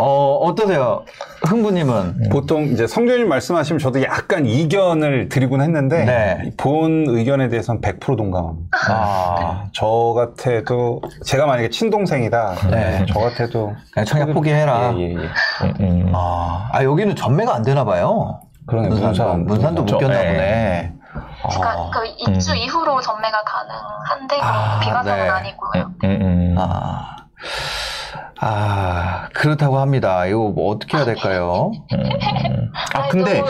[0.00, 1.02] 어, 어떠세요?
[1.44, 2.28] 흥부님은?
[2.30, 6.50] 보통 이제 성교님 말씀하시면 저도 약간 이견을 드리곤 했는데 네.
[6.56, 8.68] 본 의견에 대해서는 100% 동감합니다.
[8.88, 9.64] 아.
[9.72, 12.54] 저 같아도 제가 만약에 친동생이다.
[12.70, 13.06] 네.
[13.08, 14.94] 저 같아도 그냥 청약 포기해라.
[14.98, 15.16] 예, 예, 예.
[15.64, 16.12] 음, 음.
[16.14, 18.40] 아, 아, 여기는 전매가 안 되나 봐요.
[18.66, 19.82] 그러네 문산도, 문산 문산도.
[19.84, 20.26] 묶였나 네.
[20.32, 20.92] 보네.
[21.12, 21.90] 그러니까 아.
[21.92, 22.56] 그 입주 음.
[22.56, 25.28] 이후로 전매가 가능한데 아, 비과세는 네.
[25.30, 25.92] 아니고요.
[26.04, 26.56] 음, 음.
[26.58, 27.16] 아.
[28.40, 30.26] 아, 그렇다고 합니다.
[30.26, 31.72] 이거 뭐 어떻게 해야 될까요?
[31.92, 32.02] 음.
[32.94, 33.42] 아 아니, 근데 네,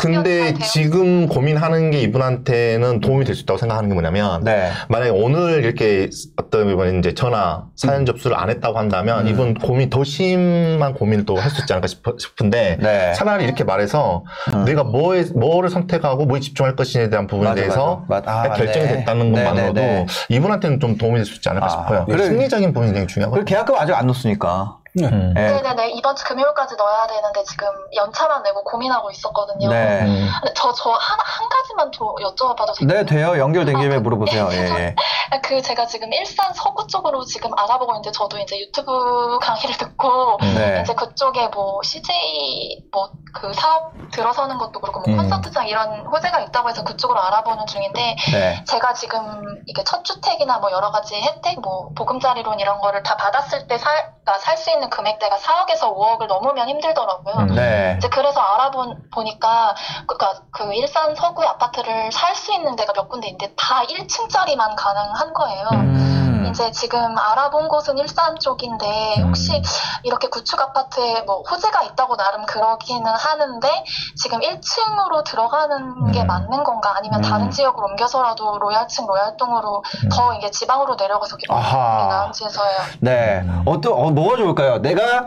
[0.00, 0.54] 근데.
[0.64, 4.70] 지금 고민하는 게 이분한테는 도움이 될 수 있다고 생각하는 게 뭐냐면 네.
[4.88, 9.28] 만약에 오늘 이렇게 어떤 이번 이제 전화 사연 접수를 안 했다고 한다면 음.
[9.28, 13.12] 이분 고민 더 심한 고민을 또 할 수 있지 않을까 싶, 싶은데 네.
[13.14, 14.24] 차라리 이렇게 말해서
[14.54, 14.64] 음.
[14.64, 18.30] 내가 뭐에 뭐를 선택하고 뭐에 집중할 것인에 대한 부분에 맞아, 대해서 맞아.
[18.30, 18.96] 맞- 아, 결정이 네.
[18.98, 20.06] 됐다는 네, 것만으로도 네, 네.
[20.36, 22.04] 이분한테는 좀 도움이 될 수 있지 않을까 아, 싶어요.
[22.06, 22.24] 그래.
[22.24, 23.44] 심리적인 부분이 굉장히 중요하거든요.
[23.44, 24.81] 계약금 아직 안 넣었 으니까.
[25.00, 25.32] 음.
[25.34, 25.52] 네.
[25.52, 29.70] 네네네 이번 주 금요일까지 넣어야 되는데 지금 연차만 내고 고민하고 있었거든요.
[29.70, 30.02] 네.
[30.02, 30.28] 음.
[30.40, 32.98] 근데 저저한 한 가지만 더 여쭤봐도 될까요?
[32.98, 33.38] 네, 돼요.
[33.38, 34.48] 연결된 김에 물어보세요.
[34.52, 34.94] 예, 예.
[35.42, 40.54] 그 제가 지금 일산 서구 쪽으로 지금 알아보고 있는데 저도 이제 유튜브 강의를 듣고 음.
[40.54, 40.80] 네.
[40.82, 45.16] 이제 그쪽에 뭐 CJ 뭐 그 사업 들어서는 것도 그렇고 뭐 음.
[45.16, 48.64] 콘서트장 이런 호재가 있다고 해서 그쪽으로 알아보는 중인데 네.
[48.66, 49.18] 제가 지금
[49.66, 54.12] 이게 첫 주택이나 뭐 여러 가지 혜택 뭐 보금자리론 이런 거를 다 받았을 때 살
[54.56, 57.34] 수 있는 금액대가 4억에서 5억을 넘으면 힘들더라고요.
[57.34, 57.46] 음.
[57.54, 57.94] 네.
[57.98, 59.74] 이제 그래서 알아본 보니까
[60.06, 65.32] 그니까 그 일산 서구의 아파트를 살 수 있는 데가 몇 군데 있는데 다 1층짜리만 가능한
[65.34, 65.68] 거예요.
[65.72, 66.41] 음.
[66.52, 69.28] 이제 지금 알아본 곳은 일산 쪽인데 음.
[69.28, 69.62] 혹시
[70.02, 73.68] 이렇게 구축 아파트에 뭐 호재가 있다고 나름 그러기는 하는데
[74.16, 76.26] 지금 1층으로 들어가는 게 음.
[76.26, 77.30] 맞는 건가 아니면 음.
[77.30, 80.08] 다른 지역으로 옮겨서라도 로얄층 로얄동으로 음.
[80.10, 81.78] 더 이게 지방으로 내려가서 이렇게 아하.
[81.88, 82.68] 먹는 게 나은지 해서요.
[83.00, 83.42] 네.
[83.64, 84.78] 어떤, 어, 뭐가 좋을까요?
[84.82, 85.24] 내가,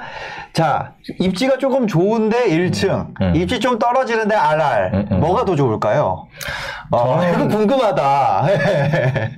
[0.53, 3.35] 자, 입지가 조금 좋은데 1층, 음.
[3.35, 4.89] 입지 좀 떨어지는데 RR.
[4.93, 5.19] 음, 음.
[5.21, 6.27] 뭐가 더 좋을까요?
[6.91, 8.43] 어, 저는- 이거 궁금하다.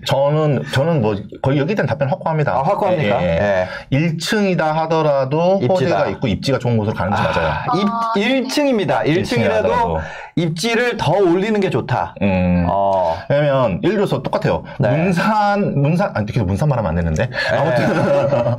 [0.05, 2.53] 저는 저는 뭐 거의 여기 에 대한 답변 확고합니다.
[2.53, 3.21] 아, 확고합니까?
[3.21, 3.67] 예, 예.
[3.91, 3.97] 예.
[3.97, 5.73] 1층이다 하더라도 입지다.
[5.73, 7.53] 호재가 있고 입지가 좋은 곳으로 가는 게 맞아요.
[7.79, 9.05] 입, 아, 1층입니다.
[9.05, 9.99] 1층이라도 하더라도.
[10.35, 12.15] 입지를 더 올리는 게 좋다.
[12.21, 12.67] 음.
[12.69, 13.17] 어.
[13.29, 14.63] 왜냐면 예를 들어서 똑같아요.
[14.79, 14.89] 네.
[14.89, 18.55] 문산 문산 아니 계속 문산 말하면 안 되는데 아무튼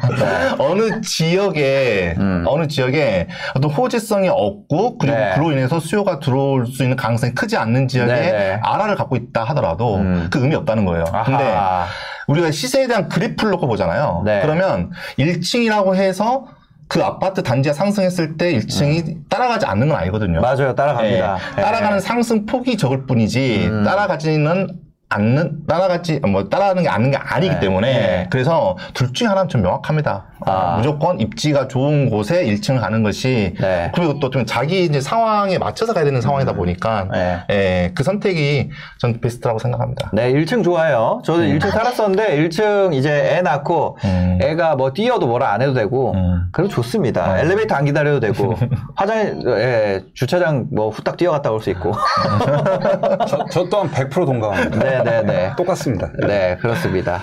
[0.59, 2.45] 어느 지역에 음.
[2.49, 5.33] 어느 지역에 어떤 호재성이 없고 그리고 네.
[5.35, 8.61] 그로 인해서 수요가 들어올 수 있는 가능성이 크지 않는 지역에 네, 네.
[8.63, 10.27] 아라를 갖고 있다 하더라도 음.
[10.31, 11.05] 그 의미 없다는 거예요.
[11.25, 11.87] 근데 아하.
[12.29, 14.23] 우리가 시세에 대한 그래프를 놓고 보잖아요.
[14.25, 14.41] 네.
[14.43, 16.47] 그러면 1층이라고 해서
[16.87, 20.39] 그 아파트 단지가 상승했을 때 1층이 따라가지 않는 건 아니거든요.
[20.39, 20.43] 음.
[20.43, 20.75] 맞아요.
[20.75, 21.39] 따라갑니다.
[21.59, 23.85] 예, 따라가는 상승 폭이 적을 뿐이지 음.
[23.85, 24.69] 따라가지는
[25.11, 27.61] 않는 따라가지 뭐 따라가는 게 않는 게 아니기 네.
[27.61, 28.27] 때문에 네.
[28.31, 30.27] 그래서 둘 중에 하나는 좀 명확합니다.
[30.47, 30.77] 아.
[30.77, 33.91] 무조건 입지가 좋은 곳에 1층을 가는 것이 네.
[33.95, 37.41] 그리고 또 좀 자기 이제 상황에 맞춰서 가야 되는 상황이다 보니까 네.
[37.51, 38.69] 예, 그 선택이
[38.99, 40.11] 전 베스트라고 생각합니다.
[40.13, 41.23] 네, 1층 좋아요.
[41.25, 44.39] 저도 1층 살았었는데 1층 이제 애 낳고 음.
[44.43, 46.49] 애가 뭐 뛰어도 뭐라 안 해도 되고 음.
[46.53, 47.41] 그래도 좋습니다.
[47.41, 48.55] 엘리베이터 안 기다려도 되고
[48.95, 51.93] 화장 예, 주차장 뭐 후딱 뛰어갔다 올 수 있고.
[53.27, 54.79] 저, 저 또한 100% 동감합니다.
[54.79, 55.53] 네, 네, 네.
[55.57, 56.09] 똑같습니다.
[56.27, 57.23] 네, 그렇습니다.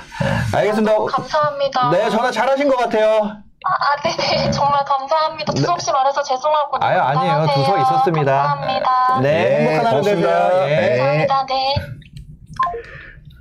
[0.54, 0.96] 알겠습니다.
[1.06, 1.90] 감사합니다.
[1.92, 3.46] 네, 전화 잘하신 것 같아요.
[3.68, 4.52] 아, 아, 네네.
[4.52, 5.54] 정말 감사합니다.
[5.54, 6.78] 두서 없이 말해서 죄송하고.
[6.82, 7.48] 아유, 아니에요.
[7.56, 8.32] 두서 있었습니다.
[8.32, 9.20] 감사합니다.
[9.22, 10.50] 네, 네, 행복한 하루 고맙습니다.
[10.50, 10.64] 되세요.
[10.68, 10.76] 예.
[10.76, 10.98] 네.
[10.98, 11.46] 감사합니다.
[11.48, 11.76] 네.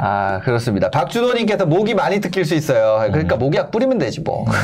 [0.00, 0.90] 아, 그렇습니다.
[0.90, 3.10] 박준호님께서 목이 많이 특힐 수 있어요.
[3.12, 4.44] 그러니까 목약 뿌리면 되지 뭐.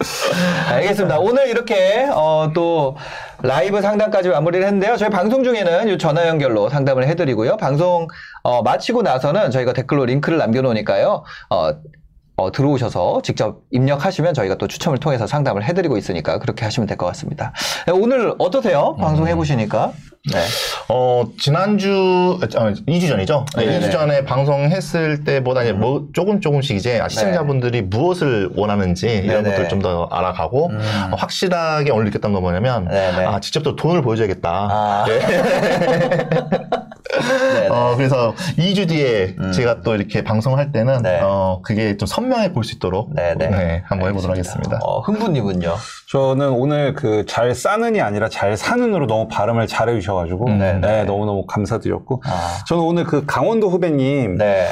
[0.68, 1.18] 알겠습니다.
[1.18, 2.96] 오늘 이렇게 어, 또
[3.42, 4.96] 라이브 상담까지 마무리를 했는데요.
[4.96, 7.56] 저희 방송 중에는 이 전화 연결로 상담을 해드리고요.
[7.56, 8.06] 방송
[8.42, 11.24] 어, 마치고 나서는 저희가 댓글로 링크를 남겨놓으니까요.
[11.50, 11.70] 어,
[12.36, 17.06] 어, 들어오셔서 직접 입력하시면 저희가 또 추첨을 통해서 상담을 해드리고 있으니까 그렇게 하시면 될 것
[17.06, 17.52] 같습니다.
[17.86, 18.96] 네, 오늘 어떠세요?
[18.96, 19.92] 방송 해보시니까.
[20.30, 20.38] 네.
[20.88, 23.46] 어, 지난주, 어, 2주 전이죠?
[23.56, 23.86] 네, 네네.
[23.88, 29.44] 2주 전에 방송했을 때보다 이제 뭐 조금 조금씩 이제 시청자분들이 무엇을 원하는지 이런.
[29.44, 30.78] 것들을 좀더 알아가고 음.
[31.12, 32.86] 어, 확실하게 오늘 느꼈던 건 뭐냐면.
[32.90, 34.50] 아, 직접 또 돈을 보여줘야겠다.
[34.70, 35.04] 아.
[35.08, 35.20] 네.
[37.10, 37.68] 네, 네.
[37.68, 41.20] 어, 그래서 2주 뒤에 제가 또 이렇게 방송할 때는 네.
[41.22, 43.48] 어, 그게 좀 선명해 볼 수 있도록 네네.
[43.48, 44.78] 네, 한번 해보도록 하겠습니다.
[44.82, 45.74] 어, 흥부님은요?
[46.10, 50.80] 저는 오늘 그 잘 싸는이 아니라 잘 사는으로 너무 발음을 잘해 주셔 가지고 네, 네,
[50.80, 51.04] 네.
[51.04, 52.58] 너무너무 감사드렸고 아.
[52.66, 54.68] 저는 오늘 그 강원도 후배님 네.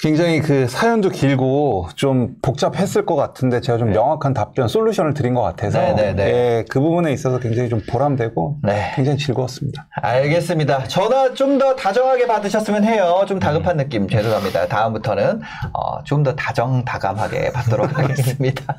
[0.00, 5.42] 굉장히 그 사연도 길고 좀 복잡했을 것 같은데 제가 좀 명확한 답변 솔루션을 드린 것
[5.42, 6.24] 같아서 네, 네, 네.
[6.24, 8.92] 예, 그 부분에 있어서 굉장히 좀 보람되고 네.
[8.94, 9.88] 굉장히 즐거웠습니다.
[10.00, 10.84] 알겠습니다.
[10.84, 13.24] 전화 좀 더 다정하게 받으셨으면 해요.
[13.26, 14.68] 좀 다급한 느낌 죄송합니다.
[14.68, 15.40] 다음부터는
[15.72, 18.76] 어, 좀 더 다정다감하게 받도록 하겠습니다.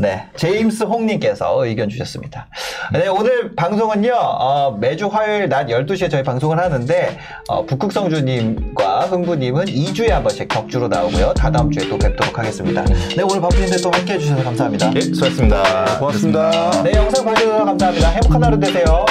[0.00, 2.46] 네, 제임스 홍님께서 의견 주셨습니다.
[2.94, 7.18] 네, 오늘 방송은요 어, 매주 화요일 낮 12시에 저희 방송을 하는데
[7.48, 9.68] 어, 북극성주님과 흥부님은
[9.98, 11.34] 2주에 한 번씩 격주로 나오고요.
[11.34, 12.84] 다다음 주에 또 뵙도록 하겠습니다.
[12.84, 14.92] 네, 오늘 바쁘신데 또 함께 해 주셔서 감사합니다.
[14.94, 15.98] 예, 수고하셨습니다.
[15.98, 16.82] 고맙습니다.
[16.82, 18.08] 네, 영상 봐주셔서 감사합니다.
[18.10, 19.04] 행복한 하루 되세요.